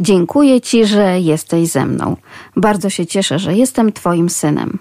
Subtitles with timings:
[0.00, 2.16] Dziękuję Ci, że jesteś ze mną.
[2.56, 4.78] Bardzo się cieszę, że jestem Twoim synem.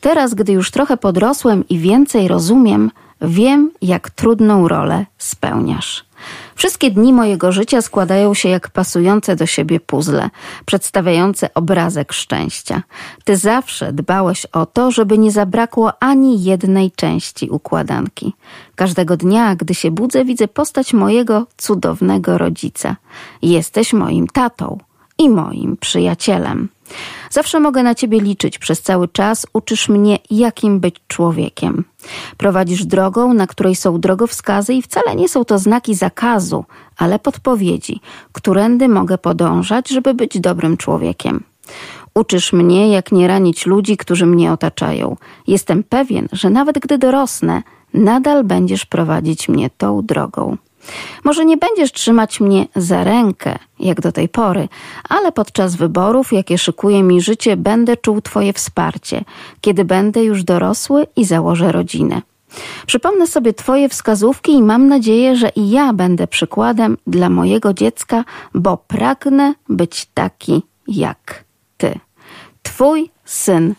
[0.00, 2.90] Teraz, gdy już trochę podrosłem i więcej rozumiem,
[3.22, 6.04] wiem, jak trudną rolę spełniasz.
[6.54, 10.30] Wszystkie dni mojego życia składają się jak pasujące do siebie puzzle,
[10.66, 12.82] przedstawiające obrazek szczęścia.
[13.24, 18.32] Ty zawsze dbałeś o to, żeby nie zabrakło ani jednej części układanki.
[18.74, 22.96] Każdego dnia, gdy się budzę, widzę postać mojego cudownego rodzica.
[23.42, 24.78] Jesteś moim tatą
[25.18, 26.68] i moim przyjacielem.
[27.30, 28.58] Zawsze mogę na ciebie liczyć.
[28.58, 31.84] Przez cały czas uczysz mnie, jakim być człowiekiem.
[32.36, 36.64] Prowadzisz drogą, na której są drogowskazy i wcale nie są to znaki zakazu,
[36.96, 38.00] ale podpowiedzi,
[38.32, 41.44] którędy mogę podążać, żeby być dobrym człowiekiem.
[42.14, 45.16] Uczysz mnie, jak nie ranić ludzi, którzy mnie otaczają.
[45.46, 47.62] Jestem pewien, że nawet gdy dorosnę,
[47.94, 50.56] nadal będziesz prowadzić mnie tą drogą.
[51.24, 54.68] Może nie będziesz trzymać mnie za rękę, jak do tej pory,
[55.08, 59.24] ale podczas wyborów, jakie szykuje mi życie, będę czuł Twoje wsparcie,
[59.60, 62.22] kiedy będę już dorosły i założę rodzinę.
[62.86, 68.24] Przypomnę sobie Twoje wskazówki i mam nadzieję, że i ja będę przykładem dla mojego dziecka,
[68.54, 71.44] bo pragnę być taki jak
[71.76, 71.98] Ty.
[72.62, 73.74] Twój syn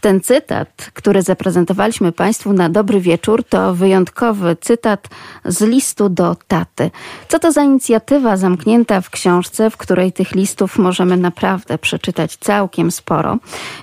[0.00, 5.08] ten cytat, który zaprezentowaliśmy Państwu na dobry wieczór, to wyjątkowy cytat
[5.44, 6.90] z listu do taty.
[7.28, 12.90] Co to za inicjatywa zamknięta w książce, w której tych listów możemy naprawdę przeczytać całkiem
[12.90, 13.38] sporo.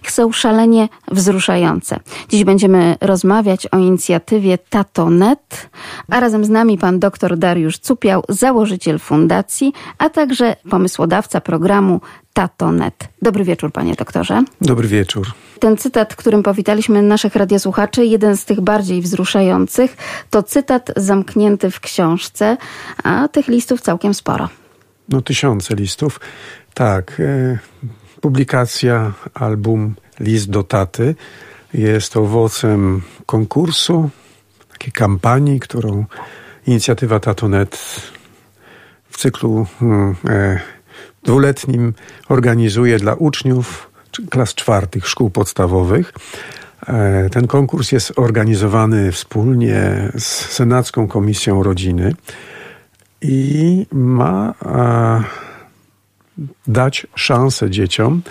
[0.08, 2.00] Są szalenie wzruszające.
[2.30, 5.70] Dziś będziemy rozmawiać o inicjatywie Tatonet,
[6.12, 12.02] a razem z nami pan dr Dariusz Cupiał, założyciel fundacji, a także pomysłodawca programu
[12.34, 13.10] Tatonet.
[13.22, 14.44] Dobry wieczór, panie doktorze.
[14.62, 15.28] Dobry wieczór.
[15.60, 19.98] Ten cytat, którym powitaliśmy naszych radiosłuchaczy, jeden z tych bardziej wzruszających,
[20.30, 22.58] to cytat zamknięty w książce,
[23.04, 24.50] a tych listów całkiem sporo.
[25.10, 26.20] No tysiące listów.
[26.74, 27.20] Tak.
[27.20, 27.60] E,
[28.22, 31.16] publikacja, album List do taty
[31.74, 34.10] jest owocem konkursu,
[34.72, 36.06] takiej kampanii, którą
[36.68, 37.78] inicjatywa Tatonet
[39.10, 40.60] w cyklu hmm, e,
[41.24, 41.94] dwuletnim
[42.30, 43.90] organizuje dla uczniów
[44.30, 46.14] klas czwartych szkół podstawowych.
[46.88, 52.16] E, ten konkurs jest organizowany wspólnie z Senacką Komisją Rodziny
[53.22, 54.54] i ma
[56.68, 58.22] dać szansę dzieciom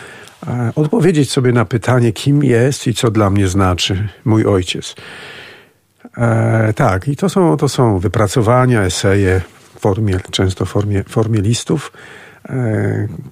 [0.46, 4.94] e, odpowiedzieć sobie na pytanie, kim jest i co dla mnie znaczy mój ojciec.
[6.16, 9.40] E, tak, i to są, to są wypracowania, eseje
[9.74, 12.21] w formie, często w formie, formie listów E,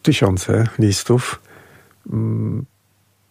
[0.03, 1.43] tysiące listów.
[2.13, 2.65] Mm,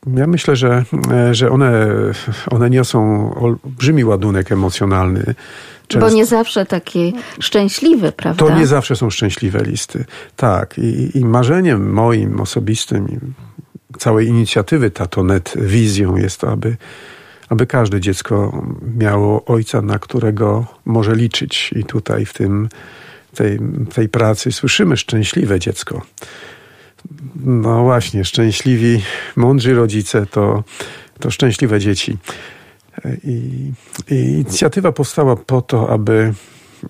[0.07, 1.87] ja myślę, że, e, że one,
[2.51, 5.35] one niosą olbrzymi ładunek emocjonalny.
[5.87, 6.09] Często.
[6.09, 8.45] Bo nie zawsze takie szczęśliwe, prawda?
[8.45, 10.05] To nie zawsze są szczęśliwe listy.
[10.35, 10.77] Tak.
[10.77, 13.33] I, i marzeniem moim osobistym,
[13.97, 16.77] całej inicjatywy Tatonet, wizją jest to, aby,
[17.49, 18.63] aby każde dziecko
[18.97, 21.73] miało ojca, na którego może liczyć.
[21.75, 22.69] I tutaj w tym
[23.35, 23.59] tej,
[23.93, 26.01] tej pracy słyszymy szczęśliwe dziecko.
[27.45, 29.01] No właśnie, szczęśliwi,
[29.35, 30.63] mądrzy rodzice to,
[31.19, 32.17] to szczęśliwe dzieci.
[33.23, 33.71] I,
[34.11, 36.33] I, inicjatywa powstała po to, aby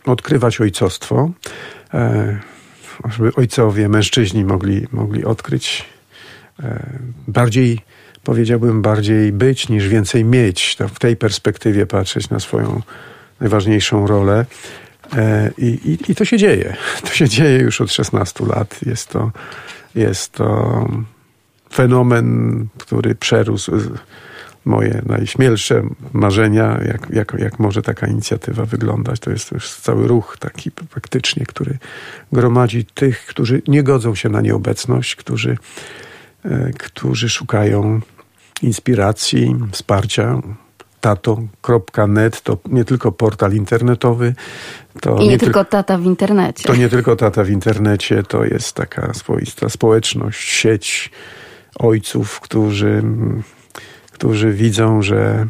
[0.05, 1.31] odkrywać ojcostwo,
[1.93, 2.39] e,
[3.09, 5.85] żeby ojcowie, mężczyźni mogli, mogli odkryć
[6.63, 6.89] e,
[7.27, 7.79] bardziej,
[8.23, 10.77] powiedziałbym, bardziej być niż więcej mieć.
[10.93, 12.81] W tej perspektywie patrzeć na swoją
[13.39, 14.45] najważniejszą rolę.
[15.17, 16.75] E, I, i, I, to się dzieje.
[17.01, 18.79] To się dzieje już od 16 lat.
[18.85, 19.31] Jest to,
[19.95, 20.87] jest to
[21.73, 23.71] fenomen, który przerósł
[24.65, 25.83] moje najśmielsze
[26.13, 29.19] marzenia, jak, jak, jak może taka inicjatywa wyglądać.
[29.19, 31.77] To jest już cały ruch taki praktycznie, który
[32.31, 35.57] gromadzi tych, którzy nie godzą się na nieobecność, którzy,
[36.45, 38.01] e, którzy szukają
[38.61, 40.41] inspiracji, wsparcia,
[41.01, 44.33] tato.net to nie tylko portal internetowy.
[45.01, 46.63] To I nie, nie tylko tata w internecie.
[46.63, 51.11] To nie tylko tata w internecie, to jest taka swoista społeczność, sieć
[51.75, 53.03] ojców, którzy,
[54.11, 55.47] którzy widzą, że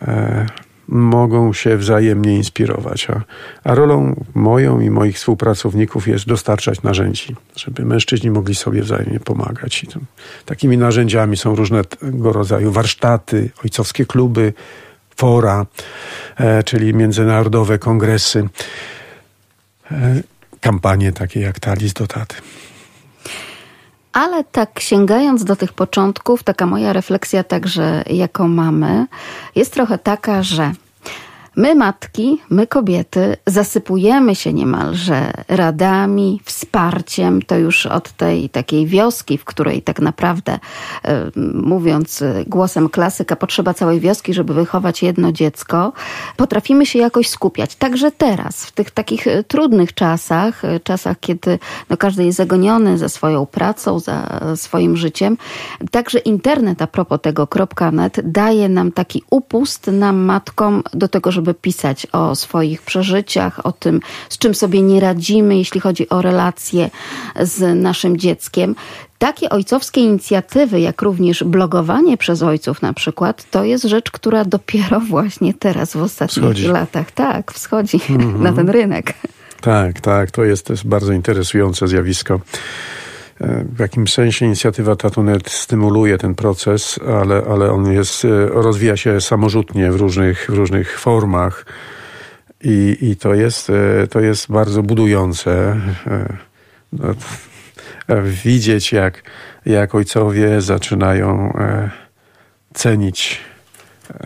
[0.00, 0.46] e,
[0.88, 3.10] mogą się wzajemnie inspirować.
[3.10, 3.20] A,
[3.64, 9.86] a rolą moją i moich współpracowników jest dostarczać narzędzi, żeby mężczyźni mogli sobie wzajemnie pomagać.
[9.92, 10.00] To,
[10.44, 14.52] takimi narzędziami są różnego rodzaju warsztaty, ojcowskie kluby,
[15.16, 15.66] fora,
[16.36, 18.48] e, czyli międzynarodowe kongresy,
[19.90, 20.22] e,
[20.60, 22.36] kampanie takie jak Talis do Taty.
[24.18, 29.06] Ale tak sięgając do tych początków, taka moja refleksja także jako mamy
[29.54, 30.72] jest trochę taka, że
[31.56, 37.42] My, matki, my, kobiety, zasypujemy się niemalże radami, wsparciem.
[37.42, 40.58] To już od tej takiej wioski, w której tak naprawdę,
[41.04, 45.92] e, mówiąc głosem klasyka, potrzeba całej wioski, żeby wychować jedno dziecko,
[46.36, 47.76] potrafimy się jakoś skupiać.
[47.76, 51.58] Także teraz, w tych takich e, trudnych czasach, e, czasach, kiedy
[51.90, 55.36] no, każdy jest zagoniony za swoją pracą, za swoim życiem,
[55.90, 57.48] także internet, a propos tego
[57.92, 63.72] .net, daje nam taki upust nam, matkom, do tego, żeby pisać o swoich przeżyciach, o
[63.72, 66.90] tym, z czym sobie nie radzimy, jeśli chodzi o relacje
[67.40, 68.74] z naszym dzieckiem.
[69.18, 75.00] Takie ojcowskie inicjatywy, jak również blogowanie przez ojców na przykład, to jest rzecz, która dopiero
[75.10, 76.68] właśnie teraz w ostatnich wschodzi.
[76.68, 78.40] latach, tak, wschodzi mm -hmm.
[78.40, 79.14] na ten rynek.
[79.60, 82.40] Tak, tak, to jest, to jest bardzo interesujące zjawisko.
[83.40, 88.96] E, w jakimś sensie inicjatywa Tatunet stymuluje ten proces, ale, ale on jest, e, rozwija
[88.96, 91.66] się samorzutnie w różnych, w różnych formach
[92.64, 95.80] i, i to, jest, e, to jest bardzo budujące.
[96.92, 97.14] No,
[98.44, 99.22] widzieć, jak,
[99.66, 101.58] jak ojcowie zaczynają
[102.74, 103.40] cenić,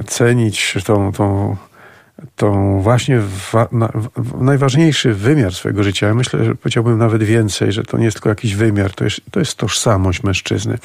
[0.06, 1.56] cenić tą, tą
[2.36, 3.20] tą właśnie
[3.52, 6.06] wa, na, w najważniejszy wymiar swojego życia.
[6.06, 9.20] Ja myślę, że powiedziałbym nawet więcej, że to nie jest tylko jakiś wymiar, to jest,
[9.30, 10.78] to jest tożsamość mężczyzny.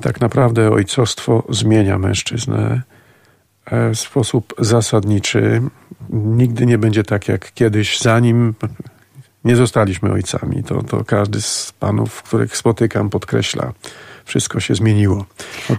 [0.00, 2.82] Tak naprawdę ojcostwo zmienia mężczyznę
[3.64, 5.62] e, w sposób zasadniczy.
[6.10, 8.54] Nigdy nie będzie tak jak kiedyś, zanim
[9.44, 10.64] nie zostaliśmy ojcami.
[10.64, 13.72] To, to każdy z panów, których spotykam, podkreśla.
[14.24, 15.26] Wszystko się zmieniło.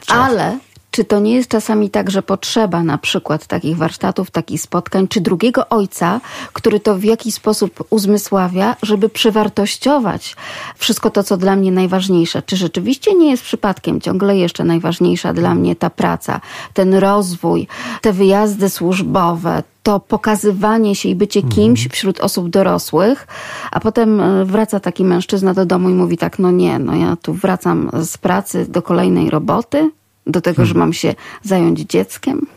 [0.08, 0.60] Ale
[0.94, 5.22] czy to nie jest czasami tak, że potrzeba na przykład takich warsztatów, takich spotkań, czy
[5.22, 6.22] drugiego ojca,
[6.54, 10.36] który to w jakiś sposób uzmysławia, żeby przewartościować
[10.78, 12.42] wszystko to, co dla mnie najważniejsze?
[12.42, 16.42] Czy rzeczywiście nie jest przypadkiem ciągle jeszcze najważniejsza dla mnie ta praca,
[16.74, 17.68] ten rozwój,
[18.02, 21.56] te wyjazdy służbowe, to pokazywanie się i bycie mhm.
[21.56, 23.28] kimś wśród osób dorosłych,
[23.72, 27.16] a potem e, wraca taki mężczyzna do domu i mówi tak, no nie, no ja
[27.22, 29.92] tu wracam z pracy do kolejnej roboty,
[30.28, 30.74] do tego, hmm.
[30.74, 32.48] że mam się zająć dzieckiem?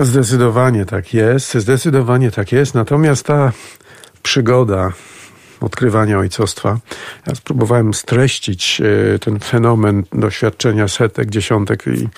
[0.00, 2.74] Zdecydowanie tak jest, zdecydowanie tak jest.
[2.74, 3.52] Natomiast ta
[4.22, 4.92] przygoda
[5.60, 6.78] odkrywania ojcostwa,
[7.26, 8.80] ja spróbowałem streścić
[9.14, 12.08] e, ten fenomen doświadczenia setek, dziesiątek i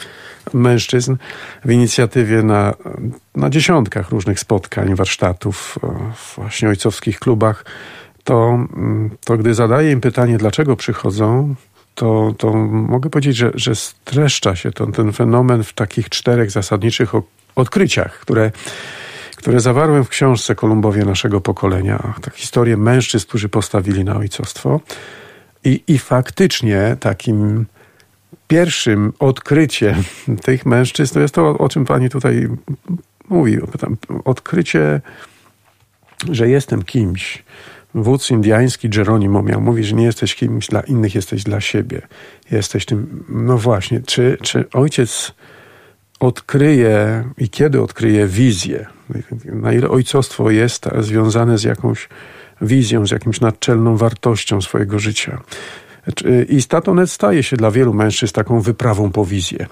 [0.54, 1.16] mężczyzn
[1.64, 2.74] w inicjatywie na,
[3.36, 5.78] na dziesiątkach różnych spotkań, warsztatów
[6.14, 7.64] w właśnie ojcowskich klubach,
[8.24, 11.54] to, mm, to gdy zadaję im pytanie, dlaczego przychodzą,
[11.98, 17.12] to, to mogę powiedzieć, że, że streszcza się ten, ten fenomen w takich czterech zasadniczych
[17.56, 18.50] odkryciach, które,
[19.36, 22.14] które zawarłem w książce Kolumbowie naszego pokolenia.
[22.22, 24.80] Tak, historię mężczyzn, którzy postawili na ojcostwo.
[25.64, 27.66] I, I faktycznie takim
[28.48, 30.02] pierwszym odkryciem
[30.46, 32.48] tych mężczyzn to jest to, o czym pani tutaj
[33.28, 33.58] mówi.
[34.24, 35.00] Odkrycie,
[36.30, 37.44] że jestem kimś,
[37.94, 42.02] Wódz indiański Geronimo miał mówić, że nie jesteś kimś dla innych, jesteś dla siebie.
[42.50, 45.32] Jesteś tym, no właśnie, czy, czy ojciec
[46.20, 48.86] odkryje i kiedy odkryje wizję,
[49.44, 52.08] na ile ojcostwo jest związane z jakąś
[52.62, 55.40] wizją, z jakimś naczelną wartością swojego życia.
[56.48, 59.66] I statonet staje się dla wielu mężczyzn taką wyprawą po wizję,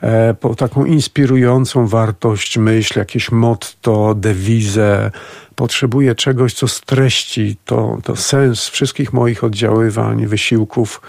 [0.00, 5.10] e, po taką inspirującą wartość, myśl, jakieś motto, dewizę,
[5.56, 11.00] potrzebuję czegoś, co streści to, to sens wszystkich moich oddziaływań, wysiłków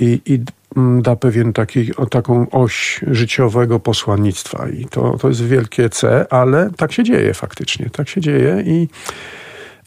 [0.00, 0.40] i, i
[1.02, 4.68] da pewien taki, taką oś życiowego posłannictwa.
[4.68, 7.90] I to, to jest wielkie C, ale tak się dzieje faktycznie.
[7.90, 8.88] Tak się dzieje i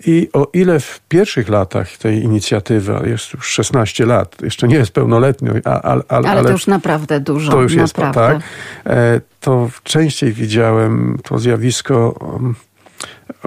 [0.05, 4.91] i o ile w pierwszych latach tej inicjatywy, jest już 16 lat, jeszcze nie jest
[4.91, 7.51] pełnoletnio, a, ale, ale, to już naprawdę dużo.
[7.51, 8.33] To już naprawdę.
[8.33, 8.45] jest,
[8.83, 8.93] tak.
[8.93, 12.55] E, to częściej widziałem to zjawisko um,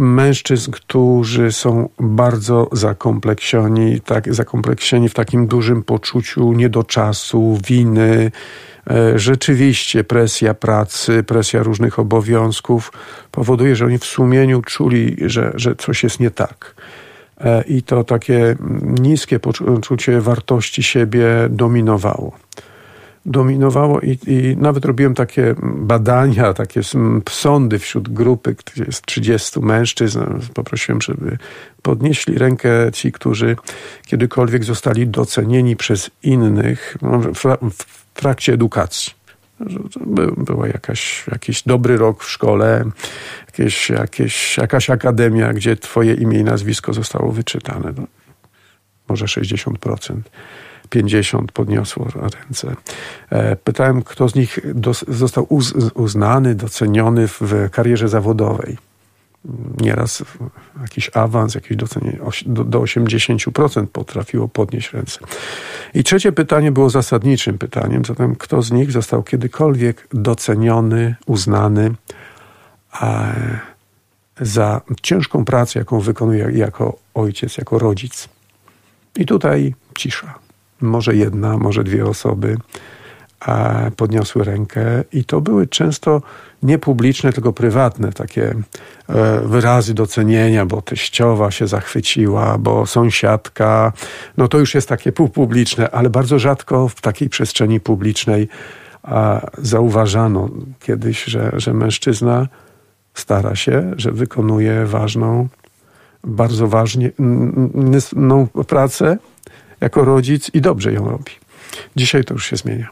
[0.00, 8.32] mężczyzn, którzy są bardzo zakompleksioni, tak, zakompleksieni w takim dużym poczuciu niedoczasu, winy.
[8.90, 12.92] E, rzeczywiście presja pracy, presja różnych obowiązków
[13.30, 16.74] powoduje, że oni w sumieniu czuli, że, że coś jest nie tak.
[17.40, 18.56] E, I to takie
[19.00, 22.32] niskie poczucie wartości siebie dominowało
[23.26, 26.80] dominowało i, i, nawet robiłem takie badania, takie
[27.28, 30.20] sądy wśród grupy, gdzie jest 30 mężczyzn.
[30.54, 31.38] Poprosiłem, żeby
[31.82, 33.56] podnieśli rękę ci, którzy
[34.06, 37.20] kiedykolwiek zostali docenieni przez innych no,
[37.70, 39.12] w trakcie edukacji.
[40.06, 42.84] Był, była jakaś, jakiś dobry rok w szkole,
[43.46, 47.92] jakieś, jakieś, jakaś akademia, gdzie twoje imię i nazwisko zostało wyczytane.
[47.96, 48.06] No,
[49.08, 50.20] może 60%
[50.94, 52.76] 50 podniosło ręce.
[53.64, 54.58] Pytałem, kto z nich
[55.08, 55.46] został
[55.94, 58.76] uznany, doceniony w karierze zawodowej
[59.80, 60.24] nieraz
[60.80, 65.20] jakiś awans, jakieś docenienie do, do 80% potrafiło podnieść ręce.
[65.94, 71.94] I trzecie pytanie było zasadniczym pytaniem, zatem kto z nich został kiedykolwiek doceniony, uznany
[74.40, 78.28] za ciężką pracę, jaką wykonuje jako ojciec, jako rodzic.
[79.16, 80.43] I tutaj cisza.
[80.80, 82.56] Może jedna, może dwie osoby
[83.96, 86.22] podniosły rękę i to były często
[86.62, 88.54] nie publiczne, tylko prywatne takie
[89.08, 93.92] e, wyrazy docenienia, bo teściowa się zachwyciła, bo sąsiadka,
[94.36, 98.48] no to już jest takie półpubliczne, ale bardzo rzadko w takiej przestrzeni publicznej
[99.58, 100.48] zauważano
[100.80, 102.48] kiedyś, że, że mężczyzna
[103.14, 105.48] stara się, że wykonuje ważną,
[106.24, 109.18] bardzo ważną pracę
[109.84, 111.32] jako rodzic i dobrze ją robi.
[111.96, 112.88] Dzisiaj to już się zmienia.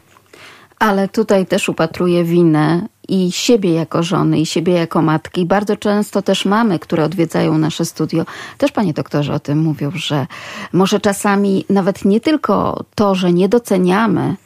[0.78, 5.46] Ale tutaj też upatruję winę i siebie jako żony, i siebie jako matki.
[5.46, 8.24] Bardzo często też mamy, które odwiedzają nasze studio,
[8.58, 10.26] też panie doktorze o tym mówią, że
[10.72, 14.36] może czasami nawet nie tylko to, że nie doceniamy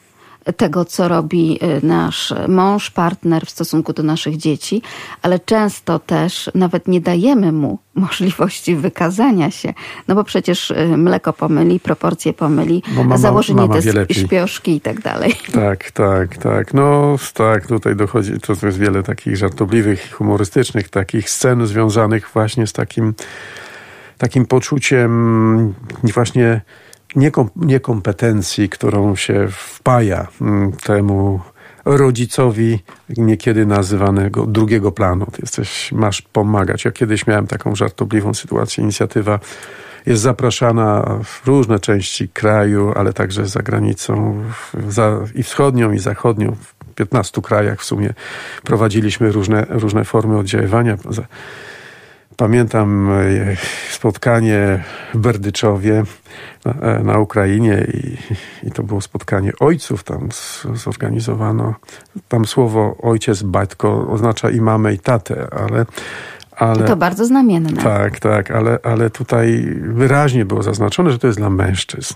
[0.57, 4.81] tego, co robi y, nasz mąż, partner w stosunku do naszych dzieci,
[5.21, 9.73] ale często też nawet nie dajemy mu możliwości wykazania się,
[10.07, 15.01] no bo przecież y, mleko pomyli, proporcje pomyli, mama, założenie mama te śpioszki i tak
[15.01, 15.33] dalej.
[15.53, 16.73] Tak, tak, tak.
[16.73, 22.73] No tak, tutaj dochodzi, to jest wiele takich żartobliwych, humorystycznych takich scen związanych właśnie z
[22.73, 23.13] takim
[24.17, 25.73] takim poczuciem
[26.03, 26.61] właśnie
[27.15, 31.39] niekom, niekompetencji, którą się wpaja mm, temu
[31.85, 32.79] rodzicowi,
[33.17, 35.25] niekiedy nazywanego drugiego planu.
[35.25, 36.85] Ty jesteś, masz pomagać.
[36.85, 38.83] Ja kiedyś miałem taką żartobliwą sytuację.
[38.83, 39.39] Inicjatywa
[40.05, 44.43] jest zapraszana w różne części kraju, ale także za granicą
[44.87, 46.55] za, i wschodnią, i zachodnią.
[46.55, 48.13] W 15 krajach w sumie
[48.63, 50.97] prowadziliśmy różne, różne formy oddziaływania.
[52.37, 53.55] Pamiętam e,
[53.91, 56.03] spotkanie w Berdyczowie
[56.65, 58.17] na, na Ukrainie i,
[58.67, 60.03] i, to było spotkanie ojców.
[60.03, 60.29] Tam
[60.73, 61.73] zorganizowano.
[62.27, 65.85] Tam słowo ojciec, batko oznacza i mamę, i tatę, ale
[66.57, 67.83] ale, to bardzo znamienne.
[67.83, 72.13] Tak, tak, ale, ale tutaj wyraźnie było zaznaczone, że to jest dla mężczyzn.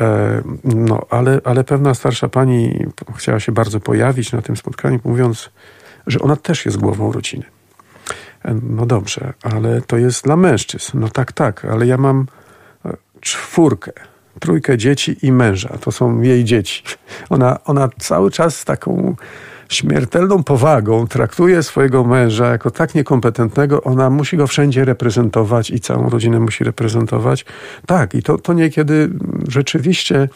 [0.00, 5.50] E, no, ale, ale pewna starsza pani chciała się bardzo pojawić na tym spotkaniu, mówiąc,
[6.06, 7.44] że ona też jest głową rodziny.
[8.62, 11.00] No dobrze, ale to jest dla mężczyzn.
[11.00, 12.26] No tak, tak, ale ja mam
[12.84, 13.92] e, czwórkę,
[14.40, 15.68] trójkę dzieci i męża.
[15.80, 16.82] To są jej dzieci.
[17.30, 19.16] Ona, ona cały czas z taką
[19.68, 26.10] śmiertelną powagą traktuje swojego męża jako tak niekompetentnego, ona musi go wszędzie reprezentować i całą
[26.10, 27.44] rodzinę musi reprezentować.
[27.86, 29.10] Tak, i to, to niekiedy
[29.48, 30.28] rzeczywiście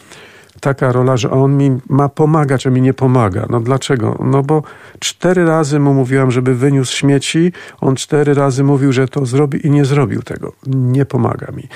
[0.61, 3.45] taka rola, że on mi ma pomagać, a mi nie pomaga.
[3.49, 4.19] No dlaczego?
[4.25, 4.63] No bo
[4.99, 9.71] cztery razy mu mówiłam, żeby wyniósł śmieci, on cztery razy mówił, że to zrobi i
[9.71, 10.53] nie zrobił tego.
[10.65, 11.67] Nie pomaga mi.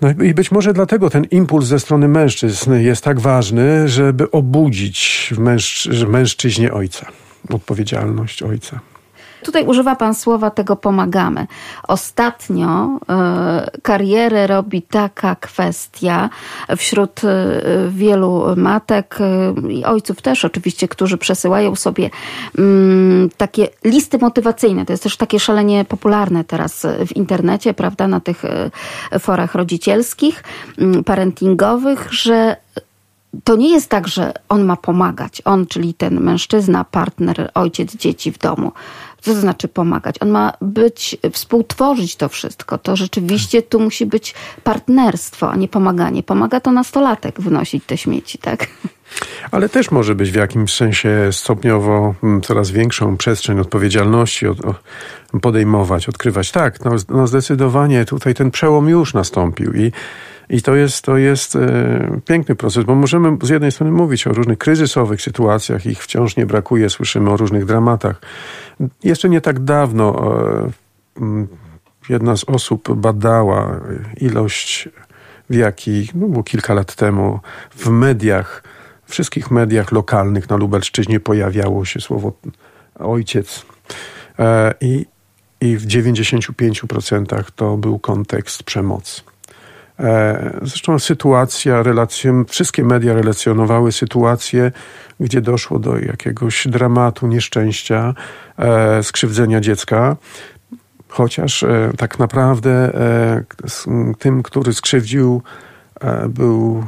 [0.00, 5.30] No i być może dlatego ten impuls ze strony mężczyzn jest tak ważny, żeby obudzić
[5.34, 7.06] w mężczy mężczyźnie ojca,
[7.50, 8.80] odpowiedzialność ojca.
[9.44, 11.46] Tutaj używa Pan słowa tego pomagamy.
[11.88, 12.98] Ostatnio
[13.76, 16.30] y, karierę robi taka kwestia
[16.76, 17.28] wśród y,
[17.90, 22.10] wielu matek y, i ojców też oczywiście, którzy przesyłają sobie
[22.58, 24.86] mm, takie listy motywacyjne.
[24.86, 28.42] To jest też takie szalenie popularne teraz w internecie, prawda, na tych
[29.20, 30.44] forach rodzicielskich,
[30.78, 32.56] mm, parentingowych, że
[33.44, 38.32] to nie jest tak, że on ma pomagać, on, czyli ten mężczyzna, partner, ojciec dzieci
[38.32, 38.72] w domu.
[39.24, 40.16] Co to znaczy pomagać?
[40.20, 42.78] On ma być, współtworzyć to wszystko.
[42.78, 46.22] To rzeczywiście tu musi być partnerstwo, a nie pomaganie.
[46.22, 48.66] Pomaga to nastolatek wynosić te śmieci, tak?
[49.50, 54.58] Ale też może być w jakimś sensie stopniowo mm, coraz większą przestrzeń odpowiedzialności od,
[55.42, 56.50] podejmować, odkrywać.
[56.50, 59.92] Tak, no, no zdecydowanie tutaj ten przełom już nastąpił i
[60.48, 64.32] i to jest, to jest e, piękny proces, bo możemy z jednej strony mówić o
[64.32, 68.20] różnych kryzysowych sytuacjach, ich wciąż nie brakuje, słyszymy o różnych dramatach.
[69.04, 70.34] Jeszcze nie tak dawno
[71.20, 71.46] e,
[72.08, 73.80] jedna z osób badała
[74.20, 74.88] ilość,
[75.50, 78.62] w jakiej, no było kilka lat temu, w mediach,
[79.06, 82.32] wszystkich mediach lokalnych na Lubelszczyźnie pojawiało się słowo
[82.94, 83.66] ojciec.
[84.38, 85.06] E, I,
[85.60, 89.22] i w 95% to był kontekst przemocy.
[90.00, 94.72] E, zresztą sytuacja, relacje, wszystkie media relacjonowały sytuację,
[95.20, 98.14] gdzie doszło do jakiegoś dramatu, nieszczęścia,
[98.58, 100.16] e, skrzywdzenia dziecka.
[101.08, 102.92] Chociaż e, tak naprawdę
[104.18, 105.42] tym, który skrzywdził
[106.28, 106.84] był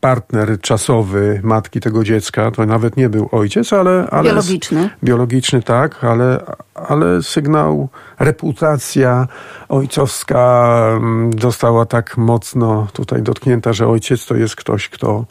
[0.00, 2.50] partner czasowy matki tego dziecka.
[2.50, 4.08] To nawet nie był ojciec, ale.
[4.10, 4.90] ale biologiczny.
[5.04, 7.88] Biologiczny, tak, ale, ale sygnał,
[8.18, 9.28] reputacja
[9.68, 15.24] ojcowska mm, została tak mocno tutaj dotknięta, że ojciec to jest ktoś, kto,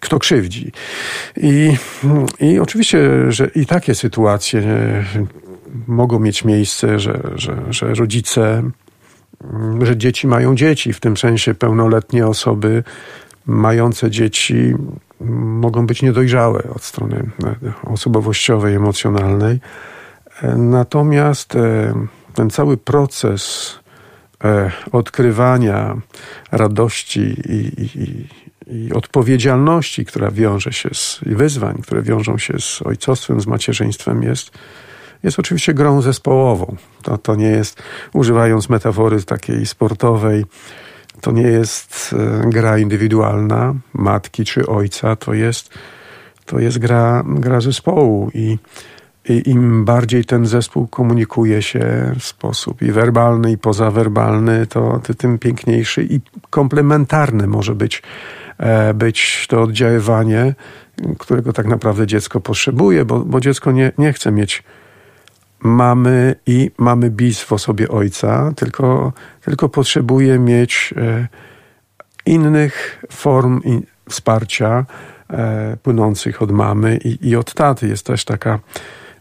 [0.00, 0.72] kto krzywdzi.
[1.36, 1.76] I,
[2.40, 4.62] I oczywiście, że i takie sytuacje
[5.86, 8.62] mogą mieć miejsce, że, że, że rodzice,
[9.82, 12.84] że dzieci mają dzieci, w tym sensie pełnoletnie osoby
[13.46, 14.74] mające dzieci
[15.20, 17.30] mogą być niedojrzałe od strony
[17.82, 19.60] osobowościowej, emocjonalnej.
[20.56, 21.94] Natomiast e,
[22.34, 23.72] ten cały proces
[24.44, 25.96] e, odkrywania
[26.52, 28.26] radości i, i,
[28.66, 34.22] i odpowiedzialności, która wiąże się z i wyzwań, które wiążą się z ojcostwem, z macierzyństwem,
[34.22, 34.50] jest,
[35.22, 36.76] jest oczywiście grą zespołową.
[37.02, 40.44] To, to nie jest, używając metafory takiej sportowej,
[41.20, 45.70] to nie jest e, gra indywidualna matki czy ojca, to jest,
[46.46, 48.58] to jest gra, gra zespołu i,
[49.28, 55.38] i im bardziej ten zespół komunikuje się w sposób i werbalny, i pozawerbalny, to tym
[55.38, 56.20] piękniejszy i
[56.50, 58.02] komplementarny może być,
[58.58, 60.54] e, być to oddziaływanie,
[61.18, 64.62] którego tak naprawdę dziecko potrzebuje, bo, bo dziecko nie, nie chce mieć
[65.60, 69.12] mamy i mamy bis w osobie ojca, tylko,
[69.44, 71.28] tylko potrzebuje mieć e,
[72.26, 73.60] innych form
[74.10, 74.86] wsparcia
[75.30, 77.88] e, płynących od mamy i, i od taty.
[77.88, 78.58] Jest też taka,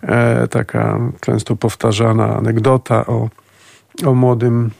[0.02, 3.30] e, taka często powtarzana anegdota o,
[4.06, 4.72] o młodym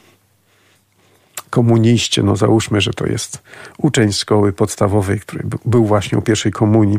[1.50, 3.42] komuniście, no załóżmy, że to jest
[3.78, 6.98] uczeń szkoły podstawowej, który był właśnie u pierwszej komunii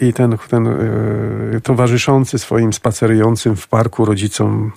[0.00, 4.72] i ten, ten e, towarzyszący swoim spacerującym w parku rodzicom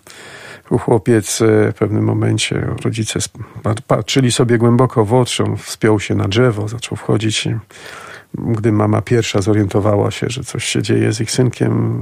[0.80, 3.20] chłopiec e, w pewnym momencie, rodzice
[3.88, 7.48] patrzyli sobie głęboko w oczy, on wspiął się na drzewo, zaczął wchodzić.
[8.38, 12.02] Gdy mama pierwsza zorientowała się, że coś się dzieje z ich synkiem,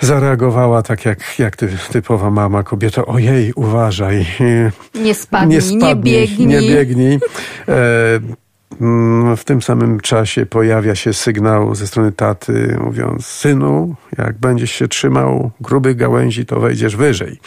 [0.00, 4.26] zareagowała tak jak, jak ty, typowa mama, kobieta, ojej, uważaj.
[4.94, 6.46] Nie spadnij, nie, spadnij, nie biegnij.
[6.46, 7.18] Nie biegnij.
[7.68, 8.20] E,
[9.36, 14.88] w tym samym czasie pojawia się sygnał ze strony taty, mówiąc: Synu, jak będziesz się
[14.88, 17.40] trzymał grubych gałęzi, to wejdziesz wyżej.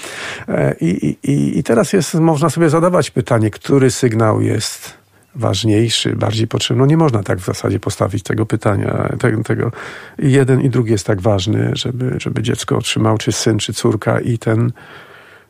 [0.48, 5.02] E, I, i, i teraz jest, można sobie zadawać pytanie, który sygnał jest
[5.36, 6.82] ważniejszy, bardziej potrzebny.
[6.82, 9.10] No nie można tak w zasadzie postawić tego pytania.
[9.20, 9.72] Tego, tego.
[10.20, 14.38] Jeden i drugi jest tak ważny, żeby, żeby dziecko otrzymało, czy syn, czy córka, i
[14.38, 14.72] ten,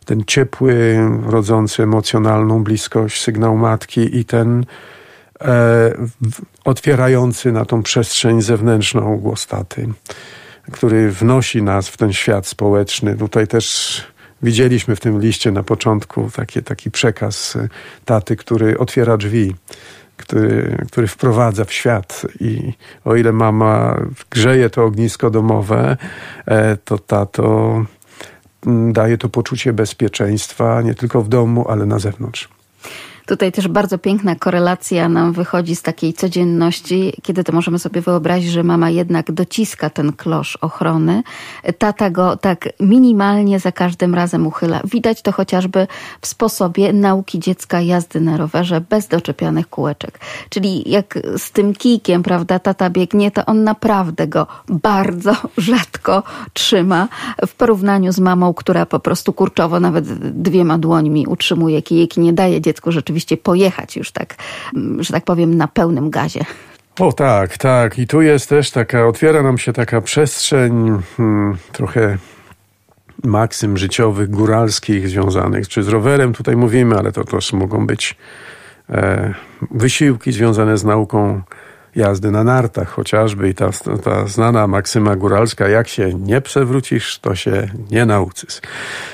[0.05, 4.65] ten ciepły, rodzący emocjonalną bliskość sygnał matki, i ten
[6.65, 9.87] otwierający na tą przestrzeń zewnętrzną głos taty,
[10.71, 13.17] który wnosi nas w ten świat społeczny.
[13.17, 13.97] Tutaj też
[14.43, 17.57] widzieliśmy w tym liście na początku taki, taki przekaz
[18.05, 19.55] taty, który otwiera drzwi.
[20.17, 22.73] Który, który wprowadza w świat i
[23.05, 25.97] o ile mama grzeje to ognisko domowe,
[26.45, 27.85] e, to tato
[28.91, 32.49] daje to poczucie bezpieczeństwa nie tylko w domu, ale na zewnątrz.
[33.25, 38.51] Tutaj też bardzo piękna korelacja nam wychodzi z takiej codzienności, kiedy to możemy sobie wyobrazić,
[38.51, 41.23] że mama jednak dociska ten klosz ochrony.
[41.77, 44.81] Tata go tak minimalnie za każdym razem uchyla.
[44.83, 45.87] Widać to chociażby
[46.21, 50.19] w sposobie nauki dziecka jazdy na rowerze bez doczepianych kółeczek.
[50.49, 57.07] Czyli jak z tym kijkiem, prawda, tata biegnie, to on naprawdę go bardzo rzadko trzyma
[57.47, 60.05] w porównaniu z mamą, która po prostu kurczowo nawet
[60.41, 64.35] dwiema dłońmi utrzymuje kijek i nie daje dziecku rzeczywiście rzeczywiście pojechać już tak,
[64.99, 66.45] że tak powiem, na pełnym gazie.
[66.99, 67.99] O tak, tak.
[67.99, 72.17] I tu jest też taka, otwiera nam się taka przestrzeń hmm, trochę
[73.23, 78.15] maksym życiowych, góralskich związanych, czy z rowerem tutaj mówimy, ale to też mogą być
[78.89, 79.33] e,
[79.71, 81.41] wysiłki związane z nauką
[81.95, 83.69] jazdy na nartach chociażby i ta,
[84.03, 88.61] ta znana maksyma góralska, jak się nie przewrócisz, to się nie nauczysz.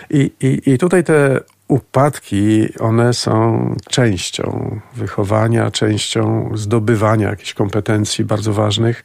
[0.09, 8.53] I, i, i tutaj te upadki, one są częścią wychowania, częścią zdobywania jakichś kompetencji bardzo
[8.53, 9.03] ważnych.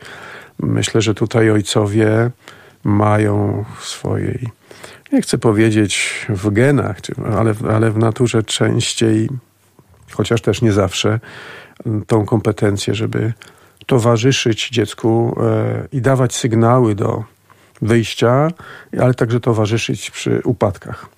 [0.59, 2.31] Myślę, że tutaj ojcowie
[2.85, 4.48] mają w swojej,
[5.12, 6.96] nie chcę powiedzieć w genach,
[7.37, 9.29] ale, ale w naturze częściej,
[10.11, 11.20] chociaż też nie zawsze,
[12.07, 13.33] tą kompetencję, żeby
[13.87, 17.25] towarzyszyć dziecku e, i dawać sygnały do
[17.83, 18.48] wyjścia,
[19.01, 21.09] ale także towarzyszyć przy upadkach.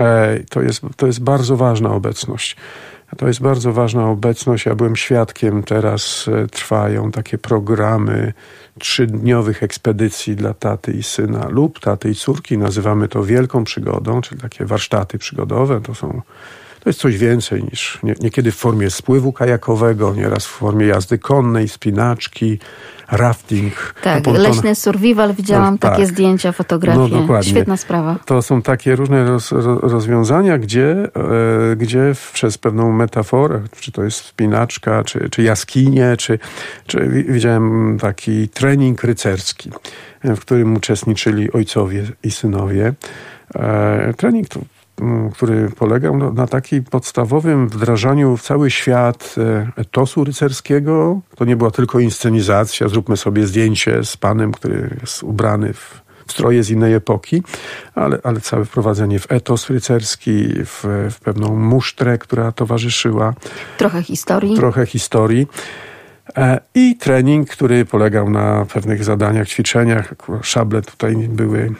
[0.00, 2.56] E, to jest, to jest bardzo ważna obecność.
[3.16, 4.66] To jest bardzo ważna obecność.
[4.66, 8.32] Ja byłem świadkiem, teraz e, trwają takie programy
[8.78, 12.58] trzydniowych ekspedycji dla taty i syna lub taty i córki.
[12.58, 15.80] Nazywamy to wielką przygodą, czyli takie warsztaty przygodowe.
[15.80, 16.22] To są
[16.80, 21.18] To jest coś więcej niż nie, niekiedy w formie spływu kajakowego, nieraz w formie jazdy
[21.18, 22.58] konnej, spinaczki,
[23.12, 23.94] rafting.
[24.02, 26.06] Tak, leśny survival, widziałam no, takie tak.
[26.06, 26.98] zdjęcia, fotografie.
[26.98, 27.50] No, dokładnie.
[27.50, 28.16] Świetna sprawa.
[28.24, 30.90] To są takie różne roz, rozwiązania, gdzie,
[31.72, 36.38] e, gdzie przez pewną metaforę, czy to jest spinaczka, czy, czy jaskinie, czy,
[36.86, 39.70] czy widziałem taki trening rycerski,
[40.24, 42.92] w którym uczestniczyli ojcowie i synowie.
[43.54, 44.60] E, trening to
[45.32, 51.20] który polegał na takim podstawowym wdrażaniu w cały świat e, etosu rycerskiego.
[51.36, 56.64] To nie była tylko inscenizacja, zróbmy sobie zdjęcie z panem, który jest ubrany w stroje
[56.64, 57.42] z innej epoki,
[57.94, 63.34] ale, ale całe wprowadzenie w etos rycerski, w, w pewną musztrę, która towarzyszyła.
[63.78, 64.56] Trochę historii.
[64.56, 65.46] Trochę historii.
[66.36, 70.14] E, I trening, który polegał na pewnych zadaniach, ćwiczeniach.
[70.42, 71.74] Szable tutaj były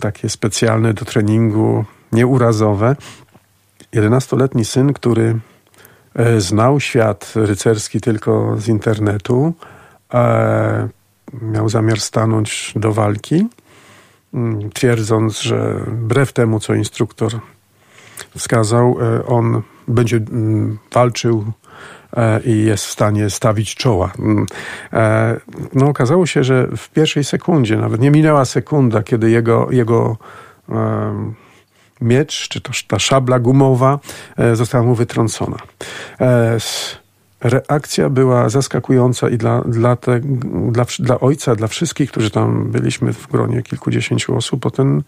[0.00, 2.96] takie specjalne do treningu, nieurazowe.
[3.92, 5.38] Jedenastoletni syn, który
[6.14, 9.52] e, znał świat rycerski tylko z internetu,
[10.14, 10.88] e,
[11.42, 13.46] miał zamiar stanąć do walki,
[14.34, 17.32] mm, twierdząc, że wbrew temu, co instruktor
[18.36, 21.44] wskazał, e, on będzie mm, walczył
[22.44, 24.12] i jest w stanie stawić czoła.
[24.18, 24.46] Mm,
[25.74, 30.16] no, okazało się, że w pierwszej sekundzie, nawet nie minęła sekunda, kiedy jego, jego
[32.02, 33.98] miecz, czy to ta szabla gumowa
[34.36, 35.56] e, została mu wytrącona.
[36.20, 36.58] E,
[37.40, 40.20] reakcja była zaskakująca i dla, dla, te,
[40.70, 45.02] dla, dla ojca, dla wszystkich, którzy tam byliśmy w gronie kilkudziesięciu osób, bo ten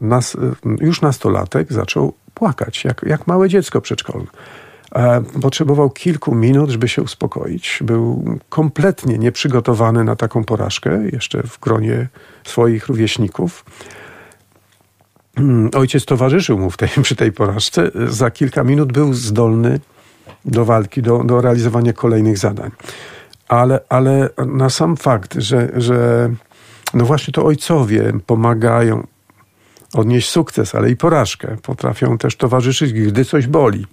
[0.00, 0.38] nas, e,
[0.80, 4.26] już nastolatek zaczął płakać, jak, jak małe dziecko przedszkolne.
[5.42, 7.78] Potrzebował kilku minut, żeby się uspokoić.
[7.82, 12.08] Był kompletnie nieprzygotowany na taką porażkę, jeszcze w gronie
[12.44, 13.64] swoich rówieśników.
[15.38, 17.90] Mm, ojciec towarzyszył mu tej, przy tej porażce.
[18.08, 19.80] Za kilka minut był zdolny
[20.44, 22.70] do walki, do, do realizowania kolejnych zadań.
[23.48, 26.30] Ale, ale na sam fakt, że, że
[26.94, 29.06] no właśnie to ojcowie pomagają
[29.94, 33.86] odnieść sukces, ale i porażkę, potrafią też towarzyszyć, gdy coś boli.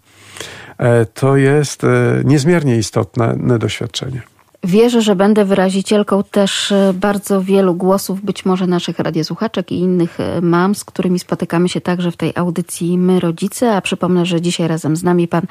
[0.78, 1.88] E, to jest e,
[2.24, 4.22] niezmiernie istotne doświadczenie.
[4.66, 10.20] Wierzę, że będę wyrazicielką też e, bardzo wielu głosów, być może naszych radiosłuchaczek i innych
[10.20, 13.76] e, mam, z którymi spotykamy się także w tej audycji My Rodzice.
[13.76, 15.42] A przypomnę, że dzisiaj razem z nami pan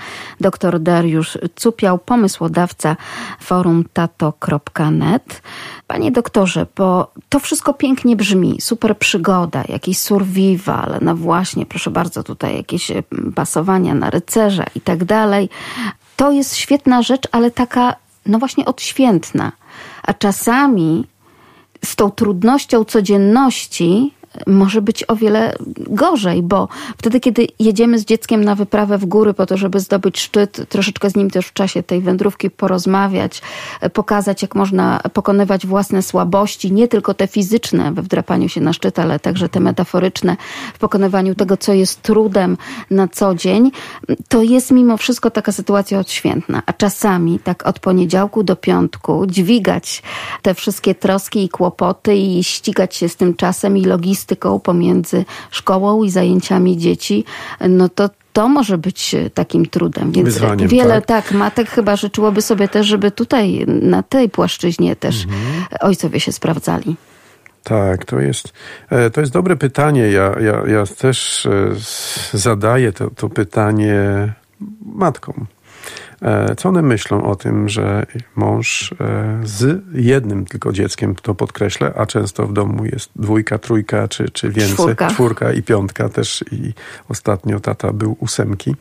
[0.40, 2.96] dr Dariusz Cupiał, pomysłodawca
[3.40, 5.42] forum tato.net.
[5.86, 12.22] Panie doktorze, bo to wszystko pięknie brzmi, super przygoda, jakiś survival, no właśnie, proszę bardzo,
[12.22, 13.02] tutaj jakieś e,
[13.34, 15.48] pasowania na rycerza i tak dalej.
[16.16, 19.52] To jest świetna rzecz, ale taka no właśnie odświętna.
[20.02, 21.06] A czasami
[21.84, 24.14] z tą trudnością codzienności
[24.46, 26.68] może być o wiele gorzej, bo
[26.98, 31.10] wtedy, kiedy jedziemy z dzieckiem na wyprawę w góry po to, żeby zdobyć szczyt, troszeczkę
[31.10, 33.42] z nim też w czasie tej wędrówki porozmawiać,
[33.92, 38.98] pokazać, jak można pokonywać własne słabości, nie tylko te fizyczne we wdrapaniu się na szczyt,
[38.98, 40.36] ale także te metaforyczne
[40.74, 42.56] w pokonywaniu tego, co jest trudem
[42.90, 43.70] na co dzień,
[44.28, 46.62] to jest mimo wszystko taka sytuacja odświętna.
[46.66, 50.02] A czasami tak od poniedziałku do piątku dźwigać
[50.42, 55.24] te wszystkie troski i kłopoty i ścigać się z tym czasem i logistyką, logistyką pomiędzy
[55.50, 57.24] szkołą i zajęciami dzieci,
[57.68, 60.12] no to to może być takim trudem.
[60.12, 61.26] Więc Wyzwaniem, wiele tak?
[61.26, 65.64] tak, matek chyba życzyłoby sobie też, żeby tutaj na tej płaszczyźnie też mhm.
[65.80, 66.96] ojcowie się sprawdzali.
[67.62, 68.52] Tak, to jest,
[68.90, 70.02] e, to jest dobre pytanie.
[70.02, 71.74] Ja, ja, ja też e,
[72.32, 74.32] zadaję to, to pytanie
[74.86, 75.46] matkom.
[76.24, 78.06] E, co one myślą o tym, że
[78.36, 84.08] mąż e, z jednym tylko dzieckiem, to podkreślę, a często w domu jest dwójka, trójka
[84.08, 85.10] czy, czy więcej, czwórka.
[85.10, 86.72] czwórka i piątka też i
[87.08, 88.76] ostatnio tata był ósemki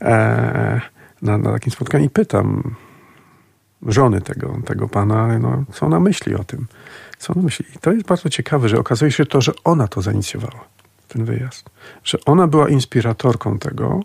[0.00, 0.80] e,
[1.22, 2.74] na, na takim spotkaniu i pytam
[3.86, 6.66] żony tego, tego pana, no, co ona myśli o tym.
[7.18, 7.66] Co ona myśli?
[7.76, 10.64] I to jest bardzo ciekawe, że okazuje się to, że ona to zainicjowała,
[11.08, 11.70] ten wyjazd.
[12.04, 14.00] Że ona była inspiratorką tego,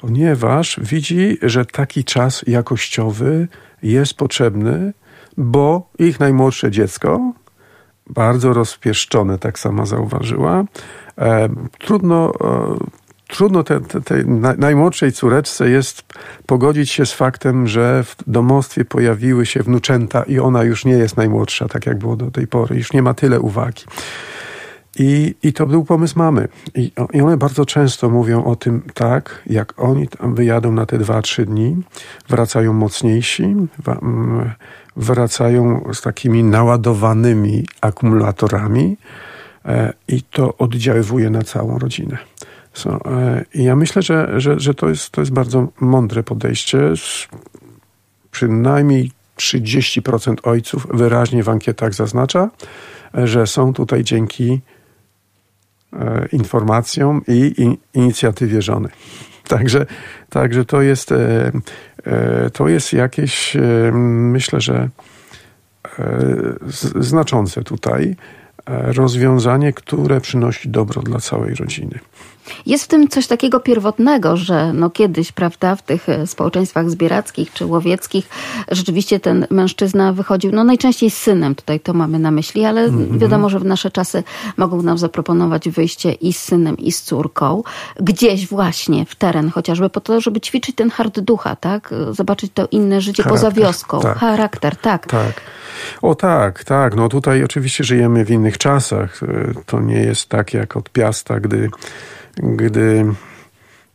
[0.00, 3.48] ponieważ widzi, że taki czas jakościowy
[3.82, 4.92] jest potrzebny,
[5.36, 7.32] bo ich najmłodsze dziecko,
[8.06, 10.64] bardzo rozpieszczone, tak sama zauważyła,
[11.18, 12.76] e, trudno, e,
[13.28, 14.24] trudno tej te, te
[14.58, 16.02] najmłodszej córeczce jest
[16.46, 21.16] pogodzić się z faktem, że w domostwie pojawiły się wnuczęta i ona już nie jest
[21.16, 23.84] najmłodsza, tak jak było do tej pory, już nie ma tyle uwagi.
[24.98, 26.48] I, I to był pomysł mamy.
[26.74, 30.98] I, I one bardzo często mówią o tym tak, jak oni tam wyjadą na te
[30.98, 31.76] dwa, trzy dni,
[32.28, 33.56] wracają mocniejsi,
[34.96, 38.96] wracają z takimi naładowanymi akumulatorami
[39.64, 42.18] e, i to oddziaływuje na całą rodzinę.
[42.72, 43.00] So,
[43.54, 46.78] I ja myślę, że, że, że to, jest, to jest bardzo mądre podejście.
[48.30, 52.50] Przynajmniej 30% ojców wyraźnie w ankietach zaznacza,
[53.14, 54.60] że są tutaj dzięki
[56.32, 58.88] informacjom i inicjatywie żony.
[59.48, 59.86] Także,
[60.30, 61.14] także to jest,
[62.52, 63.56] to jest jakieś,
[63.92, 64.88] myślę, że
[67.00, 68.16] znaczące tutaj
[68.66, 71.98] rozwiązanie, które przynosi dobro dla całej rodziny.
[72.66, 77.52] Jest w tym coś takiego pierwotnego, że no kiedyś, prawda, w tych e, społeczeństwach zbierackich
[77.52, 78.28] czy łowieckich
[78.70, 83.18] rzeczywiście ten mężczyzna wychodził, no najczęściej z synem, tutaj to mamy na myśli, ale -hmm.
[83.18, 84.22] wiadomo, że w nasze czasy
[84.56, 87.62] mogą nam zaproponować wyjście i z synem, i z córką,
[88.00, 91.94] gdzieś właśnie w teren chociażby po to, żeby ćwiczyć ten hard ducha, tak?
[92.10, 94.00] Zobaczyć to inne życie Charakter, poza wioską.
[94.00, 94.18] Tak.
[94.18, 95.06] Charakter, tak.
[95.06, 95.40] Tak.
[96.02, 96.96] O tak, tak.
[96.96, 99.20] No tutaj oczywiście żyjemy w innych czasach.
[99.66, 101.70] To nie jest tak jak od Piasta, gdy
[102.42, 103.04] gdy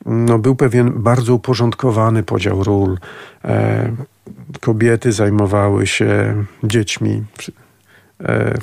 [0.06, 2.98] no, był pewien bardzo uporządkowany podział ról.
[3.46, 3.92] E,
[4.62, 7.24] kobiety zajmowały się dziećmi
[8.24, 8.54] e,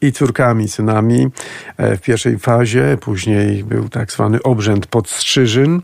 [0.00, 1.28] i córkami, synami
[1.76, 2.98] e, w pierwszej fazie.
[3.00, 5.82] Później był tak zwany obrzęd podstrzyżyn.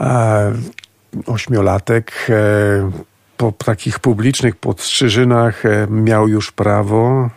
[0.00, 0.52] E,
[1.26, 2.34] ośmiolatek e,
[3.36, 7.30] po takich publicznych podstrzyżynach e, miał już prawo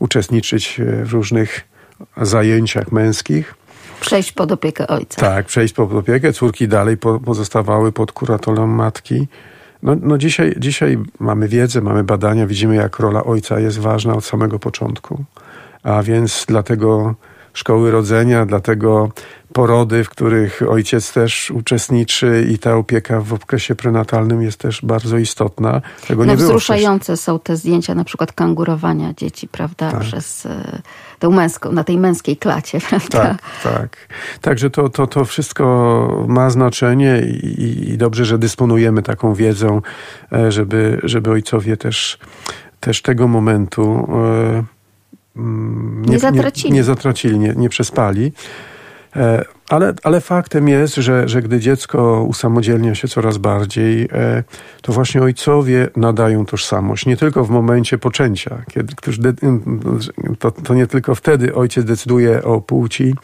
[0.00, 1.60] uczestniczyć w różnych
[2.16, 3.54] zajęciach męskich.
[4.00, 5.20] Przejść pod opiekę ojca.
[5.20, 6.32] Tak, przejść pod opiekę.
[6.32, 9.28] Córki dalej pozostawały pod kuratorem matki.
[9.82, 14.24] No, no dzisiaj, dzisiaj mamy wiedzę, mamy badania, widzimy jak rola ojca jest ważna od
[14.24, 15.24] samego początku.
[15.82, 17.14] A więc dlatego
[17.52, 19.10] szkoły rodzenia, dlatego
[19.52, 25.18] porody, w których ojciec też uczestniczy i ta opieka w okresie prenatalnym jest też bardzo
[25.18, 25.80] istotna.
[26.08, 30.00] Tego no, nie wzruszające są te zdjęcia na przykład kangurowania dzieci, prawda, tak.
[30.00, 30.48] przez
[31.18, 33.22] tę męską, na tej męskiej klacie, prawda?
[33.22, 33.96] Tak, tak.
[34.40, 39.82] Także to, to, to wszystko ma znaczenie i, i dobrze, że dysponujemy taką wiedzą,
[40.32, 42.18] e, żeby, żeby ojcowie też,
[42.80, 44.64] też tego momentu e,
[45.36, 48.32] mm, nie, nie zatracili, nie, nie, zatracili, nie, nie przespali.
[49.16, 54.44] E, ale, ale faktem jest, że, że gdy dziecko usamodzielnia się coraz bardziej, e,
[54.82, 57.06] to właśnie ojcowie nadają tożsamość.
[57.06, 58.94] Nie tylko w momencie poczęcia, kiedy
[60.38, 63.14] to, to nie tylko wtedy ojciec decyduje o płci,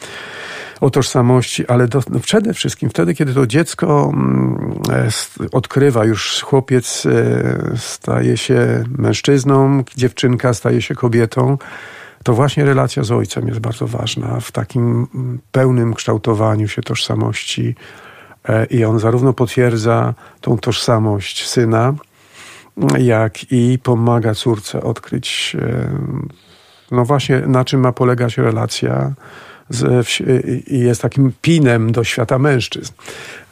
[0.81, 4.13] o tożsamości, ale do, no przede wszystkim wtedy, kiedy to dziecko
[4.89, 5.09] e,
[5.51, 7.03] odkrywa, już chłopiec
[7.77, 11.57] staje się mężczyzną, dziewczynka staje się kobietą
[12.23, 15.07] to właśnie relacja z ojcem jest bardzo ważna w takim
[15.51, 17.75] pełnym kształtowaniu się tożsamości.
[18.49, 21.93] E, I on zarówno potwierdza tą tożsamość syna,
[22.99, 25.89] jak i pomaga córce odkryć, e,
[26.91, 29.13] no właśnie, na czym ma polegać relacja
[30.67, 32.93] i jest takim pinem do świata mężczyzn.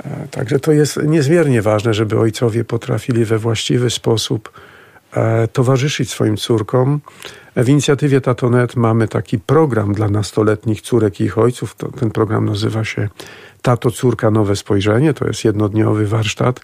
[0.06, 4.52] E, także to jest niezmiernie ważne, żeby ojcowie potrafili we właściwy sposób
[5.54, 7.00] towarzyszyć swoim córkom,
[7.56, 11.76] w inicjatywie Tatonet mamy taki program dla nastoletnich córek i ich ojców.
[11.76, 13.10] To, ten program nazywa się
[13.62, 15.14] Tato Córka Nowe Spojrzenie.
[15.14, 16.60] To jest jednodniowy warsztat,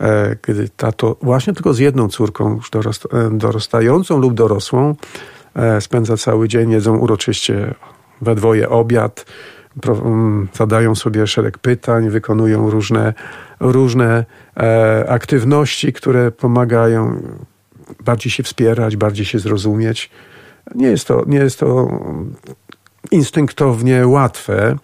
[0.00, 2.70] e, kiedy tato właśnie tylko z jedną córką już
[3.12, 4.94] e, dorastającą lub dorosłą
[5.54, 7.74] e, spędza cały dzień, jedzą uroczyście
[8.20, 9.24] we dwoje obiad,
[9.88, 13.14] um, zadają sobie szereg pytań, wykonują różne,
[13.60, 14.24] różne
[14.56, 17.22] e, aktywności, które pomagają
[18.04, 20.10] bardziej się wspierać, bardziej się zrozumieć.
[20.74, 21.88] Nie jest to, nie jest to
[23.10, 24.76] instynktownie łatwe,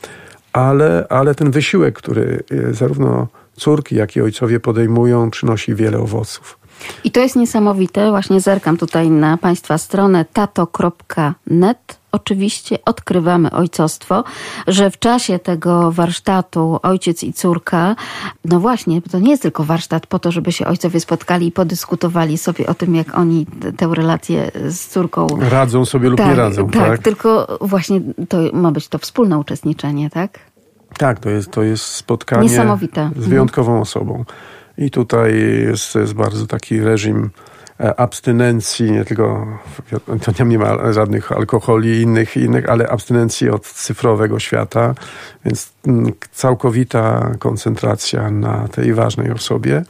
[0.53, 6.59] ale, ale ten wysiłek, który e, zarówno córki, jak i ojcowie podejmują, przynosi wiele owoców.
[7.05, 8.11] I to jest niesamowite.
[8.11, 14.25] Właśnie zerkam tutaj na Państwa stronę tato.net oczywiście odkrywamy ojcostwo,
[14.66, 17.96] że w czasie tego warsztatu ojciec i córka,
[18.44, 22.38] no właśnie, to nie jest tylko warsztat po to, żeby się ojcowie spotkali i podyskutowali
[22.38, 23.46] sobie o tym, jak oni
[23.77, 26.70] tę relację z córką radzą sobie lub tak, nie radzą.
[26.70, 30.38] Tak, tak, tylko właśnie to ma być to wspólne uczestniczenie, tak?
[30.98, 33.11] Tak, to jest, to jest spotkanie Niesamowite.
[33.16, 33.83] z wyjątkową mhm.
[33.83, 34.25] osobą.
[34.79, 35.35] I tutaj
[35.66, 37.31] jest, jest bardzo taki reżim
[37.83, 39.47] abstynencji, nie tylko,
[40.37, 44.95] to nie ma żadnych alkoholi innych, innych, ale abstynencji od cyfrowego świata,
[45.45, 49.85] więc mm, całkowita koncentracja na tej ważnej osobie.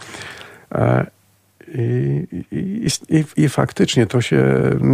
[0.72, 1.06] E,
[1.74, 4.44] I, i, i, I, faktycznie to się,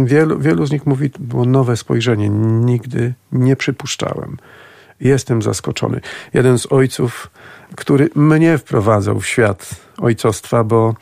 [0.05, 2.29] wielu, wielu z nich mówi, było nowe spojrzenie.
[2.29, 4.37] Nigdy nie przypuszczałem.
[5.01, 6.01] Jestem zaskoczony.
[6.33, 7.31] Jeden z ojców,
[7.75, 10.93] który mnie wprowadzał w świat ojcostwa, bo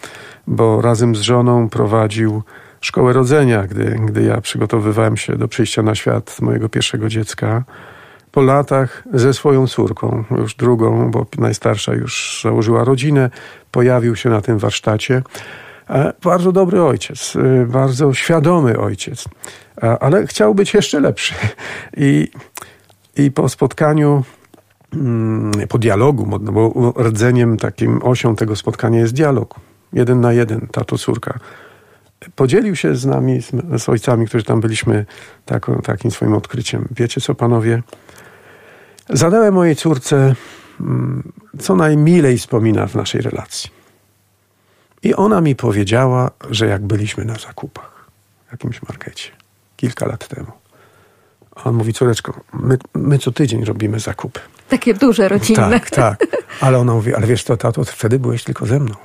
[0.47, 2.43] bo razem z żoną prowadził
[2.81, 7.63] szkołę rodzenia, gdy, gdy ja przygotowywałem się do przyjścia na świat mojego pierwszego dziecka.
[8.31, 13.29] po latach ze swoją córką, już drugą, bo najstarsza już założyła rodzinę,
[13.71, 15.21] pojawił się na tym warsztacie.
[15.89, 19.25] E, bardzo dobry ojciec, e, bardzo świadomy ojciec,
[19.83, 21.33] e, ale chciał być jeszcze lepszy.
[21.97, 22.31] I,
[23.17, 24.23] i po spotkaniu,
[24.93, 29.55] mm, po dialogu, no bo rdzeniem, takim osią tego spotkania jest dialog.
[29.93, 31.39] Jeden na jeden, tato, córka.
[32.35, 33.51] Podzielił się z nami, z,
[33.83, 35.05] z ojcami, którzy tam byliśmy,
[35.83, 36.87] takim swoim odkryciem.
[36.91, 37.83] Wiecie co, panowie?
[39.09, 40.35] Zadałem mojej córce,
[40.79, 43.69] mm, co najmilej wspomina w naszej relacji.
[45.03, 48.05] I ona mi powiedziała, że jak byliśmy na zakupach
[48.47, 49.31] w jakimś markecie
[49.77, 50.51] kilka lat temu.
[51.63, 54.39] On mówi, córeczko, my, my co tydzień robimy zakupy.
[54.69, 55.69] Takie duże, rodzinne.
[55.69, 56.27] Tak, tak.
[56.61, 58.95] Ale ona mówi, ale wiesz to tato, wtedy byłeś tylko ze mną.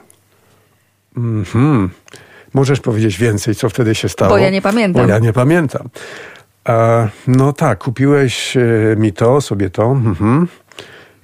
[1.16, 1.90] Mhm.
[2.54, 4.30] Możesz powiedzieć więcej, co wtedy się stało?
[4.30, 5.06] Bo ja nie pamiętam.
[5.06, 5.88] Bo ja nie pamiętam.
[6.64, 8.60] A, no tak, kupiłeś e,
[8.96, 9.84] mi to, sobie to.
[9.84, 10.48] Mhm.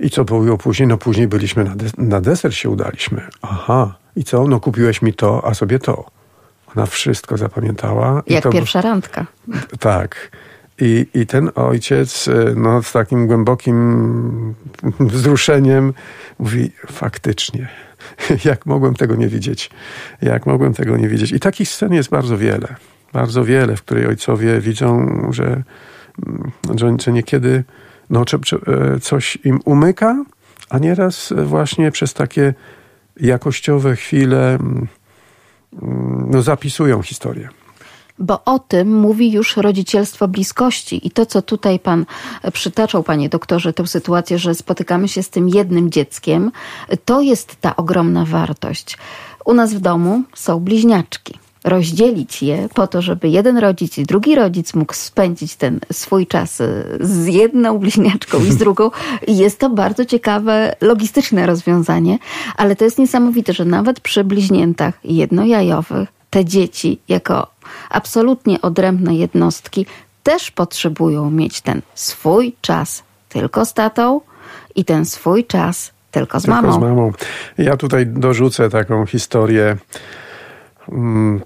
[0.01, 0.89] I co było później?
[0.89, 3.23] No później byliśmy na, des na deser się udaliśmy.
[3.43, 3.95] Aha.
[4.17, 4.49] I co?
[4.49, 6.05] No kupiłeś mi to, a sobie to.
[6.77, 8.23] Ona wszystko zapamiętała.
[8.27, 9.27] Jak pierwsza randka.
[9.81, 10.31] Tak.
[10.81, 14.55] I, I ten ojciec e, no, z takim głębokim
[15.01, 15.93] wzruszeniem
[16.39, 17.69] mówi, faktycznie,
[18.45, 19.71] jak mogłem tego nie widzieć?
[20.23, 21.33] Jak mogłem tego nie widzieć?
[21.33, 22.77] I takich scen jest bardzo wiele.
[23.13, 25.63] Bardzo wiele, w której ojcowie widzą, że,
[26.75, 27.65] że, że niekiedy
[28.11, 28.25] no,
[28.67, 30.25] e, coś im umyka,
[30.69, 32.55] a nieraz właśnie przez takie
[33.21, 34.89] jakościowe chwile mm,
[36.31, 37.49] no, zapisują historię
[38.19, 41.07] bo o tym mówi już rodzicielstwo bliskości.
[41.07, 42.07] I to, co tutaj pan
[42.53, 46.51] przytaczał, panie doktorze, tę sytuację, że spotykamy się z tym jednym dzieckiem,
[47.05, 48.99] to jest ta ogromna wartość.
[49.45, 54.35] U nas w domu są bliźniaczki rozdzielić je po to, żeby jeden rodzic i drugi
[54.35, 58.91] rodzic mógł spędzić ten swój czas y, z jedną bliźniaczką i z drugą.
[59.29, 62.19] Jest to bardzo ciekawe, logistyczne rozwiązanie,
[62.57, 67.47] ale to jest niesamowite, że nawet przy bliźniętach jednojajowych te dzieci jako
[67.91, 69.87] absolutnie odrębne jednostki
[70.23, 74.21] też potrzebują mieć ten swój czas tylko z tatą
[74.75, 76.73] i ten swój czas tylko z tylko mamą.
[76.73, 77.13] Z mamą.
[77.59, 79.77] Ja tutaj dorzucę taką historię,
[80.89, 81.41] mm,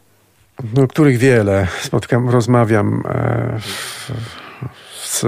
[0.74, 3.58] no, których wiele spotkam, rozmawiam e,
[5.04, 5.24] z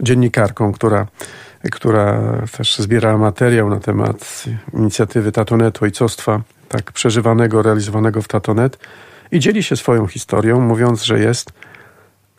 [0.00, 1.06] dziennikarką, która,
[1.72, 2.22] która
[2.56, 6.40] też zbierała materiał na temat inicjatywy Tatonetu Ojcostwa,
[6.72, 8.78] tak przeżywanego, realizowanego w Tatonet
[9.32, 11.52] i dzieli się swoją historią, mówiąc, że jest,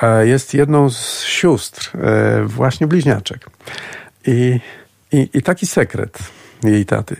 [0.01, 3.49] e, jest jedną z sióstr, e, właśnie bliźniaczek.
[4.27, 4.59] I,
[5.11, 6.17] i, I taki sekret
[6.63, 7.15] jej taty.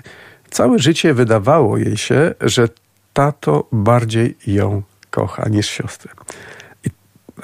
[0.49, 2.69] Całe życie wydawało jej się, że
[3.13, 6.12] tato bardziej ją kocha niż siostrę.
[6.86, 6.89] I,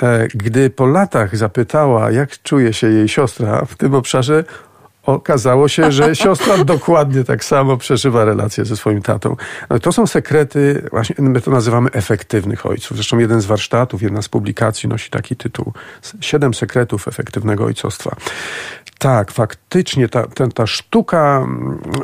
[0.02, 4.44] e, gdy po latach zapytała, jak czuje się jej siostra w tym obszarze,
[5.04, 9.36] okazało się, że siostra dokładnie tak samo przeżywa relacje ze swoim tatą.
[9.70, 12.98] No, to są sekrety, właśnie my to nazywamy efektywnych ojców.
[12.98, 15.74] Zresztą jeden z warsztatów, jedna z publikacji nosi taki tytuł.
[16.22, 18.16] Siedem sekretów efektywnego ojcostwa.
[19.00, 21.48] Tak, faktycznie ta, ta, ta sztuka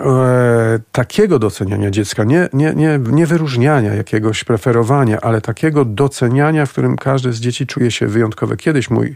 [0.05, 6.71] e, takiego doceniania dziecka, nie, nie, nie, nie wyróżniania jakiegoś preferowania, ale takiego doceniania, w
[6.71, 8.57] którym każde z dzieci czuje się wyjątkowe.
[8.57, 9.15] Kiedyś mój,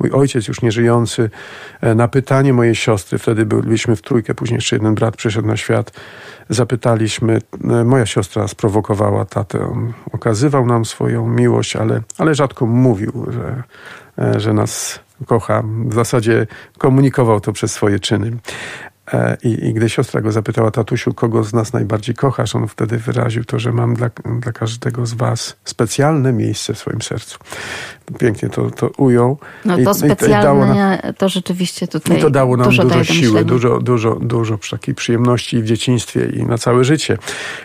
[0.00, 1.30] mój ojciec, już nieżyjący,
[1.80, 5.56] e, na pytanie mojej siostry, wtedy byliśmy w trójkę, później jeszcze jeden brat przyszedł na
[5.56, 5.92] świat,
[6.48, 7.38] zapytaliśmy,
[7.70, 13.62] e, moja siostra sprowokowała tatę, on okazywał nam swoją miłość, ale, ale rzadko mówił, że,
[14.18, 15.62] e, że nas kocha.
[15.86, 16.46] W zasadzie
[16.78, 18.32] komunikował to przez swoje czyny.
[19.12, 22.98] E, I, I, gdy siostra go zapytała, tatusiu, kogo z nas najbardziej kochasz, on wtedy
[22.98, 27.38] wyraził to, że mam dla, dla każdego z was specjalne miejsce w swoim sercu.
[28.18, 29.38] Pięknie to, to ujął.
[29.64, 33.04] No to I, specjalne, i, na, to rzeczywiście tutaj I to dało nam dużo, dużo
[33.04, 37.18] siły, dużo, dużo, dużo takiej przyjemności w dzieciństwie i na całe życie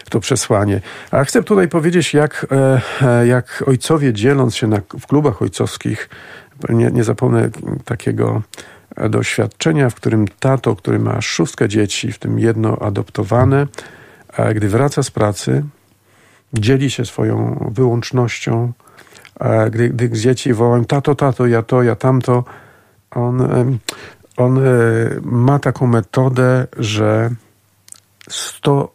[0.09, 0.81] to przesłanie.
[1.11, 6.09] A chcę tutaj powiedzieć, jak, e, e, jak ojcowie dzieląc się na, w klubach ojcowskich,
[6.69, 7.49] nie, nie zapomnę
[7.85, 8.41] takiego
[9.09, 13.67] doświadczenia, w którym tato, który ma szóstkę dzieci, w tym jedno adoptowane,
[14.55, 15.63] gdy wraca z pracy,
[16.53, 18.71] dzieli się swoją wyłącznością,
[19.71, 22.43] gdy, gdy dzieci wołają tato, tato, ja to, ja tamto,
[23.11, 23.47] on,
[24.37, 24.61] on e,
[25.21, 27.29] ma taką metodę, że
[28.29, 28.87] 100%,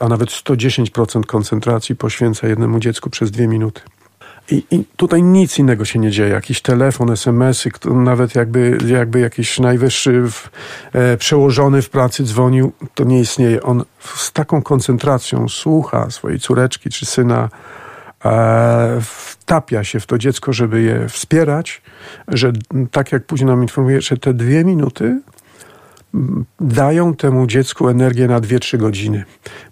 [0.00, 3.80] a nawet 110% koncentracji poświęca jednemu dziecku przez dwie minuty.
[4.50, 6.30] I, I, tutaj nic innego się nie dzieje.
[6.30, 10.50] Jakiś telefon, SMS-y, nawet jakby, jakby jakiś najwyższy w,
[10.92, 13.62] e, przełożony w pracy dzwonił, to nie istnieje.
[13.62, 17.48] On z taką koncentracją słucha swojej córeczki czy syna
[18.24, 21.82] e, wtapia się w to dziecko, żeby je wspierać,
[22.28, 22.52] że
[22.90, 25.20] tak jak później nam informuje, że te dwie minuty
[26.60, 29.24] dają temu dziecku energię na 2-3 godziny.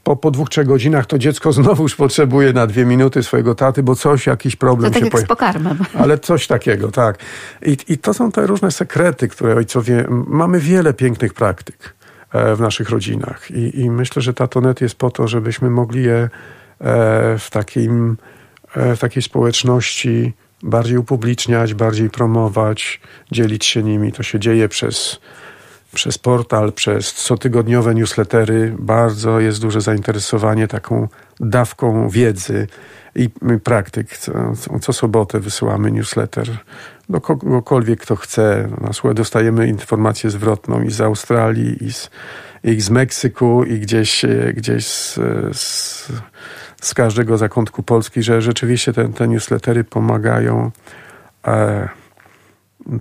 [0.04, 3.94] Po, po dwóch, trzech godzinach to dziecko znowuż potrzebuje na dwie minuty swojego taty, bo
[3.94, 5.78] coś, jakiś problem to tak się z pokarmem.
[6.00, 7.18] Ale coś takiego, tak.
[7.66, 10.04] I, I to są te różne sekrety, które ojcowie...
[10.26, 11.94] Mamy wiele pięknych praktyk
[12.32, 16.14] e, w naszych rodzinach i, i myślę, że Tatonet jest po to, żebyśmy mogli je
[16.14, 16.28] e,
[17.38, 18.16] w, takim,
[18.74, 20.32] e, w takiej społeczności
[20.62, 23.00] bardziej upubliczniać, bardziej promować,
[23.32, 24.12] dzielić się nimi.
[24.12, 25.20] To się dzieje przez
[25.94, 31.08] przez portal, przez cotygodniowe newslettery bardzo jest duże zainteresowanie taką
[31.40, 32.66] dawką wiedzy
[33.14, 33.30] i
[33.64, 34.18] praktyk.
[34.18, 36.58] Co, co sobotę wysyłamy newsletter
[37.08, 38.68] do kogokolwiek, kto chce.
[38.80, 42.10] Na słuchaj dostajemy informację zwrotną i z Australii, i z,
[42.64, 44.24] i z Meksyku, i gdzieś,
[44.54, 45.14] gdzieś z,
[45.58, 46.12] z,
[46.82, 50.70] z każdego zakątku Polski, że rzeczywiście te, te newslettery pomagają
[51.46, 51.88] e,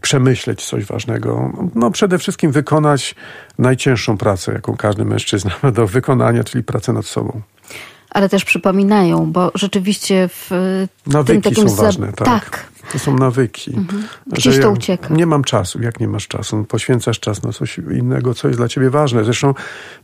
[0.02, 1.54] przemyśleć coś ważnego.
[1.76, 3.16] No przede wszystkim wykonać
[3.60, 7.42] najcięższą pracę, jaką każdy mężczyzna ma do wykonania, czyli pracę nad sobą.
[8.10, 10.50] Ale też przypominają, bo rzeczywiście w
[11.08, 12.28] Nawyki tym takim są ważne, tak.
[12.28, 12.66] tak.
[12.92, 13.76] To są nawyki.
[13.76, 14.04] Mhm.
[14.28, 15.14] Gdzieś to ucieka.
[15.14, 15.82] Nie mam czasu.
[15.82, 16.66] Jak nie masz czasu?
[16.66, 19.24] Poświęcasz czas na coś innego, co jest dla ciebie ważne.
[19.24, 19.54] Zresztą,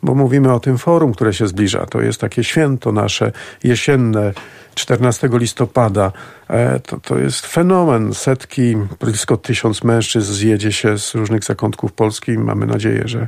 [0.04, 1.86] bo mówimy o tym forum, które się zbliża.
[1.86, 3.32] To jest takie święto nasze
[3.64, 4.34] jesienne,
[4.76, 6.12] 14 listopada.
[6.48, 8.14] E, to, to jest fenomen.
[8.14, 13.28] Setki, blisko tysiąc mężczyzn zjedzie się z różnych zakątków Polski mamy nadzieję, że,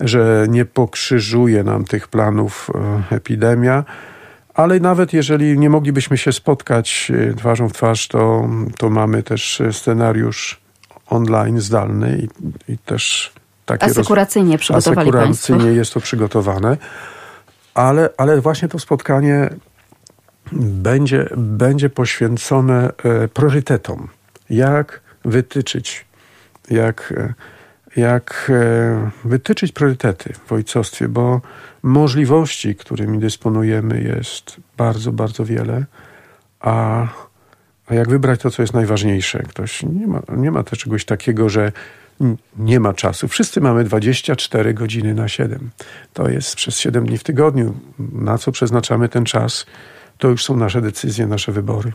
[0.00, 2.70] że nie pokrzyżuje nam tych planów
[3.10, 3.84] e, epidemia.
[4.54, 8.48] Ale nawet jeżeli nie moglibyśmy się spotkać e, twarzą w twarz, to,
[8.78, 10.60] to mamy też scenariusz
[11.06, 13.32] online, zdalny i, i też
[13.66, 14.60] takie asekuracyjnie roz...
[14.60, 15.78] przygotowali Asekuracyjnie Państwo.
[15.78, 16.76] jest to przygotowane.
[17.74, 19.50] Ale, ale właśnie to spotkanie
[20.52, 24.08] będzie, będzie poświęcone e, priorytetom.
[24.50, 26.06] Jak wytyczyć,
[26.70, 27.34] jak, e,
[27.96, 31.40] jak e, wytyczyć priorytety w ojcostwie, bo
[31.82, 35.84] możliwości, którymi dysponujemy, jest bardzo, bardzo wiele,
[36.60, 37.06] a,
[37.86, 39.38] a jak wybrać to, co jest najważniejsze?
[39.38, 41.72] Ktoś nie ma, nie ma też czegoś takiego, że
[42.58, 43.28] nie ma czasu.
[43.28, 45.70] Wszyscy mamy 24 godziny na 7.
[46.12, 47.74] To jest przez 7 dni w tygodniu.
[47.98, 49.66] Na co przeznaczamy ten czas?
[50.20, 51.92] to już są nasze decyzje, nasze wybory.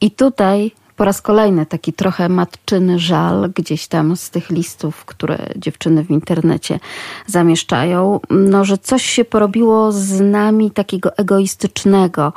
[0.00, 0.72] I tutaj
[1.02, 6.10] po raz kolejny taki trochę matczyny żal gdzieś tam z tych listów, które dziewczyny w
[6.10, 6.80] internecie
[7.26, 12.32] zamieszczają, no, że coś się porobiło z nami takiego egoistycznego.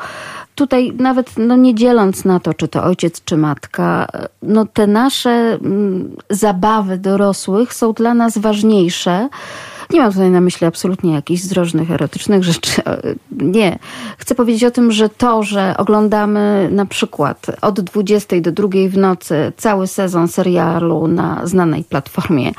[0.56, 4.08] Tutaj nawet no, nie dzieląc na to, czy to ojciec, czy matka,
[4.42, 9.30] no, te nasze mm, zabawy dorosłych są dla nas ważniejsze
[9.90, 12.82] nie mam tutaj na myśli absolutnie jakichś zdrożnych, erotycznych rzeczy.
[13.32, 13.80] Nie.
[14.18, 18.98] Chcę powiedzieć o tym, że to, że oglądamy na przykład od 20 do 2 w
[18.98, 22.52] nocy cały sezon serialu na znanej platformie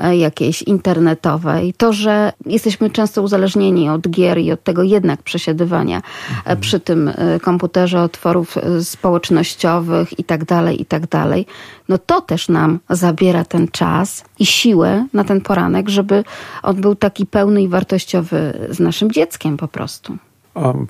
[0.00, 5.96] e, jakiejś internetowej, to, że jesteśmy często uzależnieni od gier i od tego jednak przesiadywania
[5.96, 6.00] e,
[6.36, 6.60] mhm.
[6.60, 11.46] przy tym e, komputerze, otworów społecznościowych i tak dalej, i tak dalej,
[11.88, 16.24] no to też nam zabiera ten czas i siłę na ten poranek, żeby
[16.62, 20.16] on był taki pełny i wartościowy z naszym dzieckiem po prostu.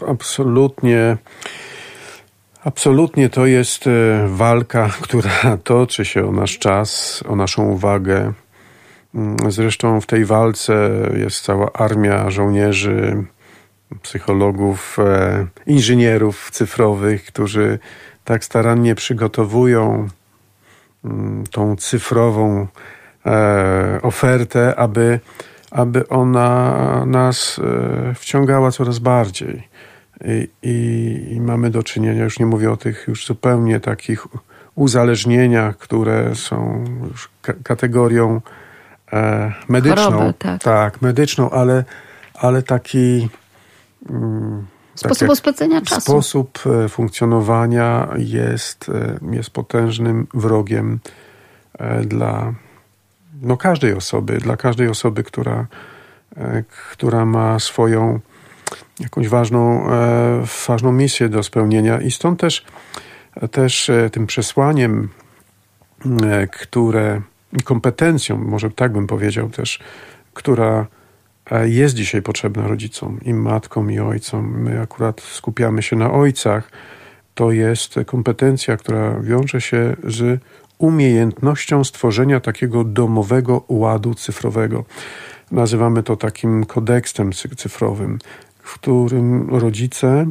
[0.09, 1.17] Absolutnie.
[2.65, 3.91] Absolutnie to jest e,
[4.29, 8.33] walka, która toczy się o nasz czas, o naszą uwagę.
[9.15, 13.25] Mm, zresztą w tej walce jest cała armia żołnierzy,
[14.03, 17.79] psychologów, e, inżynierów cyfrowych, którzy
[18.25, 20.09] tak starannie przygotowują
[21.05, 22.67] mm, tą cyfrową
[24.03, 25.21] ofertę, aby
[25.73, 29.69] aby ona nas e, wciągała coraz bardziej.
[30.25, 34.27] I, i, I, mamy do czynienia, już nie mówię o tych już zupełnie takich
[34.75, 37.31] uzależnieniach, które są już
[37.63, 38.41] kategorią
[39.13, 40.03] e, medyczną.
[40.05, 40.63] Choroby, tak.
[40.63, 41.85] tak, medyczną, ale,
[42.35, 43.29] ale taki.
[44.11, 46.01] Mm, sposób tak spędzenia czasu.
[46.01, 51.01] Sposób e, funkcjonowania jest, e, jest potężnym wrogiem
[52.05, 52.53] dla,
[53.43, 55.67] no, każdej osoby, dla każdej osoby, która,
[56.37, 58.21] e, która ma swoją
[59.01, 62.01] jakąś ważną, e, ważną misję do spełnienia.
[62.01, 62.65] I stąd też,
[63.51, 65.09] też e, tym przesłaniem,
[66.53, 67.21] które
[67.65, 69.81] kompetencją, może tak bym powiedział też,
[70.35, 70.87] która
[71.65, 74.63] jest dzisiaj potrzebna rodzicom, i matkom, i ojcom.
[74.63, 76.71] My akurat skupiamy się na ojcach.
[77.35, 80.41] To jest kompetencja, która wiąże się z
[80.83, 84.85] umiejętnością stworzenia takiego domowego ładu cyfrowego.
[85.51, 88.19] Nazywamy to takim kodeksem cyfrowym,
[88.63, 90.27] w którym rodzice,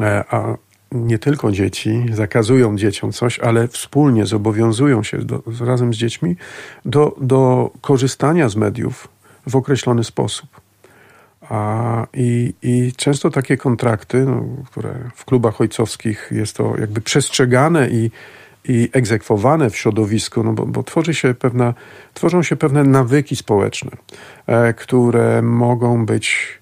[0.00, 0.56] e, a,
[0.92, 6.36] nie tylko dzieci zakazują dzieciom coś, ale wspólnie zobowiązują się do, razem z dziećmi
[6.84, 9.08] do, do korzystania z mediów
[9.46, 10.48] w określony sposób.
[11.48, 17.90] A, i, I często takie kontrakty, no, które w klubach ojcowskich jest to jakby przestrzegane
[17.90, 18.10] i,
[18.64, 21.74] i egzekwowane w środowisku, no bo, bo tworzy się pewna,
[22.14, 23.90] tworzą się pewne nawyki społeczne,
[24.46, 26.58] e, które mogą być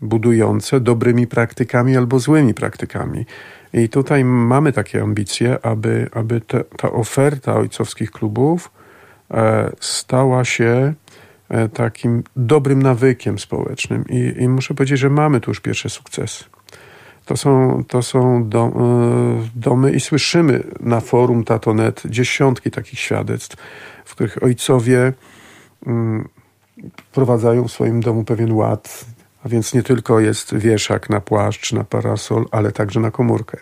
[0.00, 3.26] budujące dobrymi praktykami albo złymi praktykami.
[3.72, 8.70] I tutaj mamy takie ambicje, aby, aby te, ta oferta ojcowskich klubów
[9.30, 10.94] e, stała się
[11.48, 14.04] e, takim dobrym nawykiem społecznym.
[14.08, 16.44] I, I, muszę powiedzieć, że mamy tu już pierwsze sukcesy.
[17.24, 23.56] To są, to są dom, e, domy i słyszymy na forum Tatonet dziesiątki takich świadectw,
[24.04, 25.12] w których ojcowie
[25.86, 26.28] mm,
[26.96, 29.04] wprowadzają w swoim domu pewien ład,
[29.44, 33.58] a więc nie tylko jest wieszak na płaszcz, na parasol, ale także na komórkę.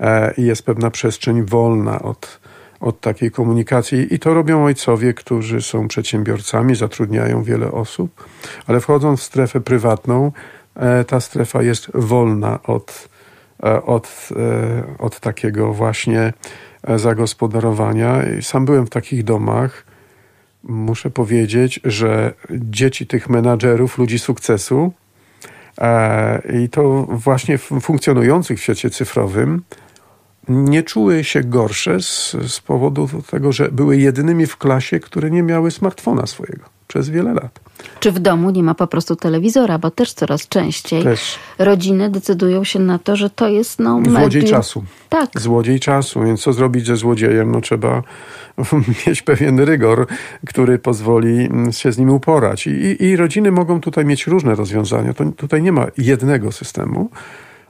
[0.00, 2.40] E, I jest pewna przestrzeń wolna od,
[2.80, 4.14] od takiej komunikacji.
[4.14, 8.28] I to robią ojcowie, którzy są przedsiębiorcami, zatrudniają wiele osób,
[8.66, 10.32] ale wchodząc w strefę prywatną,
[11.06, 13.08] ta strefa jest wolna od,
[13.62, 14.28] e, od,
[14.98, 16.32] od takiego właśnie
[16.96, 18.22] zagospodarowania.
[18.40, 19.84] Sam byłem w takich domach,
[20.62, 24.92] muszę powiedzieć, że dzieci tych menadżerów, ludzi sukcesu
[25.78, 29.62] e, i to właśnie funkcjonujących w świecie cyfrowym,
[30.48, 35.42] nie czuły się gorsze z, z powodu tego, że były jedynymi w klasie, które nie
[35.42, 37.60] miały smartfona swojego przez wiele lat.
[38.00, 41.38] Czy w domu nie ma po prostu telewizora, bo też coraz częściej też.
[41.58, 44.20] rodziny decydują się na to, że to jest no, medium.
[44.20, 44.84] Złodziej czasu.
[45.08, 45.40] Tak.
[45.40, 47.52] Złodziej czasu, więc co zrobić ze złodziejem?
[47.52, 48.02] No trzeba
[49.06, 50.06] mieć pewien rygor,
[50.46, 52.66] który pozwoli mm, się z nim uporać.
[52.66, 55.12] I, i, i rodziny mogą tutaj mieć różne rozwiązania.
[55.14, 57.10] To, tutaj nie ma jednego systemu,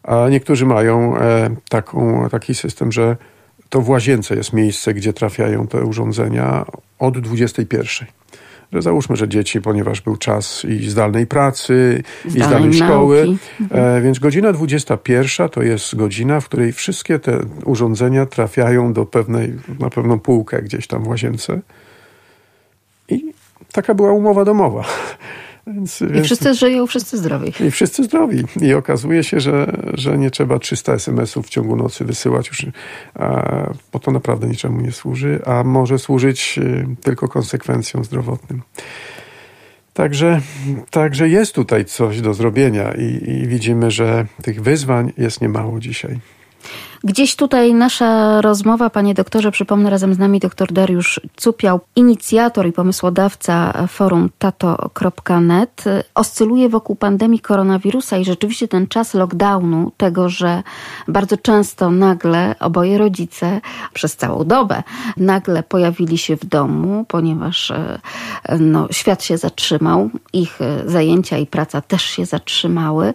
[0.02, 3.16] a niektórzy mają e, taką, taki system, że
[3.68, 6.64] to w łazience jest miejsce, gdzie trafiają te urządzenia
[6.98, 8.08] od 21
[8.72, 13.36] że załóżmy, że dzieci, ponieważ był czas i zdalnej pracy, zdalnej i zdalnej szkoły,
[13.70, 19.52] e, więc godzina 21 to jest godzina, w której wszystkie te urządzenia trafiają do pewnej,
[19.80, 21.60] na pewną półkę gdzieś tam w łazience.
[23.08, 23.32] I
[23.72, 24.84] taka była umowa domowa.
[25.66, 27.52] Więc, I więc, wszyscy żyją, wszyscy zdrowi.
[27.60, 28.44] I wszyscy zdrowi.
[28.60, 32.66] I okazuje się, że, że nie trzeba 300 SMS-ów w ciągu nocy wysyłać, już,
[33.92, 38.62] bo to naprawdę niczemu nie służy, a może służyć y, tylko konsekwencjom zdrowotnym.
[39.92, 40.40] Także,
[40.90, 46.18] także jest tutaj coś do zrobienia i, i widzimy, że tych wyzwań jest niemało dzisiaj.
[47.04, 52.72] Gdzieś tutaj nasza rozmowa, panie doktorze, przypomnę razem z nami dr Dariusz Cupiał, inicjator i
[52.72, 55.84] pomysłodawca forum tato.net,
[56.14, 60.62] oscyluje wokół pandemii koronawirusa i rzeczywiście ten czas lockdownu, tego, że
[61.08, 63.60] bardzo często nagle oboje rodzice
[63.92, 64.82] przez całą dobę
[65.16, 67.98] nagle pojawili się w domu, ponieważ e,
[68.58, 73.14] no, świat się zatrzymał, ich e, zajęcia i praca też się zatrzymały.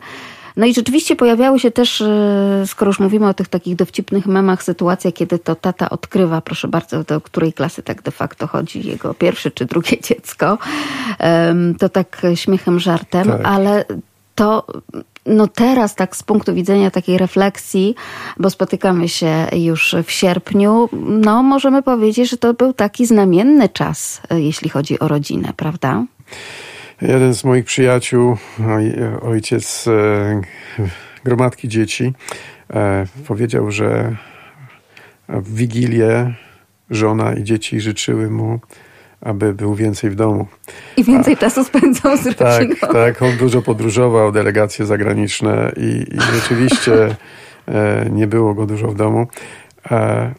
[0.58, 4.64] No i rzeczywiście pojawiały się też, e, skoro już mówimy o tych takich dowcipnych memach,
[4.64, 9.14] sytuacje, kiedy to tata odkrywa, proszę bardzo, do której klasy tak de facto chodzi jego
[9.14, 10.58] pierwsze czy drugie dziecko.
[11.80, 13.42] To tak śmiechem, żartem, tak.
[13.44, 13.86] ale
[14.36, 14.66] to
[15.28, 17.96] no teraz tak z punktu widzenia takiej refleksji,
[18.38, 24.22] bo spotykamy się już w sierpniu, no możemy powiedzieć, że to był taki znamienny czas,
[24.30, 26.04] e, jeśli chodzi o rodzinę, prawda?
[27.02, 28.38] Jeden z moich przyjaciół,
[29.22, 30.42] ojciec e,
[31.24, 32.14] gromadki dzieci,
[32.74, 34.16] e, powiedział, że
[35.30, 36.34] w Wigilię
[36.90, 38.60] żona i dzieci życzyły mu,
[39.22, 40.48] aby był więcej w domu.
[40.98, 42.76] I więcej A, czasu spędzał z rodziną.
[42.82, 43.22] Tak, tak.
[43.22, 47.16] On dużo podróżował, delegacje zagraniczne i, i rzeczywiście
[47.68, 49.28] e, nie było go dużo w domu.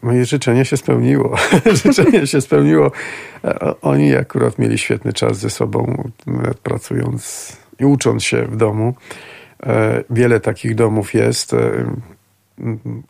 [0.01, 1.37] Moje życzenie się spełniło.
[1.83, 2.91] życzenie się spełniło.
[3.81, 6.09] Oni akurat mieli świetny czas ze sobą,
[6.63, 8.93] pracując i ucząc się w domu.
[9.63, 11.53] E, wiele takich domów jest.
[11.53, 11.95] E,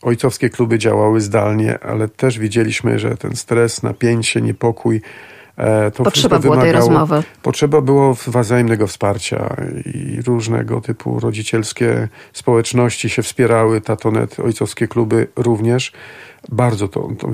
[0.02, 5.02] ojcowskie kluby działały zdalnie, ale też widzieliśmy, że ten stres, napięcie, niepokój E,
[5.94, 7.24] to potrzeba było tej rozmowy.
[7.42, 9.56] Potrzeba było wzajemnego wsparcia
[9.86, 15.92] i różnego typu rodzicielskie społeczności się wspierały, tatonet, ojcowskie kluby również.
[16.52, 17.32] Bardzo to, to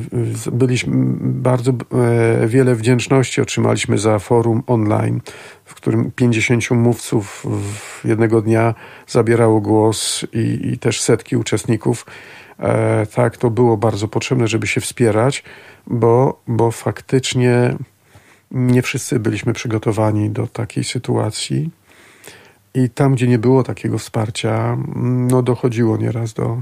[0.51, 5.21] byliśmy, bardzo e, wiele wdzięczności otrzymaliśmy za forum online,
[5.65, 7.45] w którym 50 mówców
[8.05, 8.73] jednego dnia
[9.07, 12.05] zabierało głos i, i też setki uczestników.
[12.59, 15.43] E, tak, to było bardzo potrzebne, żeby się wspierać,
[15.87, 17.75] bo, bo faktycznie
[18.51, 21.69] nie wszyscy byliśmy przygotowani do takiej sytuacji.
[22.73, 26.61] I tam, gdzie nie było takiego wsparcia, no dochodziło nieraz do,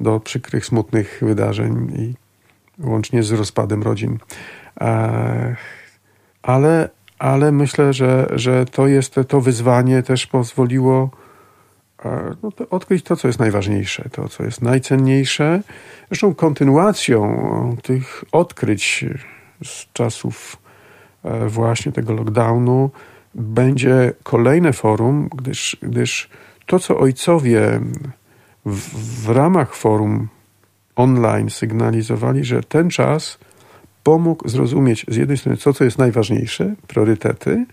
[0.00, 2.14] do przykrych, smutnych wydarzeń i
[2.86, 4.18] łącznie z rozpadem rodzin.
[6.42, 11.10] Ale, ale myślę, że, że to jest to wyzwanie też pozwoliło
[12.42, 15.62] no to odkryć to, co jest najważniejsze, to, co jest najcenniejsze.
[16.08, 19.04] Zresztą kontynuacją tych odkryć
[19.64, 20.61] z czasów e,
[21.48, 22.90] właśnie tego lockdownu
[23.34, 26.28] będzie kolejne forum, gdyż, gdyż
[26.66, 27.80] to, co ojcowie
[28.66, 30.28] w, w ramach forum
[30.96, 33.38] online sygnalizowali, że ten czas
[34.02, 37.66] pomógł zrozumieć z jednej strony to, co jest najważniejsze, priorytety,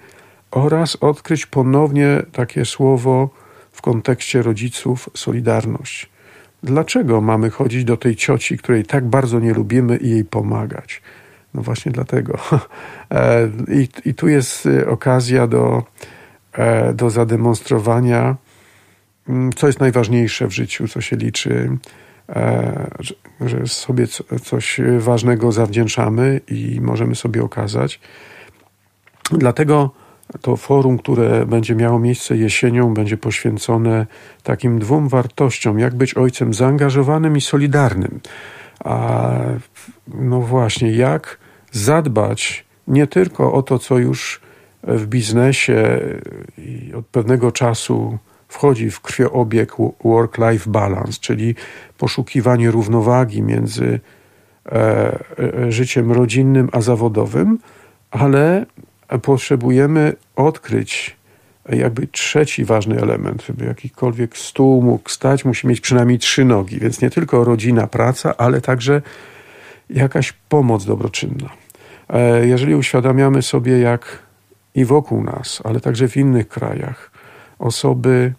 [0.52, 3.30] oraz odkryć ponownie takie słowo
[3.72, 6.10] w kontekście rodziców solidarność.
[6.64, 11.02] Dlaczego mamy chodzić do tej cioci, której tak bardzo nie lubimy i jej pomagać?
[11.54, 12.38] No właśnie dlatego.
[13.12, 15.84] E, I, i tu jest y, okazja do,
[16.54, 18.36] e, do zademonstrowania,
[19.30, 21.78] mm, co jest najważniejsze w życiu, co się liczy,
[22.30, 22.88] e,
[23.42, 24.08] że sobie
[24.44, 28.00] coś ważnego zawdzięczamy i możemy sobie okazać.
[29.32, 29.92] Dlatego
[30.42, 34.08] to forum, które będzie miało miejsce jesienią, będzie poświęcone
[34.44, 38.20] takim dwóm wartościom: jak być ojcem zaangażowanym i solidarnym.
[38.80, 39.32] A
[40.08, 41.38] no właśnie, jak
[41.72, 44.42] zadbać nie tylko o to, co już
[44.84, 46.00] w biznesie
[46.98, 48.18] od pewnego czasu
[48.48, 49.72] wchodzi w krwiobieg
[50.04, 51.56] work-life balance, czyli
[51.98, 54.00] poszukiwanie równowagi między
[54.66, 57.60] e, e, życiem rodzinnym a zawodowym,
[58.12, 58.66] ale
[59.22, 61.19] potrzebujemy odkryć
[61.70, 67.02] jakby trzeci ważny element, żeby jakikolwiek stół mógł stać, musi mieć przynajmniej trzy nogi, więc
[67.02, 69.02] nie tylko rodzina, praca, ale także
[69.90, 71.50] jakaś pomoc dobroczynna.
[72.10, 74.20] E, jeżeli uświadamiamy sobie, jak
[74.76, 77.12] i wokół nas, ale także w innych krajach,
[77.60, 78.34] osoby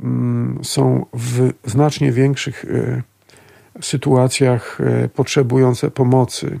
[0.00, 3.02] mm, są w znacznie większych e,
[3.82, 6.60] sytuacjach e, potrzebujące pomocy,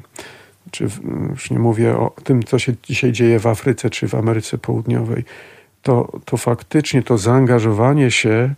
[0.70, 0.88] czy
[1.30, 5.24] już nie mówię o tym, co się dzisiaj dzieje w Afryce czy w Ameryce Południowej,
[5.88, 8.54] to, to faktycznie to zaangażowanie się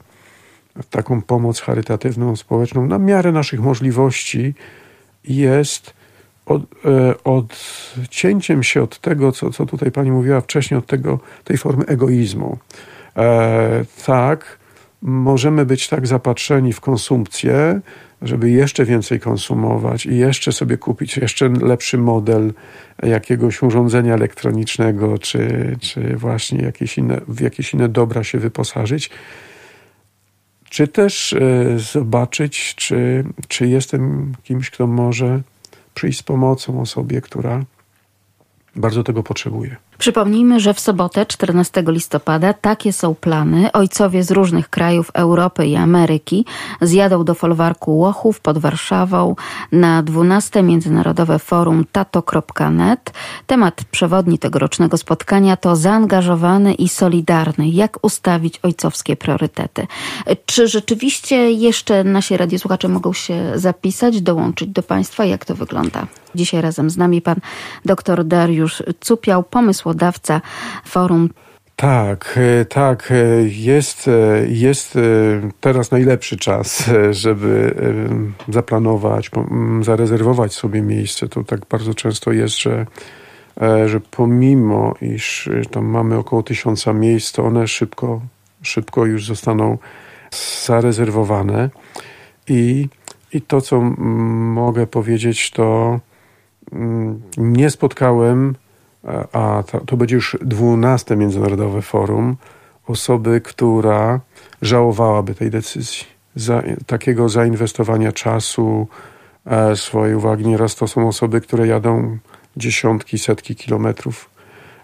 [0.83, 4.55] w taką pomoc charytatywną, społeczną na miarę naszych możliwości
[5.25, 5.95] jest
[6.47, 11.57] od, e, odcięciem się od tego, co, co tutaj pani mówiła wcześniej, od tego, tej
[11.57, 12.59] formy egoizmu.
[13.17, 14.59] E, tak,
[15.03, 17.81] możemy być tak zapatrzeni w konsumpcję,
[18.23, 22.53] żeby jeszcze więcej konsumować i jeszcze sobie kupić jeszcze lepszy model
[23.03, 29.11] jakiegoś urządzenia elektronicznego, czy, czy właśnie jakieś inne, w jakieś inne dobra się wyposażyć,
[30.71, 35.43] czy też e, zobaczyć, czy, czy jestem kimś, kto może
[35.95, 37.65] przyjść z pomocą osobie, która
[38.77, 39.77] bardzo tego potrzebuje.
[40.01, 43.73] Przypomnijmy, że w sobotę 14 listopada takie są plany.
[43.73, 46.45] Ojcowie z różnych krajów Europy i Ameryki
[46.81, 49.37] zjadą do folwarku Łochów pod Warszawą
[49.73, 53.13] na 12 Międzynarodowe Forum tato.net.
[53.47, 57.69] Temat przewodni tegorocznego spotkania to zaangażowany i solidarny.
[57.69, 59.87] Jak ustawić ojcowskie priorytety?
[60.47, 65.25] Czy rzeczywiście jeszcze nasi radiosłuchacze mogą się zapisać, dołączyć do Państwa?
[65.25, 66.07] Jak to wygląda?
[66.35, 67.41] Dzisiaj razem z nami pan
[67.85, 69.43] dr Dariusz Cupiał,
[69.91, 70.41] pomysłodawca
[70.85, 71.31] forum
[71.77, 73.11] tak, e, tak.
[73.11, 73.15] E,
[73.49, 74.99] jest, e, jest
[75.61, 77.75] teraz najlepszy czas, żeby
[78.49, 79.31] zaplanować,
[79.83, 81.29] zarezerwować sobie miejsce.
[81.29, 82.87] To tak bardzo często jest, że,
[83.87, 88.21] że pomimo iż tam mamy około tysiąca miejsc, to one szybko,
[88.63, 89.79] szybko już zostaną
[90.67, 91.71] zarezerwowane.
[92.49, 92.89] I,
[93.33, 96.01] i to, co mogę powiedzieć, to
[96.73, 98.55] Mm, nie spotkałem,
[99.33, 102.37] a to będzie już dwunaste międzynarodowe forum,
[102.87, 104.21] osoby, która
[104.63, 106.05] żałowałaby tej decyzji.
[106.35, 108.89] Za, takiego zainwestowania czasu,
[109.47, 110.47] e, swojej uwagi.
[110.47, 112.19] Nieraz to są osoby, które jadą
[112.57, 114.31] dziesiątki, setki kilometrów,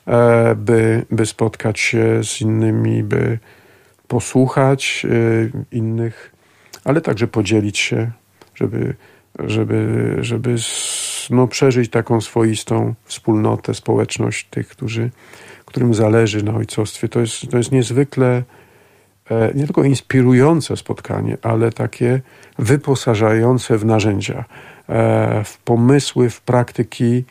[0.07, 3.39] e, by, by spotkać się z innymi, by
[4.09, 6.33] posłuchać e, innych,
[6.85, 8.11] ale także podzielić się,
[8.55, 8.95] żeby,
[9.39, 10.59] żeby, żeby
[11.31, 15.11] no, przeżyć taką swoistą wspólnotę, społeczność tych, którzy,
[15.65, 17.09] którym zależy na ojcostwie.
[17.09, 18.43] To jest, to jest niezwykle
[19.31, 22.21] e, nie tylko inspirujące spotkanie, ale takie
[22.59, 24.45] wyposażające w narzędzia,
[24.89, 27.25] e, w pomysły, w praktyki.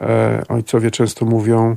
[0.00, 1.76] E, ojcowie często mówią,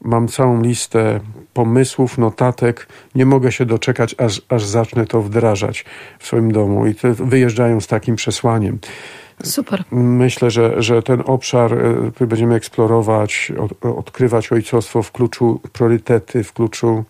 [0.00, 1.20] mam całą listę
[1.54, 5.84] pomysłów, notatek, nie mogę się doczekać, aż, aż zacznę to wdrażać
[6.18, 6.86] w swoim domu.
[6.86, 8.78] I wyjeżdżają z takim przesłaniem.
[9.42, 9.84] Super.
[9.90, 16.44] Myślę, że, że ten obszar, e, który będziemy eksplorować, od, odkrywać ojcostwo w kluczu priorytety,
[16.44, 17.04] w kluczu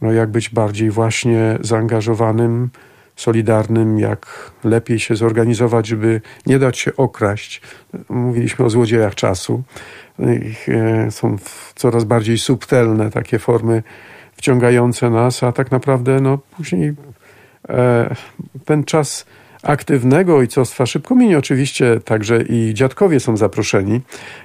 [0.00, 2.70] no jak być bardziej właśnie zaangażowanym
[3.16, 7.60] solidarnym, jak lepiej się zorganizować, żeby nie dać się okraść.
[8.08, 9.62] Mówiliśmy o złodziejach czasu.
[10.68, 11.36] E, są
[11.74, 13.82] coraz bardziej subtelne takie formy
[14.36, 16.94] wciągające nas, a tak naprawdę no, później
[17.68, 18.14] e,
[18.64, 19.26] ten czas
[19.62, 21.38] aktywnego ojcostwa szybko minie.
[21.38, 24.00] Oczywiście także i dziadkowie są zaproszeni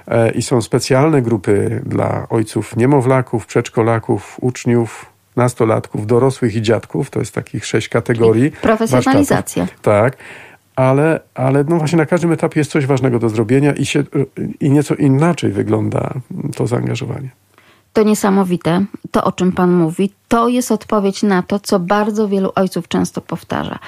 [0.08, 7.10] e, i są specjalne grupy dla ojców niemowlaków, przedszkolaków, uczniów, nastolatków, dorosłych i dziadków.
[7.10, 8.52] To jest takich sześć kategorii.
[8.52, 9.64] Profesjonalizacja.
[9.64, 9.82] Warsztatów.
[9.82, 10.18] Tak.
[10.76, 14.04] Ale, ale no właśnie na każdym etapie jest coś ważnego do zrobienia i, się,
[14.60, 16.14] i nieco inaczej wygląda
[16.56, 17.30] to zaangażowanie.
[17.94, 22.52] To niesamowite, to o czym Pan mówi, to jest odpowiedź na to, co bardzo wielu
[22.56, 23.80] ojców często powtarza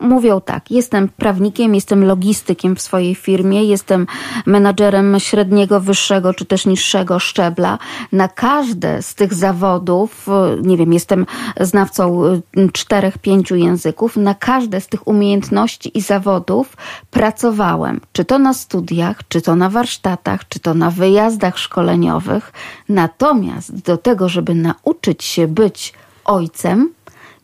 [0.00, 4.06] mówią tak: Jestem prawnikiem, jestem logistykiem w swojej firmie, jestem
[4.46, 7.78] menadżerem średniego, wyższego czy też niższego szczebla.
[8.12, 10.26] Na każde z tych zawodów,
[10.62, 11.26] nie wiem, jestem
[11.60, 12.42] znawcą y,
[12.72, 16.76] czterech, pięciu języków, na każde z tych umiejętności i zawodów
[17.10, 18.00] pracowałem.
[18.12, 22.52] Czy to na studiach, czy to na warsztatach, czy to na wyjazdach szkoleniowych.
[22.88, 25.92] Natomiast do tego, żeby nauczyć się być
[26.24, 26.95] ojcem,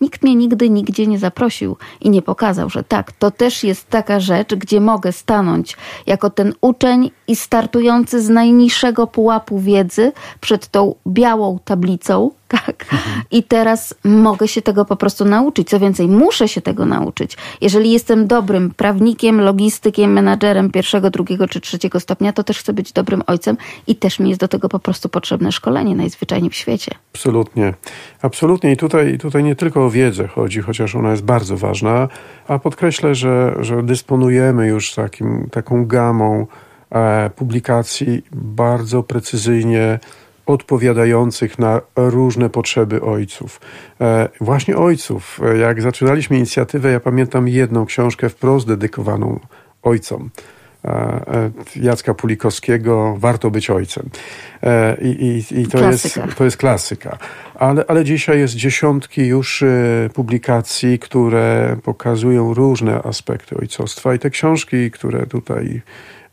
[0.02, 4.20] Nikt mnie nigdy nigdzie nie zaprosił i nie pokazał, że tak, to też jest taka
[4.20, 5.76] rzecz, gdzie mogę stanąć
[6.06, 12.86] jako ten uczeń i startujący z najniższego pułapu wiedzy przed tą białą tablicą, tak?
[12.92, 13.22] Mhm.
[13.30, 15.68] I teraz mogę się tego po prostu nauczyć.
[15.68, 17.36] Co więcej, muszę się tego nauczyć.
[17.60, 22.92] Jeżeli jestem dobrym prawnikiem, logistykiem, menadżerem pierwszego, drugiego czy trzeciego stopnia, to też chcę być
[22.92, 26.94] dobrym ojcem i też mi jest do tego po prostu potrzebne szkolenie najzwyczajniej w świecie.
[27.14, 27.74] Absolutnie.
[28.22, 28.72] Absolutnie.
[28.72, 32.08] I tutaj, tutaj nie tylko o wiedzę chodzi, chociaż ona jest bardzo ważna,
[32.48, 36.46] a podkreślę, że, że dysponujemy już takim, taką gamą
[36.90, 39.98] e, publikacji bardzo precyzyjnie
[40.46, 43.60] odpowiadających na różne potrzeby ojców.
[44.00, 45.40] E, właśnie ojców.
[45.44, 49.40] E, jak zaczynaliśmy inicjatywę, ja pamiętam jedną książkę wprost dedykowaną
[49.82, 50.30] ojcom.
[50.84, 54.10] E, Jacka Pulikowskiego Warto być ojcem.
[55.00, 57.18] I, i, i to, jest, to jest klasyka.
[57.54, 59.64] Ale, ale dzisiaj jest dziesiątki już
[60.14, 65.82] publikacji, które pokazują różne aspekty ojcostwa i te książki, które tutaj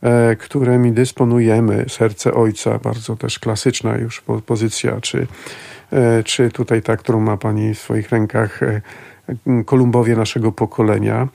[0.04, 1.86] E, którymi dysponujemy.
[1.88, 5.28] Serce Ojca, bardzo też klasyczna już pozycja, czy,
[5.92, 8.82] e, czy tutaj ta, którą ma Pani w swoich rękach, e,
[9.66, 11.28] Kolumbowie naszego pokolenia.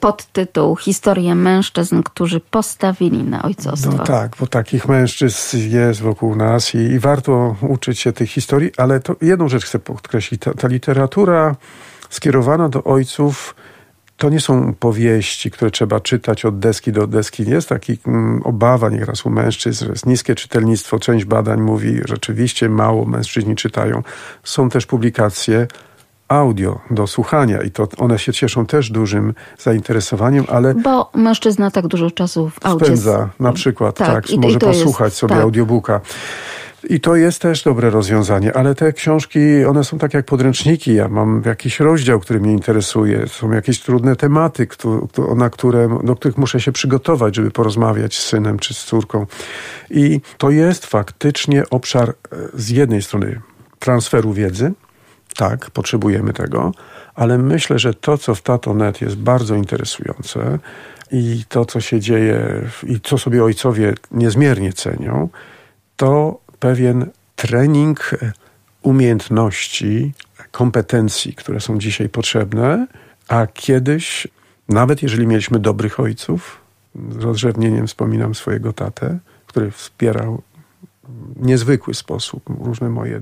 [0.00, 3.92] Pod tytuł Historia mężczyzn, którzy postawili na ojcostwo.
[3.96, 8.70] No tak, bo takich mężczyzn jest wokół nas i, i warto uczyć się tych historii,
[8.76, 10.40] ale to jedną rzecz chcę podkreślić.
[10.40, 11.56] Ta, ta literatura
[12.10, 13.54] skierowana do ojców
[14.16, 17.50] to nie są powieści, które trzeba czytać od deski do deski.
[17.50, 20.98] Jest taki mm, obawa nieraz u mężczyzn, że jest niskie czytelnictwo.
[20.98, 24.02] Część badań mówi, że rzeczywiście mało mężczyźni czytają.
[24.44, 25.66] Są też publikacje
[26.32, 30.74] audio do słuchania i to one się cieszą też dużym zainteresowaniem, ale...
[30.74, 32.84] Bo mężczyzna tak dużo czasu w audzie...
[32.84, 35.42] Spędza, na przykład, tak, tak i, może i posłuchać jest, sobie tak.
[35.42, 36.00] audiobooka.
[36.88, 40.94] I to jest też dobre rozwiązanie, ale te książki, one są tak jak podręczniki.
[40.94, 43.26] Ja mam jakiś rozdział, który mnie interesuje.
[43.28, 44.66] Są jakieś trudne tematy,
[45.36, 49.26] na które, do których muszę się przygotować, żeby porozmawiać z synem czy z córką.
[49.90, 52.14] I to jest faktycznie obszar e,
[52.54, 53.40] z jednej strony
[53.78, 54.72] transferu wiedzy.
[55.36, 56.72] Tak, potrzebujemy tego,
[57.14, 60.58] ale myślę, że to, co w Tato.net jest bardzo interesujące
[61.12, 65.28] i to, co się dzieje i co sobie ojcowie niezmiernie cenią,
[65.96, 68.10] to pewien trening
[68.82, 70.12] umiejętności,
[70.50, 72.86] kompetencji, które są dzisiaj potrzebne,
[73.28, 74.28] a kiedyś,
[74.68, 76.60] nawet jeżeli mieliśmy dobrych ojców,
[77.10, 80.42] z rozrzewnieniem wspominam swojego tatę, który wspierał
[81.04, 83.20] w niezwykły sposób różne moje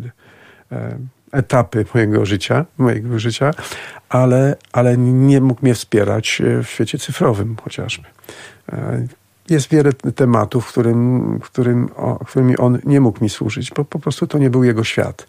[0.73, 0.99] e,
[1.33, 3.51] etapy mojego życia, mojego życia,
[4.09, 8.07] ale, ale nie mógł mnie wspierać w świecie cyfrowym chociażby.
[8.73, 9.07] E,
[9.51, 14.27] jest wiele tematów, którym, którym, o, którymi on nie mógł mi służyć, bo po prostu
[14.27, 15.27] to nie był jego świat.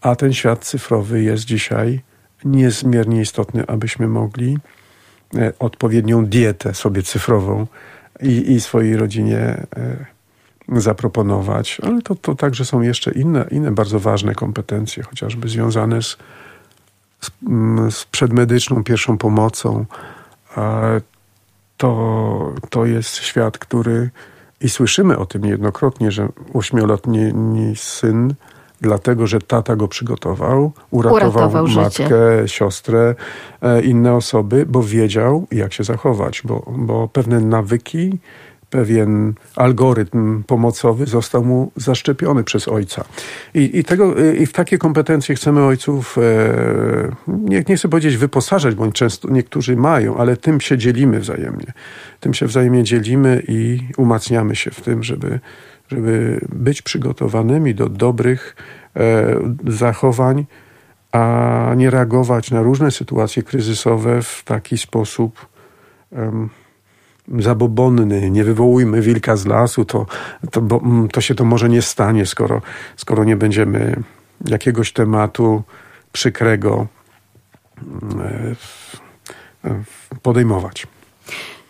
[0.00, 2.00] A ten świat cyfrowy jest dzisiaj
[2.44, 4.58] niezmiernie istotny, abyśmy mogli
[5.34, 7.66] e, odpowiednią dietę sobie cyfrową
[8.22, 9.66] i, i swojej rodzinie e,
[10.68, 11.78] zaproponować.
[11.82, 16.16] Ale to, to także są jeszcze inne, inne bardzo ważne kompetencje, chociażby związane z,
[17.20, 17.30] z,
[17.94, 19.86] z przedmedyczną pierwszą pomocą
[21.76, 24.10] to, to jest świat, który
[24.60, 27.32] i słyszymy o tym niejednokrotnie, że ośmioletni
[27.76, 28.34] syn,
[28.80, 32.42] dlatego że tata go przygotował, uratował, uratował matkę, życie.
[32.46, 33.14] siostrę,
[33.62, 38.18] e, inne osoby, bo wiedział, jak się zachować, bo, bo pewne nawyki,
[38.76, 43.04] pewien algorytm pomocowy został mu zaszczepiony przez ojca.
[43.54, 46.22] I, i, tego, i w takie kompetencje chcemy ojców, e,
[47.28, 51.72] nie, nie chcę powiedzieć wyposażać, bo często niektórzy mają, ale tym się dzielimy wzajemnie.
[52.20, 55.40] Tym się wzajemnie dzielimy i umacniamy się w tym, żeby,
[55.88, 58.56] żeby być przygotowanymi do dobrych
[58.96, 60.46] e, zachowań,
[61.12, 65.46] a nie reagować na różne sytuacje kryzysowe w taki sposób
[66.10, 66.48] um,
[67.38, 68.30] zabobonny.
[68.30, 70.06] Nie wywołujmy wilka z lasu, to,
[70.50, 72.62] to, bo, mm, to się to może nie stanie, skoro,
[72.96, 74.02] skoro nie będziemy
[74.44, 75.62] jakiegoś tematu
[76.12, 76.86] przykrego
[77.82, 78.56] mm,
[80.22, 80.86] podejmować.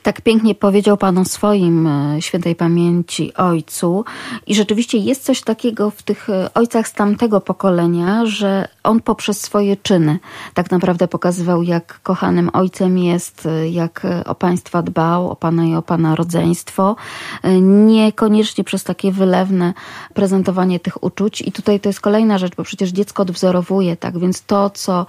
[0.07, 4.05] Tak pięknie powiedział Pan o swoim e, świętej pamięci ojcu.
[4.47, 9.41] I rzeczywiście jest coś takiego w tych e, ojcach z tamtego pokolenia, że on poprzez
[9.41, 10.19] swoje czyny
[10.55, 15.75] tak naprawdę pokazywał, jak kochanym ojcem jest, e, jak o państwa dbał, o Pana i
[15.75, 16.97] o Pana rodzeństwo.
[17.63, 19.75] Niekoniecznie przez takie wylewne
[20.15, 21.43] prezentowanie tych uczuć.
[21.43, 24.19] I tutaj to jest kolejna rzecz, bo przecież dziecko odwzorowuje, tak?
[24.19, 25.07] Więc to, co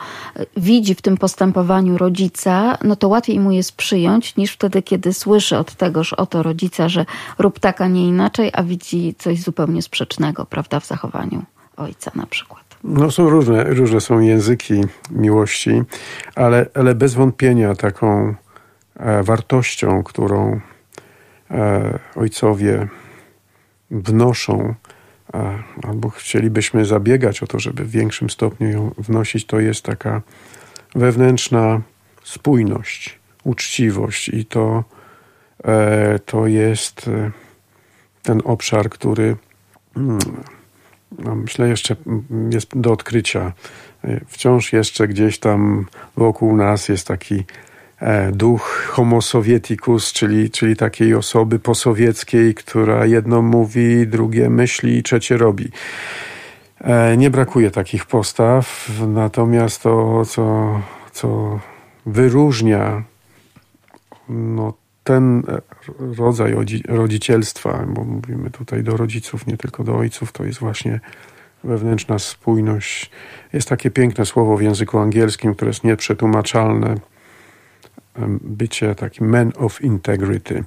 [0.57, 5.57] widzi w tym postępowaniu rodzica, no to łatwiej mu jest przyjąć niż wtedy, kiedy słyszy
[5.57, 7.05] od tegoż oto rodzica, że
[7.39, 11.43] rób tak, a nie inaczej, a widzi coś zupełnie sprzecznego, prawda, w zachowaniu
[11.77, 12.63] ojca na przykład.
[12.83, 14.81] No są różne, różne są języki
[15.11, 15.81] miłości,
[16.35, 18.35] ale, ale bez wątpienia taką
[18.95, 20.59] e, wartością, którą
[21.51, 22.87] e, ojcowie
[23.91, 24.73] wnoszą,
[25.33, 30.21] e, albo chcielibyśmy zabiegać o to, żeby w większym stopniu ją wnosić, to jest taka
[30.95, 31.81] wewnętrzna
[32.23, 33.16] spójność
[33.47, 34.83] uczciwość i to,
[35.63, 37.31] e, to jest e,
[38.23, 39.35] ten obszar, który
[39.97, 40.19] mm,
[41.19, 41.95] no myślę jeszcze
[42.49, 43.53] jest do odkrycia.
[44.03, 45.85] E, wciąż jeszcze gdzieś tam
[46.17, 47.43] wokół nas jest taki
[48.31, 55.71] duch homo sovieticus, czyli, czyli takiej osoby posowieckiej, która jedno mówi, drugie myśli, trzecie robi.
[57.17, 60.79] Nie brakuje takich postaw, natomiast to, co,
[61.11, 61.59] co
[62.05, 63.03] wyróżnia
[64.29, 64.73] no,
[65.03, 65.43] ten
[66.17, 66.55] rodzaj
[66.87, 70.99] rodzicielstwa, bo mówimy tutaj do rodziców, nie tylko do ojców, to jest właśnie
[71.63, 73.11] wewnętrzna spójność.
[73.53, 76.95] Jest takie piękne słowo w języku angielskim, które jest nieprzetłumaczalne.
[78.41, 80.63] Bycie takim man of integrity.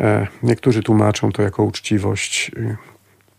[0.00, 2.50] E, niektórzy tłumaczą to jako uczciwość.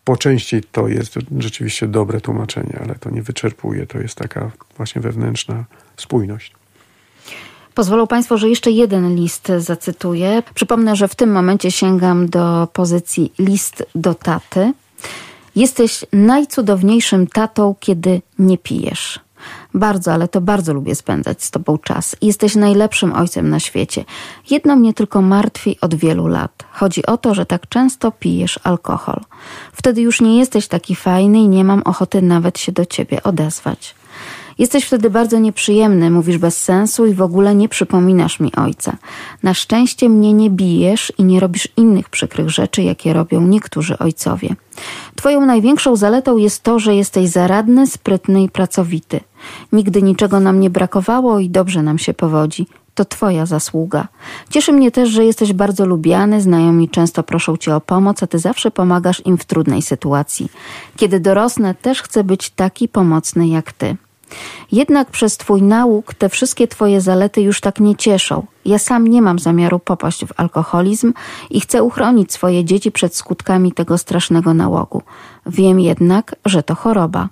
[0.04, 3.86] Po części to jest rzeczywiście dobre tłumaczenie, ale to nie wyczerpuje.
[3.86, 5.64] To jest taka właśnie wewnętrzna
[5.96, 6.52] spójność.
[7.76, 10.42] Pozwolą Państwo, że jeszcze jeden list zacytuję.
[10.54, 14.72] Przypomnę, że w tym momencie sięgam do pozycji list do taty.
[15.56, 19.20] Jesteś najcudowniejszym tatą, kiedy nie pijesz.
[19.74, 22.16] Bardzo, ale to bardzo lubię spędzać z Tobą czas.
[22.22, 24.04] Jesteś najlepszym ojcem na świecie.
[24.50, 26.64] Jedno mnie tylko martwi od wielu lat.
[26.72, 29.20] Chodzi o to, że tak często pijesz alkohol.
[29.72, 33.94] Wtedy już nie jesteś taki fajny i nie mam ochoty nawet się do Ciebie odezwać.
[34.58, 38.96] Jesteś wtedy bardzo nieprzyjemny, mówisz bez sensu i w ogóle nie przypominasz mi ojca.
[39.42, 44.48] Na szczęście mnie nie bijesz i nie robisz innych przykrych rzeczy, jakie robią niektórzy ojcowie.
[45.16, 49.20] Twoją największą zaletą jest to, że jesteś zaradny, sprytny i pracowity.
[49.72, 54.08] Nigdy niczego nam nie brakowało i dobrze nam się powodzi to Twoja zasługa.
[54.50, 58.38] Cieszy mnie też, że jesteś bardzo lubiany, znajomi często proszą Cię o pomoc, a Ty
[58.38, 60.48] zawsze pomagasz im w trudnej sytuacji.
[60.96, 63.96] Kiedy dorosnę, też chcę być taki pomocny jak Ty.
[64.72, 68.46] Jednak przez Twój nauk te wszystkie Twoje zalety już tak nie cieszą.
[68.64, 71.12] Ja sam nie mam zamiaru popaść w alkoholizm
[71.50, 75.02] i chcę uchronić swoje dzieci przed skutkami tego strasznego nałogu.
[75.46, 77.28] Wiem jednak, że to choroba.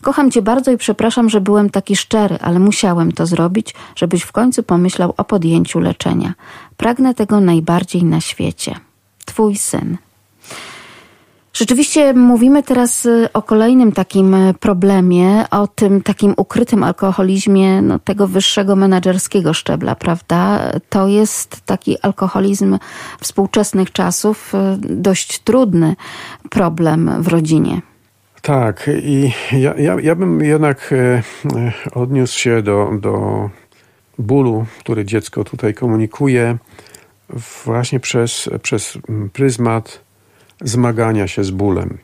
[0.00, 4.32] Kocham Cię bardzo i przepraszam, że byłem taki szczery, ale musiałem to zrobić, żebyś w
[4.32, 6.34] końcu pomyślał o podjęciu leczenia.
[6.76, 8.76] Pragnę tego najbardziej na świecie.
[9.24, 9.96] Twój syn.
[11.54, 17.98] Rzeczywiście mówimy teraz y, o kolejnym takim y, problemie, o tym takim ukrytym alkoholizmie no,
[17.98, 20.72] tego wyższego menedżerskiego szczebla, prawda?
[20.88, 22.78] To jest taki alkoholizm
[23.20, 25.96] współczesnych czasów, y, dość trudny
[26.50, 27.80] problem w rodzinie.
[28.42, 30.94] Tak, i ja, ja, ja bym jednak
[31.94, 33.50] odniósł się do, do
[34.18, 36.58] bólu, który dziecko tutaj komunikuje,
[37.64, 38.98] właśnie przez, przez
[39.32, 40.01] pryzmat
[40.64, 41.98] zmagania się z bólem.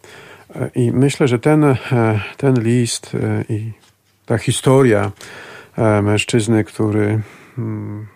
[0.74, 1.76] I myślę, że ten,
[2.36, 3.72] ten list e, i
[4.26, 5.12] ta historia
[5.76, 7.20] e, mężczyzny, który,
[7.58, 8.06] mm,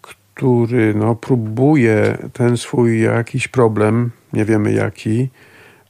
[0.00, 5.28] który no, próbuje ten swój jakiś problem, nie wiemy jaki,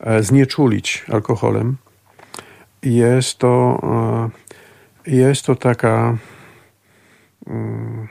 [0.00, 1.76] e, znieczulić alkoholem,
[2.82, 3.80] jest to,
[5.06, 6.16] jest to taka
[7.46, 8.08] mm,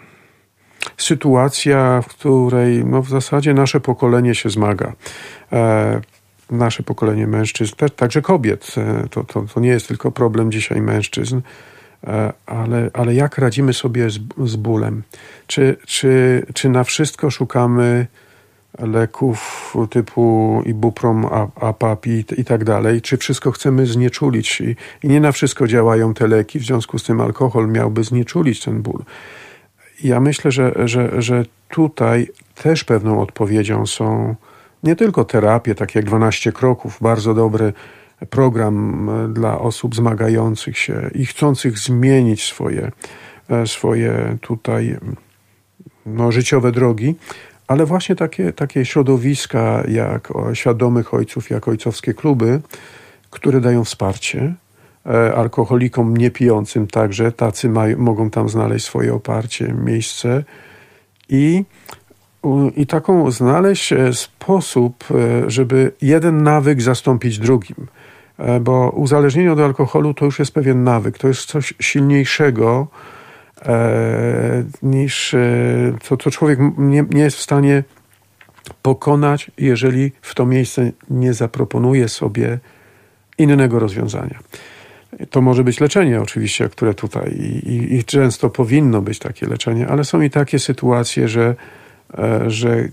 [1.02, 4.94] sytuacja, w której no, w zasadzie nasze pokolenie się zmaga.
[5.52, 6.02] E,
[6.52, 8.76] nasze pokolenie mężczyzn, także kobiet.
[8.78, 11.42] E, to, to, to nie jest tylko problem dzisiaj mężczyzn,
[12.08, 15.04] e, ale, ale jak radzimy sobie z, z bólem?
[15.48, 18.08] Czy, czy, czy na wszystko szukamy
[18.80, 21.26] leków typu ibuprom,
[21.56, 26.14] apap i, i tak dalej, czy wszystko chcemy znieczulić I, i nie na wszystko działają
[26.14, 29.04] te leki, w związku z tym alkohol miałby znieczulić ten ból.
[30.04, 34.36] Ja myślę, że, że, że tutaj też pewną odpowiedzią są
[34.84, 37.74] nie tylko terapie, takie jak 12 kroków, bardzo dobry
[38.30, 42.92] program dla osób zmagających się i chcących zmienić swoje,
[43.66, 44.98] swoje tutaj
[46.06, 47.16] no, życiowe drogi,
[47.68, 52.62] ale właśnie takie, takie środowiska jak świadomych ojców, jak ojcowskie kluby,
[53.30, 54.54] które dają wsparcie e,
[55.36, 60.44] alkoholikom niepijącym także, tacy mogą tam znaleźć swoje oparcie, miejsce
[61.30, 61.64] i,
[62.76, 67.88] i taką znaleźć e, sposób, e, żeby jeden nawyk zastąpić drugim.
[68.62, 72.88] Bo uzależnienie od alkoholu to już jest pewien nawyk, to jest coś silniejszego,
[73.66, 75.36] E, niż
[76.10, 77.84] to, co człowiek nie, nie jest w stanie
[78.82, 82.60] pokonać, jeżeli w to miejsce nie zaproponuje sobie
[83.38, 84.40] innego rozwiązania.
[85.30, 87.32] To może być leczenie, oczywiście, które tutaj
[87.66, 91.56] i, i, często powinno być takie leczenie, ale są i takie sytuacje, że,
[92.18, 92.88] e, że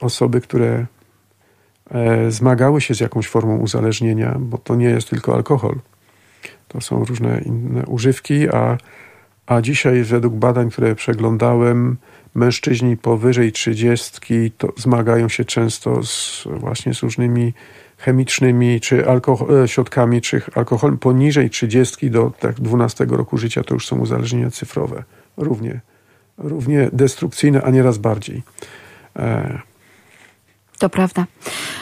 [0.00, 0.86] osoby, które
[1.90, 5.74] e, zmagały się z jakąś formą uzależnienia, bo to nie jest tylko alkohol,
[6.68, 8.78] to są różne inne używki, a
[9.48, 11.96] a dzisiaj według badań, które przeglądałem,
[12.34, 17.52] mężczyźni powyżej trzydziestki zmagają się często z, właśnie z różnymi
[17.98, 23.74] chemicznymi czy alkohol, e, środkami, czy alkoholem poniżej 30 do tak 12 roku życia to
[23.74, 25.04] już są uzależnienia cyfrowe.
[25.36, 25.80] Równie,
[26.38, 28.42] równie destrukcyjne, a nieraz bardziej.
[29.16, 29.58] E...
[30.78, 31.26] To prawda.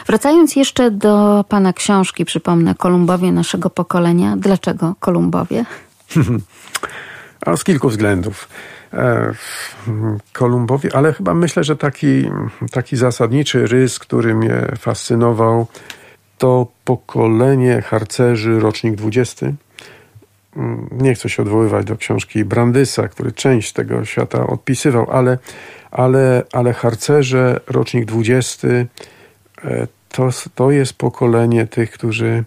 [0.06, 4.36] Wracając jeszcze do pana książki, przypomnę, Kolumbowie naszego pokolenia.
[4.36, 5.64] Dlaczego Kolumbowie?
[7.46, 8.48] A z kilku względów.
[8.92, 9.32] E,
[10.32, 12.30] Kolumbowi, ale chyba myślę, że taki,
[12.70, 15.66] taki zasadniczy rys, który mnie fascynował,
[16.38, 19.46] to pokolenie harcerzy, rocznik 20.
[20.56, 25.38] Mm, nie chcę się odwoływać do książki Brandysa, który część tego świata odpisywał, ale,
[25.90, 28.86] ale, ale harcerze, rocznik 20, e,
[30.08, 32.44] to, to jest pokolenie tych, którzy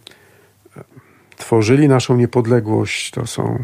[1.37, 3.11] tworzyli naszą niepodległość.
[3.11, 3.63] To są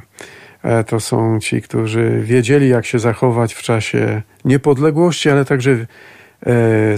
[0.66, 6.96] E, to są ci, którzy wiedzieli, jak się zachować w czasie niepodległości, ale także e,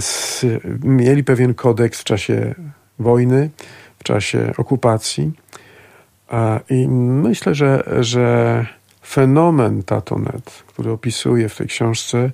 [0.82, 2.54] mieli pewien kodeks w czasie
[2.98, 3.50] wojny,
[3.98, 5.32] w czasie okupacji.
[6.70, 8.66] I myślę, że, że
[9.06, 12.30] fenomen Tatonet, który opisuje w tej książce,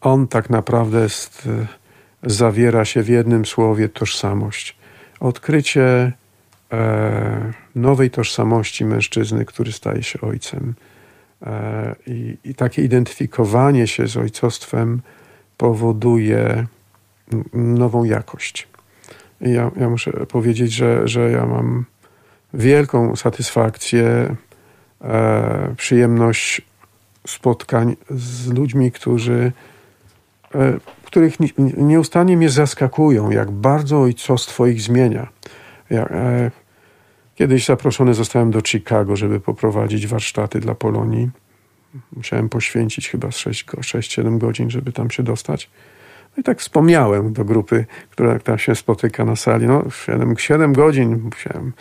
[0.00, 1.48] on tak naprawdę jest,
[2.22, 4.76] zawiera się w jednym słowie tożsamość.
[5.20, 6.12] Odkrycie
[6.72, 10.74] E, nowej tożsamości mężczyzny, który staje się ojcem.
[11.42, 15.02] E, I, I, takie identyfikowanie się z ojcostwem
[15.56, 16.66] powoduje
[17.52, 18.68] nową jakość.
[19.42, 21.84] I ja, ja muszę powiedzieć, że, że ja mam
[22.54, 24.36] wielką satysfakcję,
[25.00, 26.62] e, przyjemność
[27.26, 29.52] spotkań z ludźmi, którzy,
[30.54, 31.36] e, których
[31.76, 35.28] nieustannie mnie zaskakują, jak bardzo ojcostwo ich zmienia.
[35.90, 36.50] Ja, e,
[37.34, 41.30] Kiedyś zaproszony zostałem do Chicago, żeby poprowadzić warsztaty dla Polonii.
[42.12, 45.70] Musiałem poświęcić chyba 6-7 godzin, żeby tam się dostać.
[46.36, 49.66] No i tak wspomniałem do grupy, która tam się spotyka na sali.
[49.66, 51.72] No, 7, 7 godzin musiałem,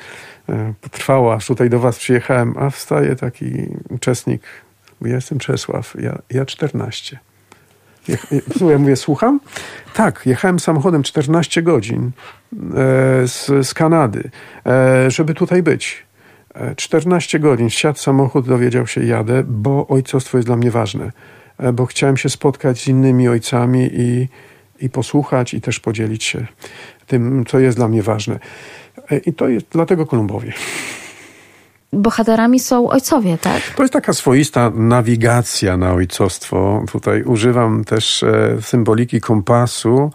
[0.49, 3.51] e, trwało, aż tutaj do was przyjechałem, a wstaje taki
[3.89, 4.41] uczestnik,
[5.01, 7.19] ja jestem Czesław, ja, ja 14.
[8.69, 9.39] Ja mówię, słucham?
[9.93, 12.11] Tak, jechałem samochodem 14 godzin
[12.53, 14.29] e, z, z Kanady,
[14.65, 16.05] e, żeby tutaj być.
[16.75, 21.11] 14 e, godzin, siadł samochód, dowiedział się, jadę, bo ojcostwo jest dla mnie ważne.
[21.73, 24.27] Bo chciałem się spotkać z innymi ojcami i,
[24.81, 26.45] i posłuchać, i też podzielić się
[27.07, 28.39] tym, co jest dla mnie ważne.
[29.25, 30.53] I to jest dlatego Kolumbowie
[31.93, 33.61] bohaterami są ojcowie, tak?
[33.75, 36.83] To jest taka swoista nawigacja na ojcostwo.
[36.91, 40.11] Tutaj używam też e, symboliki kompasu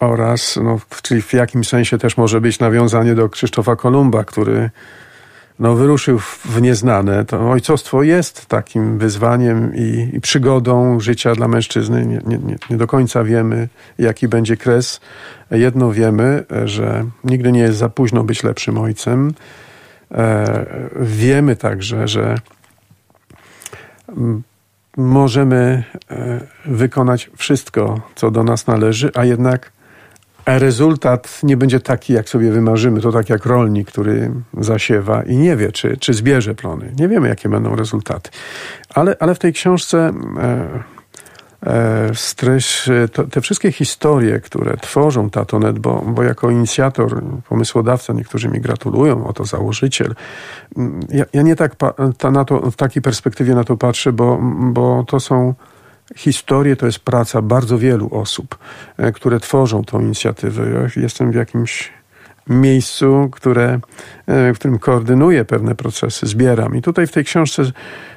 [0.00, 4.70] oraz, no, czyli w jakimś sensie też może być nawiązanie do Krzysztofa Kolumba, który
[5.58, 7.24] no, wyruszył w nieznane.
[7.24, 12.06] To ojcostwo jest takim wyzwaniem i, i przygodą życia dla mężczyzny.
[12.06, 15.00] Nie, nie, nie do końca wiemy, jaki będzie kres.
[15.50, 19.34] Jedno wiemy, że nigdy nie jest za późno być lepszym ojcem.
[20.12, 20.66] E,
[21.00, 22.34] wiemy także, że
[24.08, 24.42] mm,
[24.96, 29.72] możemy e, wykonać wszystko, co do nas należy, a jednak
[30.46, 33.00] rezultat nie będzie taki, jak sobie wymarzymy.
[33.00, 36.92] To tak jak rolnik, który zasiewa i nie wie, czy, czy zbierze plony.
[36.98, 38.30] Nie wiemy, jakie będą rezultaty.
[38.94, 40.82] Ale, ale w tej książce e,
[41.66, 48.48] e, stryż, to, te wszystkie historie, które tworzą Tatonet, bo, bo jako inicjator, pomysłodawca, niektórzy
[48.48, 50.14] mi gratulują, oto założyciel.
[51.08, 54.38] Ja, ja nie tak pa, ta, na to, w takiej perspektywie na to patrzę, bo,
[54.72, 55.54] bo to są
[56.16, 58.58] historie to jest praca bardzo wielu osób,
[58.96, 60.70] e, które tworzą tą inicjatywę.
[60.70, 61.92] Ja jestem w jakimś
[62.48, 63.80] miejscu, które,
[64.26, 66.76] e, w którym koordynuję pewne procesy, zbieram.
[66.76, 67.62] I tutaj w tej książce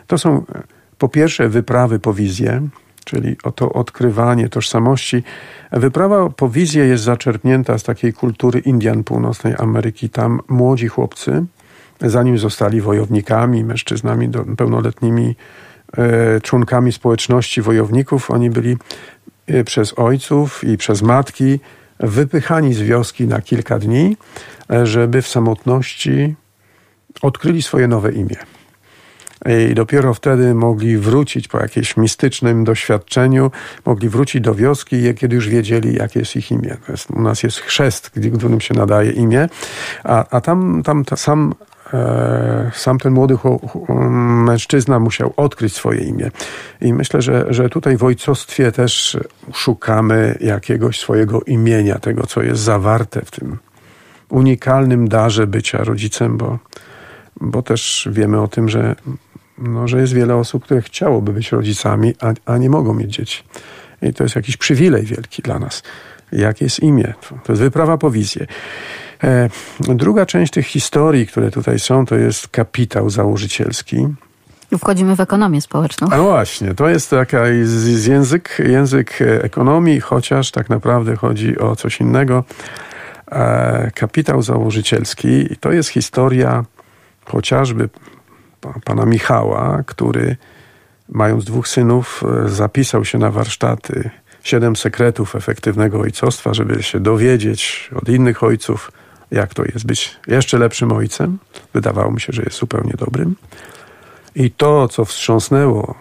[0.08, 0.64] to są e,
[0.98, 2.68] po pierwsze wyprawy po wizję,
[3.06, 5.24] czyli oto odkrywanie tożsamości.
[5.72, 10.10] Wyprawa po wizję jest zaczerpnięta z takiej kultury Indian Północnej Ameryki.
[10.10, 11.46] Tam młodzi chłopcy,
[12.02, 15.36] zanim zostali wojownikami, mężczyznami pełnoletnimi,
[16.44, 18.32] członkami społeczności wojowników.
[18.32, 18.78] Oni byli
[19.48, 21.60] e, przez ojców i przez matki
[22.00, 24.18] wypychani z wioski na kilka dni,
[24.72, 26.36] e, żeby w samotności
[27.22, 28.36] odkryli swoje nowe imię.
[29.70, 33.52] I dopiero wtedy mogli wrócić po jakimś mistycznym doświadczeniu,
[33.86, 36.78] mogli wrócić do wioski, kiedy już wiedzieli, jakie jest ich imię.
[36.90, 39.50] Jest, u nas jest chrzest, którym się nadaje imię,
[40.04, 41.79] a, a tam, tam sam E,
[42.74, 43.38] sam ten młody
[44.46, 46.32] mężczyzna musiał odkryć swoje imię.
[46.82, 49.18] I myślę, że, że tutaj w ojcostwie też
[49.54, 53.58] szukamy jakiegoś swojego imienia, tego, co jest zawarte w tym
[54.30, 56.60] unikalnym darze bycia rodzicem, bo,
[57.42, 58.96] bo też wiemy o tym, że,
[59.58, 63.44] no, że jest wiele osób, które chciałoby być rodzicami, a, a nie mogą mieć dzieci.
[64.02, 65.84] I to jest jakiś przywilej wielki dla nas.
[66.32, 67.14] Jakie jest imię?
[67.44, 68.48] To jest wyprawa po wizję.
[69.24, 69.50] E,
[69.80, 74.08] druga część tych historii, które tutaj są, to jest kapitał założycielski.
[74.78, 76.08] Wchodzimy w ekonomię społeczną.
[76.12, 82.00] A właśnie, to jest taka z, język, język ekonomii, chociaż tak naprawdę chodzi o coś
[82.00, 82.44] innego.
[83.32, 86.66] E, kapitał założycielski to jest historia
[87.26, 87.90] chociażby
[88.86, 90.36] pana Michała, który
[91.10, 94.10] mając dwóch synów e, zapisał się na warsztaty
[94.44, 98.92] Siedem sekretów efektywnego ojcostwa, żeby się dowiedzieć od innych ojców,
[99.32, 101.38] jak to jest być jeszcze lepszym ojcem.
[101.74, 103.36] Wydawało mi się, że jest zupełnie dobrym.
[104.36, 105.96] I to, co wstrząsnęło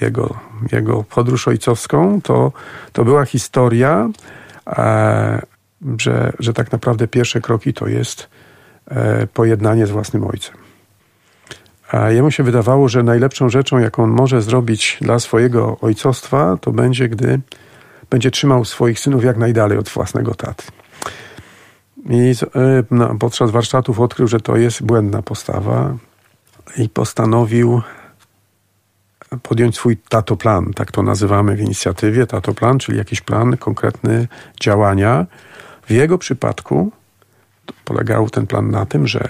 [0.00, 0.34] jego,
[0.72, 2.52] jego podróż ojcowską, to,
[2.92, 4.10] to była historia,
[4.66, 5.42] e,
[5.98, 8.28] że, że tak naprawdę pierwsze kroki to jest
[8.90, 10.54] e, pojednanie z własnym ojcem.
[11.90, 16.72] A jemu się wydawało, że najlepszą rzeczą, jaką on może zrobić dla swojego ojcostwa, to
[16.72, 17.40] będzie, gdy
[18.10, 20.64] będzie trzymał swoich synów jak najdalej od własnego taty.
[22.10, 25.96] I e, podczas warsztatów odkrył, że to jest błędna postawa
[26.76, 27.82] i postanowił
[29.42, 34.28] podjąć swój tatoplan, tak to nazywamy w inicjatywie, tatoplan, czyli jakiś plan, konkretny
[34.60, 35.26] działania.
[35.86, 36.92] W jego przypadku
[37.84, 39.28] polegał ten plan na tym, że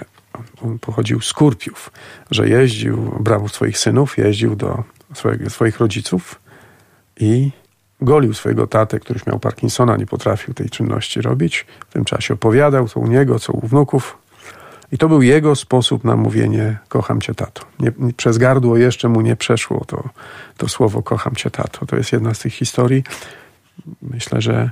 [0.61, 1.91] on pochodził z Kurpiów,
[2.31, 6.41] że jeździł, brał swoich synów, jeździł do swojego, swoich rodziców
[7.19, 7.51] i
[8.03, 11.65] golił swojego tatę, który miał Parkinsona, nie potrafił tej czynności robić.
[11.89, 14.17] W tym czasie opowiadał, co u niego, co u wnuków.
[14.91, 17.61] I to był jego sposób na mówienie kocham cię tato.
[17.79, 20.09] Nie, przez gardło jeszcze mu nie przeszło to,
[20.57, 21.85] to słowo kocham cię tato.
[21.85, 23.03] To jest jedna z tych historii,
[24.01, 24.71] myślę, że,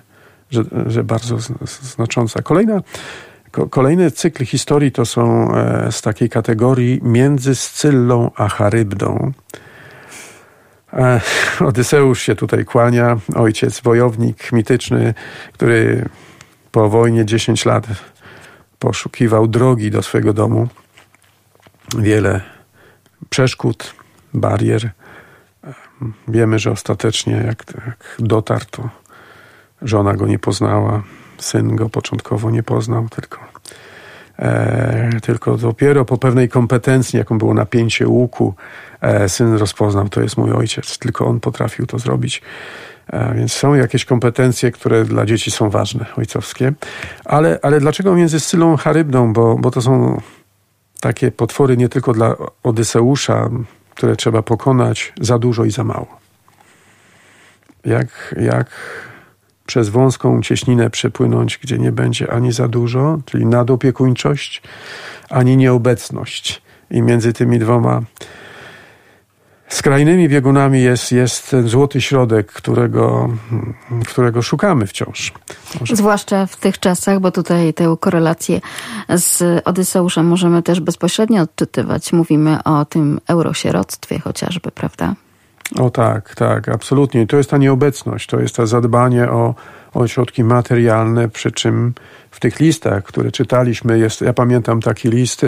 [0.51, 1.37] że, że bardzo
[1.81, 2.41] znacząca.
[2.41, 2.81] Kolejna,
[3.69, 9.31] kolejny cykl historii to są e, z takiej kategorii między Scyllą a Charybdą.
[11.59, 15.13] Odyseusz się tutaj kłania, ojciec, wojownik mityczny,
[15.53, 16.05] który
[16.71, 17.87] po wojnie 10 lat
[18.79, 20.67] poszukiwał drogi do swojego domu.
[21.97, 22.41] Wiele
[23.29, 23.93] przeszkód,
[24.33, 24.89] barier.
[26.27, 28.89] Wiemy, że ostatecznie jak, jak dotarł, to
[29.81, 31.03] żona go nie poznała,
[31.37, 33.51] syn go początkowo nie poznał, tylko
[34.41, 38.53] E, tylko dopiero po pewnej kompetencji, jaką było napięcie łuku,
[39.27, 40.97] syn rozpoznał, to jest mój ojciec.
[40.97, 42.41] Tylko on potrafił to zrobić.
[43.07, 46.73] E, więc są jakieś kompetencje, które dla dzieci są ważne, ojcowskie.
[47.25, 49.33] Ale, ale dlaczego między Scylą a Charybdą?
[49.33, 50.21] Bo, bo to są
[50.99, 53.49] takie potwory nie tylko dla Odyseusza,
[53.95, 56.19] które trzeba pokonać za dużo i za mało.
[57.85, 58.69] Jak, jak
[59.65, 64.61] przez wąską cieśninę przepłynąć, gdzie nie będzie ani za dużo, czyli nadopiekuńczość,
[65.29, 66.61] ani nieobecność.
[66.91, 68.01] I między tymi dwoma
[69.71, 73.29] skrajnymi biegunami jest, jest ten złoty środek, którego,
[74.07, 75.33] którego szukamy wciąż.
[75.79, 75.95] Może.
[75.95, 78.61] Zwłaszcza w tych czasach, bo tutaj tę korelację
[79.09, 82.13] z Odyseuszem możemy też bezpośrednio odczytywać.
[82.13, 85.15] Mówimy o tym eurosieroctwie chociażby, prawda?
[85.79, 87.27] O tak, tak, absolutnie.
[87.27, 89.55] To jest ta nieobecność, to jest to zadbanie o,
[89.93, 91.93] o środki materialne, przy czym
[92.31, 95.45] w tych listach, które czytaliśmy, jest, ja pamiętam taki list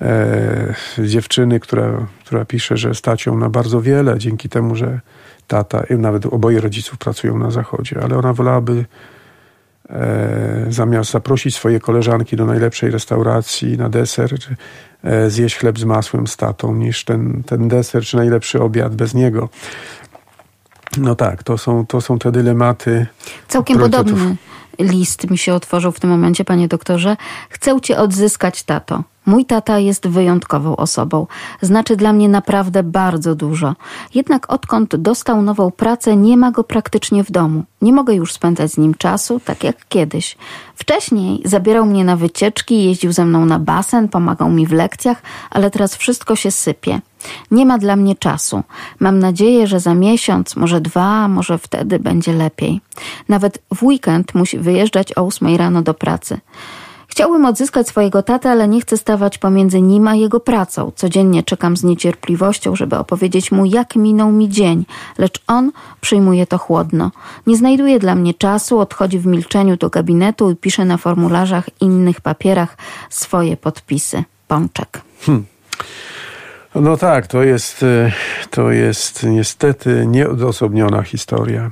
[0.00, 5.00] e, dziewczyny, która, która pisze, że stać ją na bardzo wiele dzięki temu, że
[5.46, 8.84] tata, nawet oboje rodziców pracują na zachodzie, ale ona wolałaby
[9.90, 14.34] e, zamiast zaprosić swoje koleżanki do najlepszej restauracji na deser,
[15.04, 19.14] e, zjeść chleb z masłem z tatą, niż ten, ten deser, czy najlepszy obiad bez
[19.14, 19.48] niego.
[20.98, 23.06] No tak, to są, to są te dylematy.
[23.48, 24.36] Całkiem podobny
[24.78, 27.16] list mi się otworzył w tym momencie, panie doktorze.
[27.48, 29.02] Chcę cię odzyskać, tato.
[29.26, 31.26] Mój tata jest wyjątkową osobą.
[31.60, 33.74] Znaczy dla mnie naprawdę bardzo dużo.
[34.14, 37.64] Jednak odkąd dostał nową pracę, nie ma go praktycznie w domu.
[37.82, 40.36] Nie mogę już spędzać z nim czasu, tak jak kiedyś.
[40.74, 45.70] Wcześniej zabierał mnie na wycieczki, jeździł ze mną na basen, pomagał mi w lekcjach, ale
[45.70, 47.00] teraz wszystko się sypie.
[47.50, 48.62] Nie ma dla mnie czasu.
[49.00, 52.80] Mam nadzieję, że za miesiąc, może dwa, może wtedy będzie lepiej.
[53.28, 56.40] Nawet w weekend musi wyjeżdżać o ósmej rano do pracy.
[57.14, 60.92] Chciałbym odzyskać swojego tatę, ale nie chcę stawać pomiędzy nim a jego pracą.
[60.96, 64.84] Codziennie czekam z niecierpliwością, żeby opowiedzieć mu, jak minął mi dzień,
[65.18, 67.10] lecz on przyjmuje to chłodno.
[67.46, 72.20] Nie znajduje dla mnie czasu, odchodzi w milczeniu do gabinetu i pisze na formularzach innych
[72.20, 72.76] papierach
[73.10, 74.24] swoje podpisy.
[74.48, 75.00] Pączek.
[75.20, 75.44] Hmm.
[76.74, 78.12] No tak, to jest, e,
[78.50, 81.70] to jest niestety nieodosobniona historia.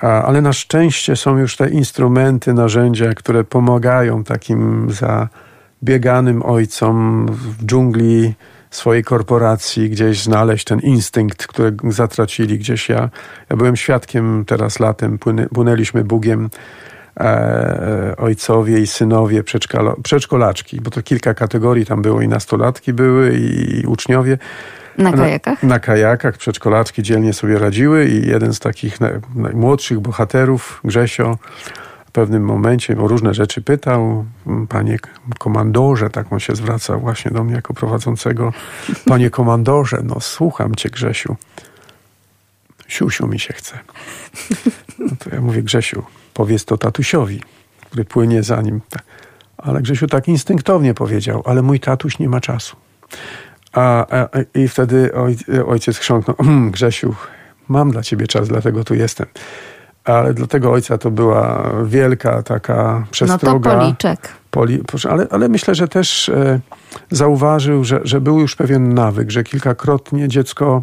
[0.00, 8.34] Ale na szczęście są już te instrumenty, narzędzia, które pomagają takim zabieganym ojcom w dżungli
[8.70, 12.88] swojej korporacji gdzieś znaleźć ten instynkt, który zatracili gdzieś.
[12.88, 13.10] Ja,
[13.50, 15.18] ja byłem świadkiem teraz latem,
[15.54, 16.50] płynęliśmy Bugiem
[18.16, 19.42] ojcowie i synowie
[20.02, 24.38] przedszkolaczki, bo to kilka kategorii tam było i nastolatki były i uczniowie.
[24.98, 25.62] Na kajakach?
[25.62, 28.98] Na, na kajakach przedszkolaczki dzielnie sobie radziły i jeden z takich
[29.34, 31.38] najmłodszych bohaterów, Grzesio,
[32.06, 34.24] w pewnym momencie o różne rzeczy pytał.
[34.68, 34.98] Panie
[35.38, 38.52] komandorze, tak on się zwracał właśnie do mnie jako prowadzącego.
[39.06, 41.36] Panie komandorze, no słucham cię Grzesiu.
[42.88, 43.78] Siusiu mi się chce.
[44.98, 46.02] No to ja mówię Grzesiu,
[46.34, 47.42] powiedz to tatusiowi,
[47.86, 48.80] który płynie za nim.
[49.58, 52.76] Ale Grzesiu tak instynktownie powiedział, ale mój tatuś nie ma czasu.
[53.72, 55.36] A, a I wtedy oj,
[55.66, 57.14] ojciec chrząknął, mmm, Grzesiu,
[57.68, 59.26] mam dla ciebie czas, dlatego tu jestem.
[60.04, 63.70] Ale dla tego ojca to była wielka taka przestroga.
[63.74, 64.28] No to policzek.
[64.50, 66.60] Poli, ale, ale myślę, że też e,
[67.10, 70.82] zauważył, że, że był już pewien nawyk, że kilkakrotnie dziecko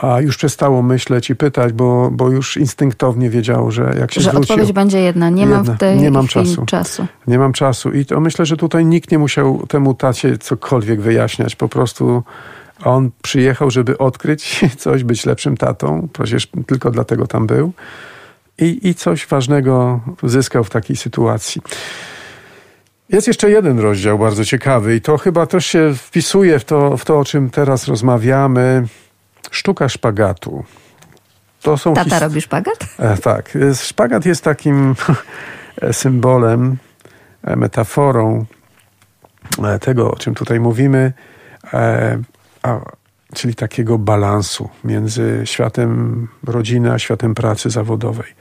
[0.00, 4.30] a już przestało myśleć i pytać, bo, bo już instynktownie wiedziało, że jak się że
[4.30, 4.52] zwróci...
[4.52, 5.56] odpowiedź będzie jedna, nie jedna.
[5.56, 6.66] mam w tej nie mam czasu.
[6.66, 7.06] czasu.
[7.26, 11.56] Nie mam czasu i to myślę, że tutaj nikt nie musiał temu tacie cokolwiek wyjaśniać,
[11.56, 12.22] po prostu
[12.84, 17.72] on przyjechał, żeby odkryć coś, być lepszym tatą, przecież tylko dlatego tam był
[18.58, 21.62] i, i coś ważnego zyskał w takiej sytuacji.
[23.08, 27.04] Jest jeszcze jeden rozdział bardzo ciekawy i to chyba też się wpisuje w to, w
[27.04, 28.86] to o czym teraz rozmawiamy.
[29.50, 30.64] Sztuka szpagatu.
[31.62, 32.20] To są Tata his...
[32.20, 32.78] robi szpagat?
[32.98, 33.58] E, tak.
[33.74, 34.94] Szpagat jest takim
[35.92, 36.76] symbolem,
[37.44, 38.46] e, metaforą
[39.64, 41.12] e, tego, o czym tutaj mówimy,
[43.34, 48.34] czyli takiego balansu między światem rodziny a światem pracy zawodowej.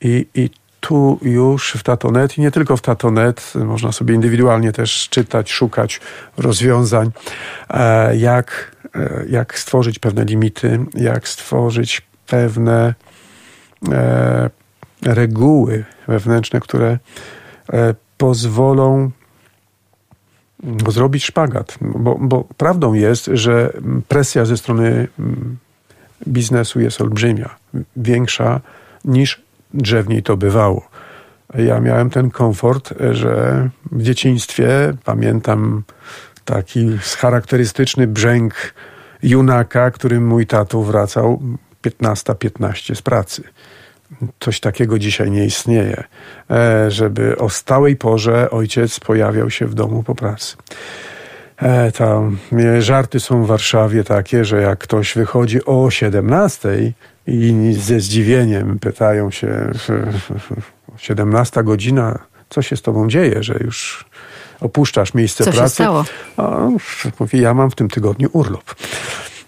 [0.00, 0.50] I, i
[0.80, 6.00] tu już w Tatonet i nie tylko w Tatonet, można sobie indywidualnie też czytać, szukać
[6.36, 7.10] rozwiązań,
[8.18, 8.75] jak
[9.28, 12.94] jak stworzyć pewne limity, jak stworzyć pewne
[13.92, 14.50] e,
[15.02, 16.98] reguły wewnętrzne, które
[17.72, 19.10] e, pozwolą
[20.88, 21.78] zrobić szpagat.
[21.80, 23.72] Bo, bo prawdą jest, że
[24.08, 25.08] presja ze strony
[26.28, 27.56] biznesu jest olbrzymia,
[27.96, 28.60] większa
[29.04, 29.42] niż
[29.74, 30.88] drzewniej to bywało.
[31.54, 35.82] Ja miałem ten komfort, że w dzieciństwie pamiętam
[36.46, 38.54] taki charakterystyczny brzęk
[39.22, 41.42] junaka, którym mój tato wracał
[41.84, 43.42] 15-15 z pracy.
[44.40, 46.04] Coś takiego dzisiaj nie istnieje,
[46.50, 50.56] e, żeby o stałej porze ojciec pojawiał się w domu po pracy.
[51.56, 52.38] E, tam
[52.78, 56.92] żarty są w Warszawie takie, że jak ktoś wychodzi o 17
[57.26, 59.70] i ze zdziwieniem pytają się
[60.96, 62.18] 17 godzina,
[62.48, 64.04] co się z tobą dzieje, że już
[64.60, 65.76] opuszczasz miejsce Co pracy.
[65.76, 66.04] Się stało?
[66.36, 66.68] A,
[67.20, 68.74] mówi, ja mam w tym tygodniu urlop.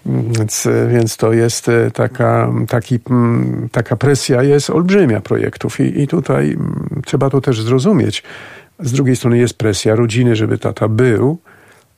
[0.05, 2.99] Więc, więc to jest e, taka, taki,
[3.71, 6.57] taka presja jest olbrzymia projektów i, i tutaj
[7.05, 8.23] trzeba to też zrozumieć.
[8.79, 11.37] Z drugiej strony jest presja rodziny, żeby tata był,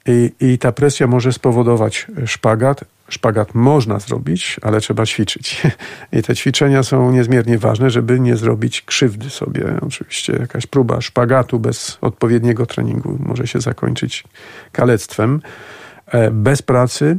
[0.06, 2.84] I, I ta presja może spowodować szpagat.
[3.10, 5.62] Szpagat można zrobić, ale trzeba ćwiczyć.
[6.14, 9.66] I te ćwiczenia są niezmiernie ważne, żeby nie zrobić krzywdy sobie.
[9.82, 14.24] Oczywiście jakaś próba szpagatu bez odpowiedniego treningu może się zakończyć
[14.72, 15.42] kalectwem.
[16.08, 17.18] E, bez pracy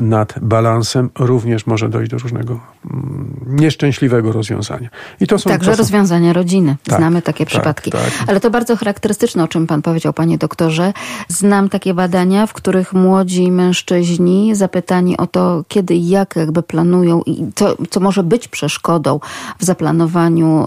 [0.00, 4.88] nad balansem również może dojść do różnego mm, nieszczęśliwego rozwiązania.
[5.20, 5.82] I to są, Także to są...
[5.82, 6.76] rozwiązania rodziny.
[6.84, 7.90] Tak, Znamy takie tak, przypadki.
[7.90, 8.10] Tak.
[8.26, 10.92] Ale to bardzo charakterystyczne, o czym pan powiedział, panie doktorze.
[11.28, 17.22] Znam takie badania, w których młodzi mężczyźni zapytani o to, kiedy i jak jakby planują
[17.26, 19.20] i co, co może być przeszkodą
[19.58, 20.66] w zaplanowaniu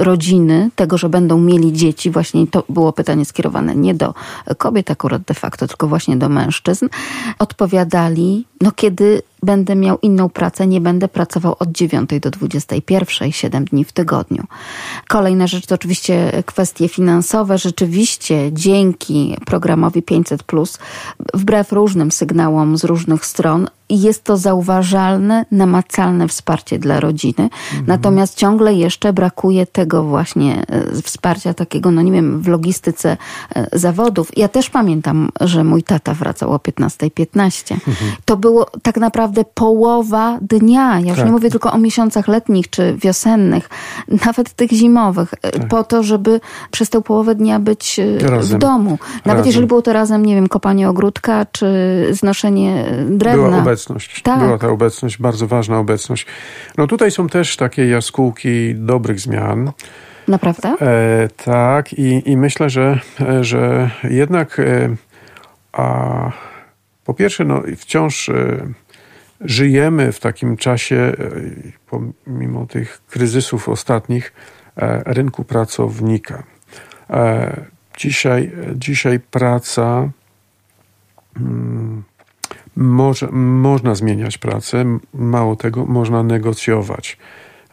[0.00, 2.10] y, rodziny, tego, że będą mieli dzieci.
[2.10, 4.14] Właśnie to było pytanie skierowane nie do
[4.58, 6.88] kobiet akurat de facto, tylko właśnie do mężczyzn.
[7.38, 13.64] Odpowiadali, no kiedy będę miał inną pracę, nie będę pracował od 9 do 21, 7
[13.64, 14.44] dni w tygodniu.
[15.08, 17.58] Kolejna rzecz to oczywiście kwestie finansowe.
[17.58, 20.42] Rzeczywiście dzięki programowi 500,
[21.34, 27.42] wbrew różnym sygnałom z różnych stron, jest to zauważalne, namacalne wsparcie dla rodziny.
[27.42, 27.84] Mhm.
[27.86, 33.16] Natomiast ciągle jeszcze brakuje tego właśnie e, wsparcia takiego, no nie wiem, w logistyce
[33.54, 34.36] e, zawodów.
[34.36, 37.10] Ja też pamiętam, że mój tata wracał o 15.15.
[37.10, 37.74] 15.
[37.74, 38.12] Mhm.
[38.24, 41.00] To było tak naprawdę połowa dnia.
[41.00, 41.26] Ja już tak.
[41.26, 43.70] nie mówię tylko o miesiącach letnich czy wiosennych,
[44.26, 45.68] nawet tych zimowych, e, tak.
[45.68, 46.40] po to, żeby
[46.70, 48.58] przez tę połowę dnia być razem.
[48.58, 48.98] w domu.
[49.14, 49.46] Nawet razem.
[49.46, 51.66] jeżeli było to razem, nie wiem, kopanie ogródka czy
[52.10, 53.48] znoszenie drewna.
[53.48, 54.22] Była obecność.
[54.22, 54.40] Tak.
[54.40, 56.26] Była ta obecność, bardzo ważna obecność.
[56.78, 59.72] No tutaj są też takie jaskółki dobrych zmian.
[60.28, 60.68] Naprawdę?
[60.68, 64.96] E, tak, i, i myślę, że, e, że jednak e,
[65.72, 66.30] a,
[67.04, 68.66] po pierwsze, no, wciąż e,
[69.44, 71.14] żyjemy w takim czasie, e,
[71.86, 74.32] pomimo tych kryzysów ostatnich,
[74.76, 76.42] e, rynku pracownika.
[77.96, 80.10] Dzisiaj, dzisiaj praca.
[81.34, 82.02] Hmm,
[82.76, 87.18] może, można zmieniać pracę, mało tego, można negocjować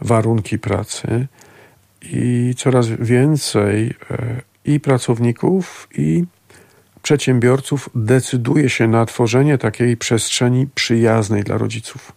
[0.01, 1.27] warunki pracy
[2.01, 6.23] i coraz więcej e, i pracowników, i
[7.01, 12.11] przedsiębiorców decyduje się na tworzenie takiej przestrzeni przyjaznej dla rodziców.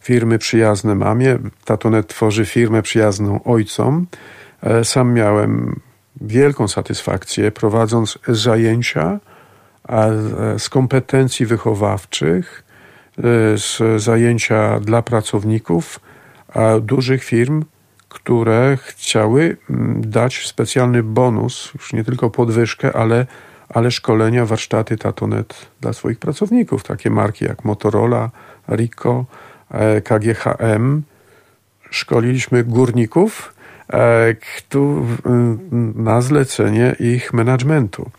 [0.00, 4.06] Firmy przyjazne mamie, Tatonet tworzy firmę przyjazną ojcom.
[4.62, 5.80] E, sam miałem
[6.20, 9.20] wielką satysfakcję prowadząc zajęcia
[10.58, 12.64] z kompetencji wychowawczych,
[13.18, 13.22] e,
[13.58, 16.00] z zajęcia dla pracowników
[16.80, 17.64] dużych firm,
[18.08, 23.26] które chciały mm, dać specjalny bonus, już nie tylko podwyżkę, ale,
[23.68, 26.82] ale szkolenia, warsztaty Tatonet dla swoich pracowników.
[26.82, 28.30] Takie marki jak Motorola,
[28.68, 29.24] Rico,
[29.70, 31.02] e, KGHM.
[31.90, 33.54] Szkoliliśmy górników
[33.92, 34.34] e,
[35.94, 38.10] na zlecenie ich managementu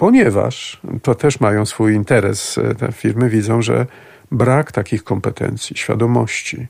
[0.00, 2.58] ponieważ to też mają swój interes.
[2.58, 3.86] E, te firmy widzą, że
[4.30, 6.66] brak takich kompetencji, świadomości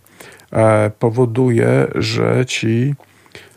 [0.52, 2.94] e, powoduje, że ci,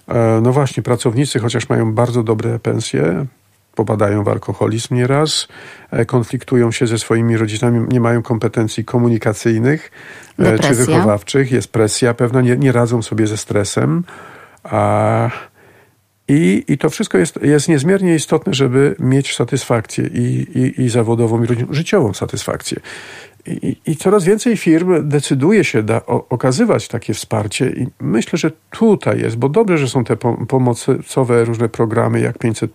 [0.08, 3.26] e, no właśnie, pracownicy, chociaż mają bardzo dobre pensje,
[3.76, 5.48] popadają w alkoholizm nieraz,
[6.08, 9.92] konfliktują się ze swoimi rodzicami, nie mają kompetencji komunikacyjnych
[10.38, 10.70] Depresja.
[10.70, 14.04] czy wychowawczych, jest presja pewna, nie, nie radzą sobie ze stresem.
[14.64, 15.30] A
[16.28, 21.44] i, I to wszystko jest, jest niezmiernie istotne, żeby mieć satysfakcję i, i, i zawodową,
[21.44, 22.80] i życiową satysfakcję.
[23.46, 28.52] I, I, coraz więcej firm decyduje się da, o, okazywać takie wsparcie, i myślę, że
[28.70, 30.18] tutaj jest, bo dobrze, że są te
[30.48, 32.72] pomocowe różne programy jak 500,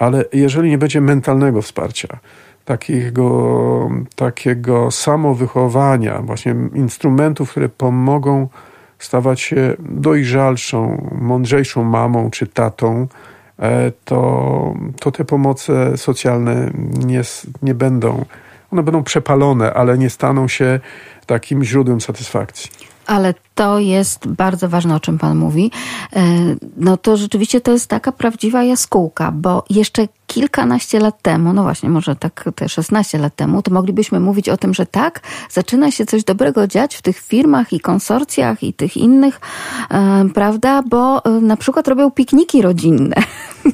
[0.00, 2.18] ale jeżeli nie będzie mentalnego wsparcia,
[2.64, 8.48] takiego, takiego samowychowania, właśnie instrumentów, które pomogą
[8.98, 13.06] stawać się dojrzalszą, mądrzejszą mamą czy tatą,
[13.58, 16.70] e, to, to te pomoce socjalne
[17.04, 17.22] nie,
[17.62, 18.24] nie będą,
[18.72, 20.80] one będą przepalone, ale nie staną się
[21.26, 22.70] takim źródłem satysfakcji.
[23.06, 25.70] Ale to jest bardzo ważne, o czym Pan mówi.
[26.16, 26.22] E,
[26.76, 31.88] no to rzeczywiście to jest taka prawdziwa jaskółka, bo jeszcze kilkanaście lat temu, no właśnie,
[31.88, 35.20] może tak te 16 lat temu, to moglibyśmy mówić o tym, że tak,
[35.50, 39.40] zaczyna się coś dobrego dziać w tych firmach i konsorcjach i tych innych,
[39.90, 40.82] e, prawda?
[40.82, 43.16] Bo e, na przykład robią pikniki rodzinne.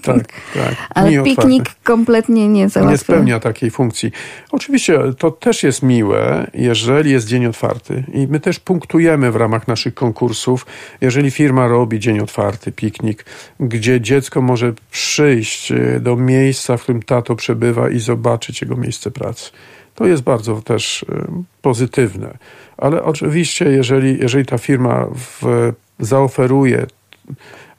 [0.02, 0.74] Tak, tak.
[0.94, 2.92] Ale piknik kompletnie nie załatwia.
[2.92, 4.10] Nie spełnia takiej funkcji.
[4.50, 9.68] Oczywiście to też jest miłe, jeżeli jest dzień otwarty i my też punktujemy w ramach
[9.76, 10.66] naszych konkursów,
[11.00, 13.24] jeżeli firma robi dzień otwarty, piknik,
[13.60, 19.10] gdzie dziecko może przyjść e, do miejsca, w którym tato przebywa i zobaczyć jego miejsce
[19.10, 19.50] pracy.
[19.94, 21.26] To jest bardzo też e,
[21.62, 22.38] pozytywne.
[22.76, 26.86] Ale oczywiście, jeżeli, jeżeli ta firma w, zaoferuje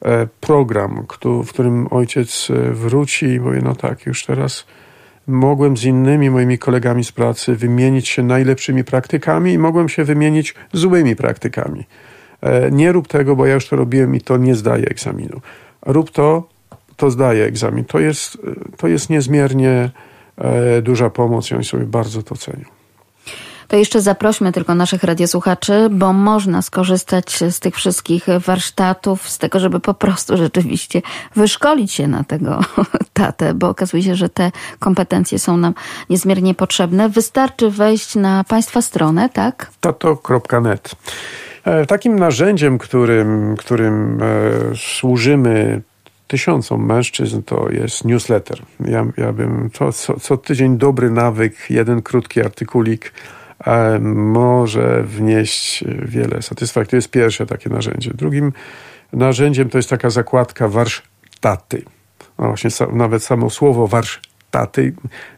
[0.02, 4.66] e, program, w którym ojciec wróci i powie, no tak, już teraz
[5.28, 10.54] mogłem z innymi moimi kolegami z pracy wymienić się najlepszymi praktykami i mogłem się wymienić
[10.72, 11.84] złymi praktykami.
[12.40, 15.40] E, nie rób tego, bo ja już to robiłem i to nie zdaje egzaminu.
[15.86, 16.48] Rób to,
[16.96, 17.84] to zdaje egzamin.
[17.84, 18.38] To jest,
[18.76, 19.90] to jest niezmiernie
[20.38, 22.77] e, duża pomoc i oni sobie bardzo to cenią.
[23.68, 29.60] To jeszcze zaprośmy tylko naszych radiosłuchaczy, bo można skorzystać z tych wszystkich warsztatów, z tego,
[29.60, 31.02] żeby po prostu rzeczywiście
[31.36, 32.60] wyszkolić się na tego
[33.12, 35.74] tatę, bo okazuje się, że te kompetencje są nam
[36.10, 37.08] niezmiernie potrzebne.
[37.08, 39.70] Wystarczy wejść na Państwa stronę, tak?
[39.80, 40.94] Tato.net.
[41.64, 44.26] E, takim narzędziem, którym, którym e,
[44.76, 45.82] służymy
[46.26, 48.62] tysiącom mężczyzn, to jest newsletter.
[48.80, 53.12] Ja, ja bym to co, co tydzień dobry nawyk, jeden krótki artykulik
[54.00, 56.90] może wnieść wiele satysfakcji.
[56.90, 58.10] To jest pierwsze takie narzędzie.
[58.14, 58.52] Drugim
[59.12, 61.82] narzędziem to jest taka zakładka warsztaty.
[62.38, 64.92] No właśnie nawet samo słowo warsztat taty,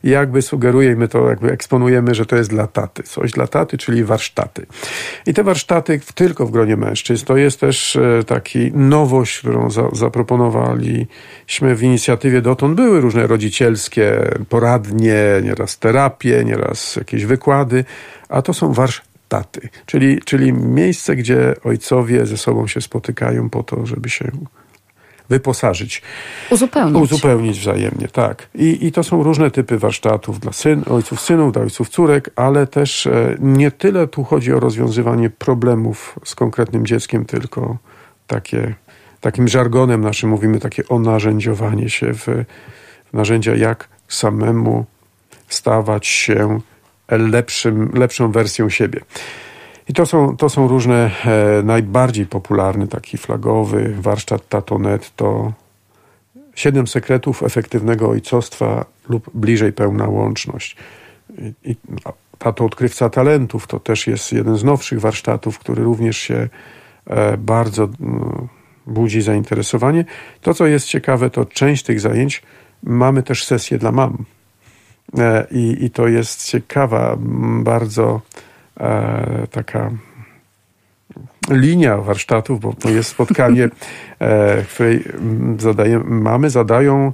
[0.04, 3.02] jakby sugeruje, my to jakby eksponujemy, że to jest dla taty.
[3.02, 4.66] Coś dla taty, czyli warsztaty.
[5.26, 7.26] I te warsztaty tylko w gronie mężczyzn.
[7.26, 12.74] To jest też e, taki nowość, którą za, zaproponowaliśmy w inicjatywie dotąd.
[12.74, 17.84] Były różne rodzicielskie poradnie, nieraz terapie, nieraz jakieś wykłady,
[18.28, 23.86] a to są warsztaty, czyli, czyli miejsce, gdzie ojcowie ze sobą się spotykają po to,
[23.86, 24.30] żeby się
[25.30, 26.02] wyposażyć.
[26.50, 27.02] Uzupełnić.
[27.02, 28.48] Uzupełnić wzajemnie, tak.
[28.54, 32.66] I, i to są różne typy warsztatów dla syn, ojców synów, dla ojców córek, ale
[32.66, 37.76] też e, nie tyle tu chodzi o rozwiązywanie problemów z konkretnym dzieckiem, tylko
[38.26, 38.74] takie,
[39.20, 42.26] takim żargonem naszym mówimy takie onarzędziowanie się w,
[43.10, 44.84] w narzędzia, jak samemu
[45.48, 46.60] stawać się
[47.08, 49.00] lepszym, lepszą wersją siebie.
[49.90, 55.52] I to są, to są różne, e, najbardziej popularny, taki flagowy warsztat Tatonet to
[56.54, 60.76] siedem sekretów efektywnego ojcostwa lub bliżej pełna łączność.
[61.38, 61.76] I, i
[62.38, 66.48] Tato Odkrywca Talentów to też jest jeden z nowszych warsztatów, który również się
[67.06, 68.48] e, bardzo no,
[68.86, 70.04] budzi zainteresowanie.
[70.40, 72.42] To, co jest ciekawe, to część tych zajęć
[72.82, 74.24] mamy też sesję dla mam.
[75.18, 77.16] E, I, i to jest ciekawa,
[77.62, 78.20] bardzo
[79.50, 79.90] taka
[81.50, 83.68] linia warsztatów, bo to jest spotkanie, e,
[84.62, 85.04] w której
[85.58, 87.12] zadaje, mamy zadają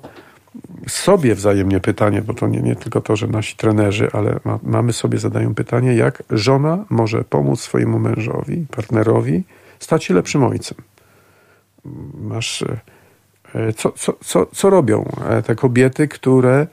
[0.89, 4.93] sobie wzajemnie pytanie, bo to nie, nie tylko to, że nasi trenerzy, ale ma, mamy
[4.93, 9.45] sobie zadają pytanie, jak żona może pomóc swojemu mężowi, partnerowi
[9.79, 10.79] stać się lepszym ojcem.
[12.21, 12.65] Masz,
[13.55, 16.67] e, co, co, co, co robią e, te kobiety, które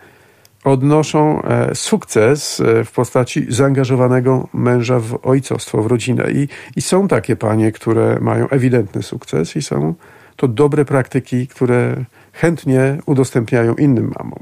[0.64, 6.32] odnoszą e, sukces e, w postaci zaangażowanego męża w ojcostwo, w rodzinę.
[6.32, 9.94] I, I są takie panie, które mają ewidentny sukces i są
[10.36, 11.96] to dobre praktyki, które
[12.34, 14.40] chętnie udostępniają innym mamom.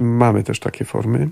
[0.00, 1.28] Mamy też takie formy.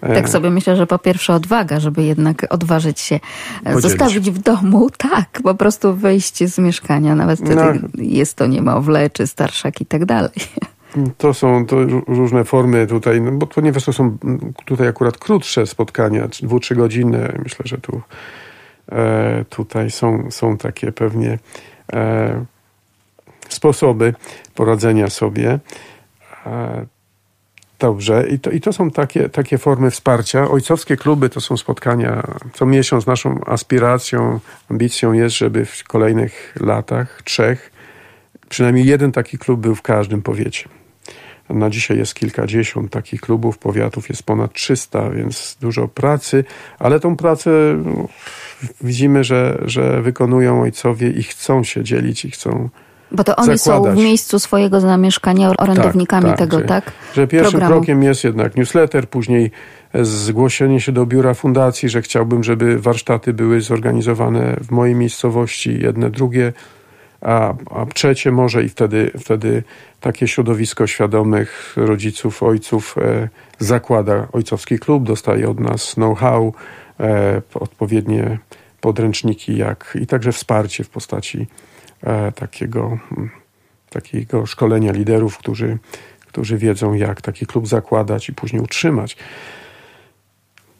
[0.00, 3.20] E, tak sobie myślę, że po pierwsze odwaga, żeby jednak odważyć się
[3.64, 3.82] Podzielić.
[3.82, 7.88] zostawić w domu, tak, po prostu wyjść z mieszkania, nawet wtedy no.
[7.94, 10.30] jest to niemowlę, czy starszak i tak dalej.
[11.18, 11.76] To są to
[12.06, 14.18] różne formy tutaj, no bo ponieważ to są
[14.64, 18.00] tutaj akurat krótsze spotkania, dwu, trzy godziny, myślę, że tu
[18.92, 21.38] e, tutaj są, są takie pewnie
[21.92, 22.44] e,
[23.48, 24.14] sposoby
[24.54, 25.58] poradzenia sobie.
[26.46, 26.86] E,
[27.78, 30.50] dobrze, I to, i to są takie, takie formy wsparcia.
[30.50, 32.22] Ojcowskie kluby to są spotkania
[32.52, 33.06] co miesiąc.
[33.06, 34.40] Naszą aspiracją,
[34.70, 37.72] ambicją jest, żeby w kolejnych latach, trzech,
[38.48, 40.79] przynajmniej jeden taki klub był w każdym powiecie.
[41.50, 46.44] Na dzisiaj jest kilkadziesiąt takich klubów, powiatów jest ponad 300, więc dużo pracy,
[46.78, 47.50] ale tą pracę
[48.80, 52.68] widzimy, że, że wykonują ojcowie i chcą się dzielić i chcą.
[53.12, 53.94] Bo to oni zakładać.
[53.94, 56.92] są w miejscu swojego zamieszkania orędownikami tak, tak, tego, że, tak?
[57.14, 57.74] Że pierwszym Programu.
[57.74, 59.50] krokiem jest jednak newsletter, później
[59.94, 66.10] zgłoszenie się do biura fundacji, że chciałbym, żeby warsztaty były zorganizowane w mojej miejscowości, jedne,
[66.10, 66.52] drugie
[67.20, 69.62] a, a trzecie może i wtedy, wtedy
[70.00, 73.28] takie środowisko świadomych rodziców, ojców e,
[73.58, 76.54] zakłada ojcowski klub, dostaje od nas know-how,
[77.00, 78.38] e, odpowiednie
[78.80, 81.46] podręczniki jak, i także wsparcie w postaci
[82.02, 82.98] e, takiego,
[83.90, 85.78] takiego szkolenia liderów, którzy,
[86.26, 89.16] którzy wiedzą, jak taki klub zakładać i później utrzymać.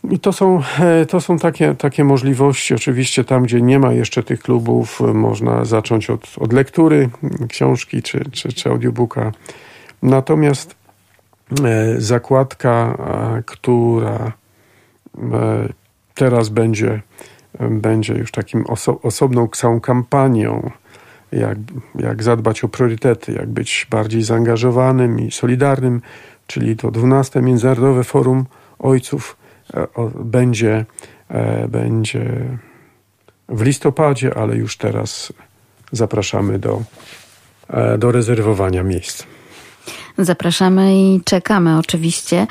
[0.05, 2.75] I to są, e, to są takie, takie możliwości.
[2.75, 7.11] Oczywiście tam, gdzie nie ma jeszcze tych klubów, można zacząć od, od lektury
[7.49, 9.33] książki czy, czy, czy audiobooka.
[10.03, 10.75] Natomiast
[11.65, 12.99] e, zakładka,
[13.47, 14.33] która
[15.33, 15.69] e,
[16.15, 17.01] teraz będzie,
[17.71, 20.71] będzie już takim oso, osobną całą kampanią,
[21.33, 21.59] jak,
[21.95, 26.03] jak zadbać o priorytety, jak być bardziej zaangażowanym i solidarnym,
[26.47, 28.45] czyli to 12 Międzynarodowe Forum
[28.79, 29.37] Ojców
[30.15, 30.85] będzie,
[31.69, 32.59] będzie
[33.49, 35.33] w listopadzie, ale już teraz
[35.93, 36.83] zapraszamy do,
[37.99, 39.25] do rezerwowania miejsc.
[40.19, 42.47] Zapraszamy i czekamy oczywiście.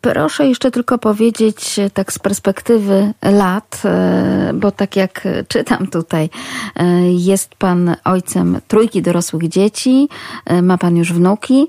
[0.00, 6.30] Proszę jeszcze tylko powiedzieć e, tak z perspektywy lat, e, bo tak jak czytam tutaj,
[6.76, 10.08] e, jest pan ojcem trójki dorosłych dzieci,
[10.62, 11.68] ma pan już wnuki.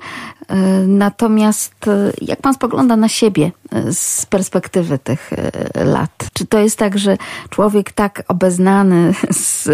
[0.88, 1.76] Natomiast
[2.22, 3.52] jak pan spogląda na siebie
[3.92, 5.30] z perspektywy tych
[5.76, 6.30] lat?
[6.34, 7.18] Czy to jest tak, że
[7.50, 9.70] człowiek tak obeznany z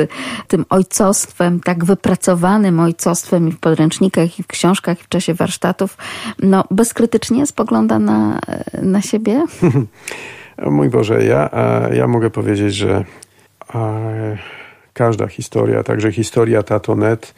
[0.47, 5.97] tym ojcostwem, tak wypracowanym ojcostwem i w podręcznikach, i w książkach, i w czasie warsztatów,
[6.39, 8.39] no bezkrytycznie spogląda na
[8.81, 9.43] na siebie?
[10.77, 11.49] Mój Boże, ja,
[11.93, 13.03] ja mogę powiedzieć, że
[14.93, 17.33] każda historia, także historia Tatonet,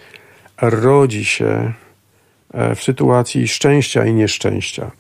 [0.62, 1.74] rodzi się
[2.54, 4.92] e, w sytuacji szczęścia i nieszczęścia.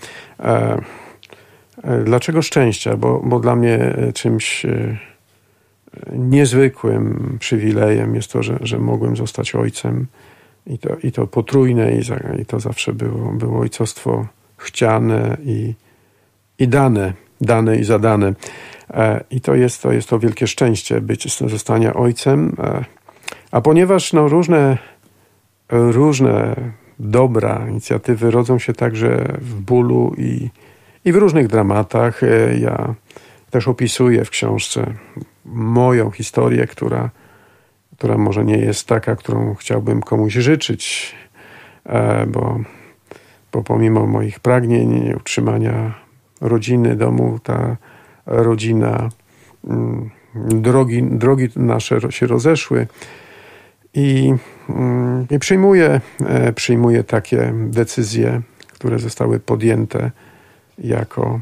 [1.83, 2.97] E, e, dlaczego szczęścia?
[2.97, 4.65] Bo, bo dla mnie czymś
[6.13, 10.07] niezwykłym przywilejem jest to, że, że mogłem zostać ojcem
[10.67, 14.27] i to, i to potrójne i, za, i to zawsze było, było ojcostwo
[14.57, 15.73] chciane i,
[16.59, 18.33] i dane, dane i zadane.
[18.93, 22.55] E, I to jest to, jest to wielkie szczęście być, zostania ojcem.
[22.59, 22.85] E,
[23.51, 24.77] a ponieważ no, różne,
[25.69, 26.55] różne
[26.99, 30.49] dobra, inicjatywy rodzą się także w bólu i,
[31.07, 32.95] i w różnych dramatach, e, ja
[33.49, 34.93] też opisuję w książce
[35.45, 37.09] moją historię, która,
[37.97, 41.15] która może nie jest taka, którą chciałbym komuś życzyć,
[42.27, 42.59] bo,
[43.51, 45.93] bo pomimo moich pragnień utrzymania
[46.41, 47.77] rodziny, domu, ta
[48.25, 49.09] rodzina,
[49.67, 52.87] mm, drogi, drogi nasze się rozeszły.
[53.93, 54.33] I,
[54.69, 58.41] mm, i przyjmuję, e, przyjmuję takie decyzje,
[58.73, 60.11] które zostały podjęte
[60.77, 61.39] jako,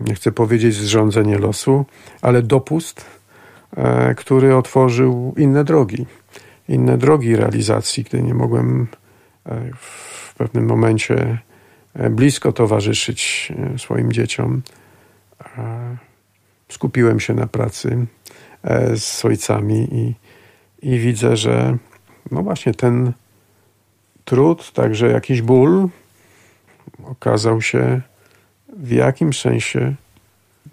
[0.00, 1.84] nie chcę powiedzieć zrządzenie losu,
[2.22, 3.06] ale dopust,
[3.76, 6.06] e, który otworzył inne drogi,
[6.68, 8.86] inne drogi realizacji, gdy nie mogłem
[9.46, 11.38] e, w pewnym momencie
[11.94, 14.62] E, blisko towarzyszyć swoim dzieciom.
[16.68, 18.06] Skupiłem się na pracy
[18.96, 20.14] z ojcami i,
[20.82, 21.76] i widzę, że
[22.30, 23.12] no właśnie ten
[24.24, 25.88] trud, także jakiś ból
[27.04, 28.00] okazał się
[28.76, 29.94] w jakimś sensie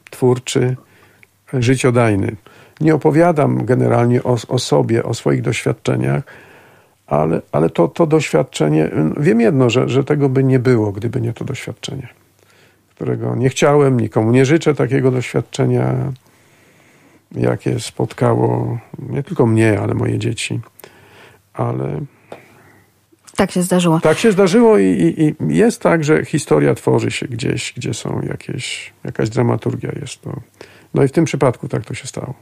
[0.09, 0.75] twórczy,
[1.53, 2.35] życiodajny.
[2.81, 6.23] Nie opowiadam generalnie o, o sobie, o swoich doświadczeniach,
[7.07, 11.33] ale, ale to, to doświadczenie, wiem jedno, że, że tego by nie było, gdyby nie
[11.33, 12.07] to doświadczenie,
[12.89, 15.95] którego nie chciałem, nikomu nie życzę takiego doświadczenia,
[17.31, 18.77] jakie spotkało
[19.09, 20.59] nie tylko mnie, ale moje dzieci.
[21.53, 21.99] Ale.
[23.35, 23.99] Tak się zdarzyło.
[23.99, 25.21] Tak się zdarzyło i, i,
[25.51, 30.21] i jest tak, że historia tworzy się gdzieś, gdzie są jakieś, jakaś dramaturgia jest.
[30.21, 30.39] To.
[30.93, 32.33] No i w tym przypadku tak to się stało.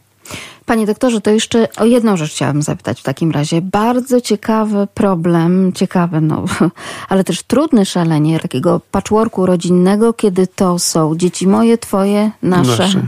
[0.66, 3.62] Panie doktorze, to jeszcze o jedną rzecz chciałabym zapytać w takim razie.
[3.62, 6.46] Bardzo ciekawy problem, ciekawy, no,
[7.10, 12.84] ale też trudny szalenie takiego patchworku rodzinnego, kiedy to są dzieci moje, twoje, nasze.
[12.84, 13.02] nasze.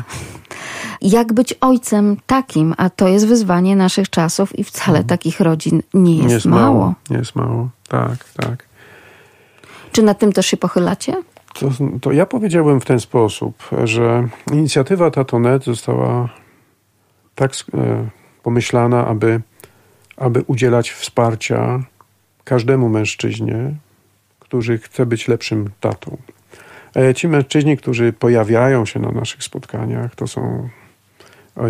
[1.02, 5.08] Jak być ojcem takim, a to jest wyzwanie naszych czasów i wcale hmm.
[5.08, 6.62] takich rodzin nie jest, nie jest mało.
[6.62, 6.94] mało.
[7.10, 8.66] Nie jest mało, tak, tak.
[9.92, 11.14] Czy nad tym też się pochylacie?
[11.60, 11.70] To,
[12.02, 16.30] to ja powiedziałbym w ten sposób, że inicjatywa Tatonet została
[17.36, 18.10] tak e,
[18.44, 19.42] pomyślana, aby,
[20.18, 21.84] aby udzielać wsparcia
[22.44, 23.76] każdemu mężczyźnie,
[24.40, 26.18] który chce być lepszym tatą.
[26.96, 30.70] E, ci mężczyźni, którzy pojawiają się na naszych spotkaniach, to są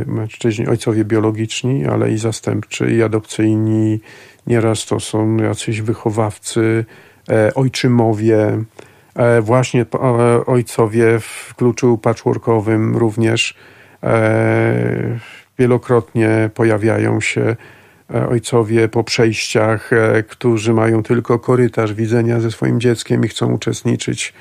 [0.06, 4.00] mężczyźni, ojcowie biologiczni, ale i zastępczy, i adopcyjni.
[4.48, 6.86] Nieraz to są jacyś wychowawcy,
[7.30, 8.64] e, ojczymowie,
[9.42, 9.86] właśnie
[10.46, 13.56] ojcowie w kluczu patchworkowym również
[15.62, 17.56] Wielokrotnie pojawiają się
[18.14, 23.54] e, ojcowie po przejściach, e, którzy mają tylko korytarz widzenia ze swoim dzieckiem i chcą
[23.54, 24.34] uczestniczyć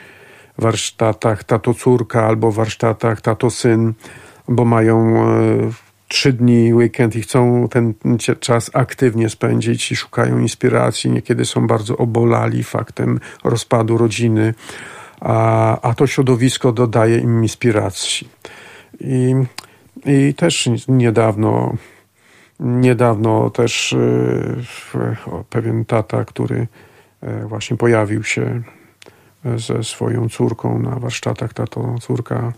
[0.58, 3.92] w warsztatach tato-córka albo warsztatach tato-syn,
[4.50, 5.70] bo mają e,
[6.08, 7.94] trzy dni, weekend i chcą ten
[8.40, 11.10] czas aktywnie spędzić i szukają inspiracji.
[11.10, 14.54] Niekiedy są bardzo obolali faktem rozpadu rodziny,
[15.20, 18.28] a, a to środowisko dodaje im inspiracji.
[19.00, 19.34] I
[20.06, 21.74] i też niedawno,
[22.60, 25.16] niedawno też e,
[25.50, 26.66] pewien tata, który
[27.20, 28.62] e, właśnie pojawił się
[29.56, 32.52] ze swoją córką na warsztatach, tato córka,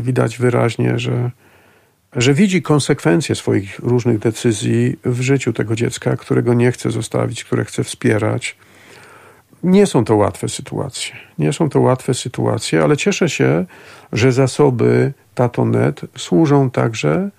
[0.00, 1.30] widać wyraźnie, że,
[2.16, 7.64] że widzi konsekwencje swoich różnych decyzji w życiu tego dziecka, którego nie chce zostawić, które
[7.64, 8.56] chce wspierać.
[9.62, 11.14] nie są to łatwe sytuacje.
[11.38, 13.64] Nie są to łatwe sytuacje, ale cieszę się,
[14.12, 17.30] że zasoby Tatonet służą także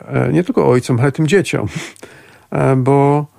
[0.00, 1.68] e, nie tylko ojcom, ale tym dzieciom,
[2.50, 3.33] e, bo, e,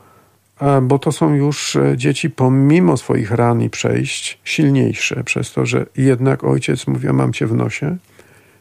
[0.82, 6.44] bo to są już dzieci pomimo swoich ran i przejść silniejsze przez to, że jednak
[6.44, 7.98] ojciec mówi, mam cię w nosie,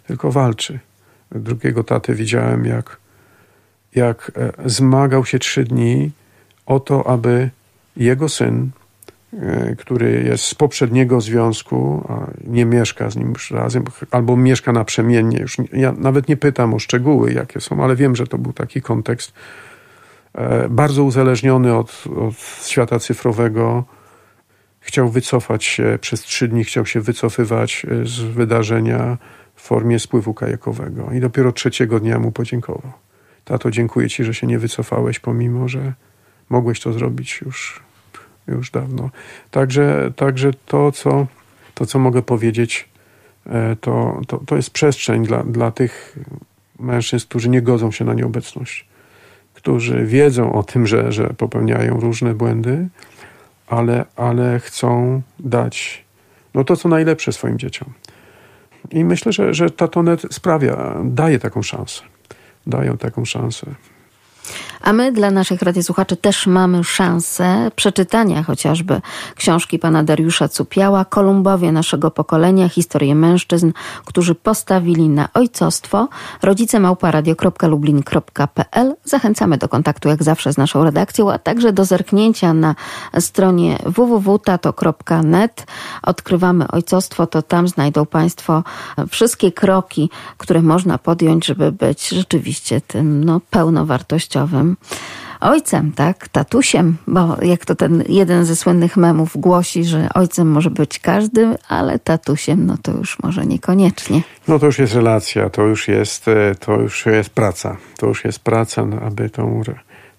[0.07, 0.79] tylko walczy.
[1.33, 2.97] Drugiego tatę widziałem, jak,
[3.95, 4.33] jak
[4.65, 6.11] zmagał się trzy dni
[6.67, 7.51] o to, aby
[7.97, 8.71] jego syn
[9.43, 14.73] E, który jest z poprzedniego związku, a nie mieszka z nim już razem, albo mieszka
[14.73, 15.39] naprzemiennie.
[15.39, 18.83] Już ja nawet nie pytam o szczegóły, jakie są, ale wiem, że to był taki
[18.83, 19.35] kontekst e,
[20.71, 22.35] bardzo uzależniony od, od
[22.67, 23.85] świata cyfrowego.
[24.81, 29.19] Chciał wycofać się, przez trzy dni chciał się wycofywać e, z wydarzenia
[29.55, 31.13] w formie spływu kajakowego.
[31.13, 32.93] I dopiero trzeciego dnia mu podziękował.
[33.45, 35.93] Tato, dziękuję ci, że się nie wycofałeś, pomimo że
[36.49, 37.85] mogłeś to zrobić już
[38.49, 39.11] już dawno.
[39.51, 41.27] Także, także to, co,
[41.75, 42.89] to, co mogę powiedzieć,
[43.47, 46.19] e, to, to, to jest przestrzeń dla, dla tych
[46.79, 48.89] mężczyzn, którzy nie godzą się na nieobecność,
[49.65, 52.89] którzy wiedzą o tym, że, że popełniają różne błędy,
[53.67, 56.05] ale, ale chcą dać
[56.55, 57.93] no to, co najlepsze swoim dzieciom.
[58.91, 62.03] I myślę, że, że Tatonet sprawia, daje taką szansę.
[62.67, 63.67] Dają taką szansę.
[64.81, 69.01] A my dla naszych radiosłuchaczy też mamy szansę przeczytania chociażby
[69.35, 73.73] książki pana Dariusza Cupiała, Kolumbowie naszego pokolenia, historię mężczyzn,
[74.05, 76.09] którzy postawili na ojcostwo.
[76.43, 78.95] Rodzice małparadio.lublin.pl.
[79.05, 82.75] Zachęcamy do kontaktu jak zawsze z naszą redakcją, a także do zerknięcia na
[83.21, 85.67] stronie www.tato.net.
[86.03, 88.63] Odkrywamy ojcostwo, to tam znajdą państwo
[89.11, 94.34] wszystkie kroki, które można podjąć, żeby być rzeczywiście tym no, pełnowartościowym
[95.41, 100.71] ojcem, tak, tatusiem, bo jak to ten jeden ze słynnych memów głosi, że ojcem może
[100.71, 104.23] być każdy, ale tatusiem, no to już może niekoniecznie.
[104.49, 107.77] No to już jest relacja, to już jest, e, to już jest praca.
[107.97, 109.63] To już jest praca, no, aby tą,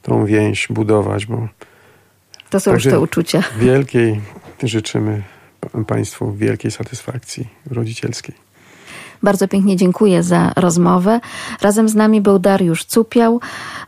[0.02, 1.48] tą więź budować, bo...
[2.50, 3.44] To są już te uczucia.
[3.58, 4.22] Wielkiej
[4.64, 5.24] życzymy
[5.88, 8.44] Państwu wielkiej satysfakcji rodzicielskiej.
[9.26, 11.19] Bardzo pięknie dziękuję za rozmowę.
[11.61, 13.39] Razem z nami był Dariusz Cupiał,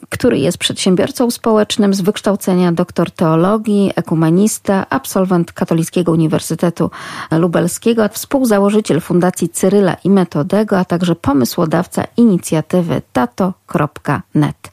[0.09, 6.91] który jest przedsiębiorcą społecznym z wykształcenia doktor teologii, ekumenista, absolwent Katolickiego Uniwersytetu
[7.31, 14.71] Lubelskiego, współzałożyciel Fundacji Cyryla i Metodego, a także pomysłodawca inicjatywy tato.net.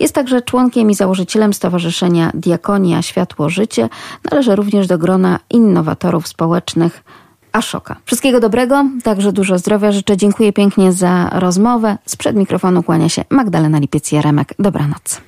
[0.00, 3.88] Jest także członkiem i założycielem Stowarzyszenia Diakonia Światło Życie.
[4.30, 7.04] Należy również do grona innowatorów społecznych
[7.54, 7.96] Ashoka.
[8.04, 10.16] Wszystkiego dobrego, także dużo zdrowia życzę.
[10.16, 11.98] Dziękuję pięknie za rozmowę.
[12.06, 14.44] Sprzed mikrofonu kłania się Magdalena Lipiec-Jaremek.
[14.58, 15.20] Dobranoc.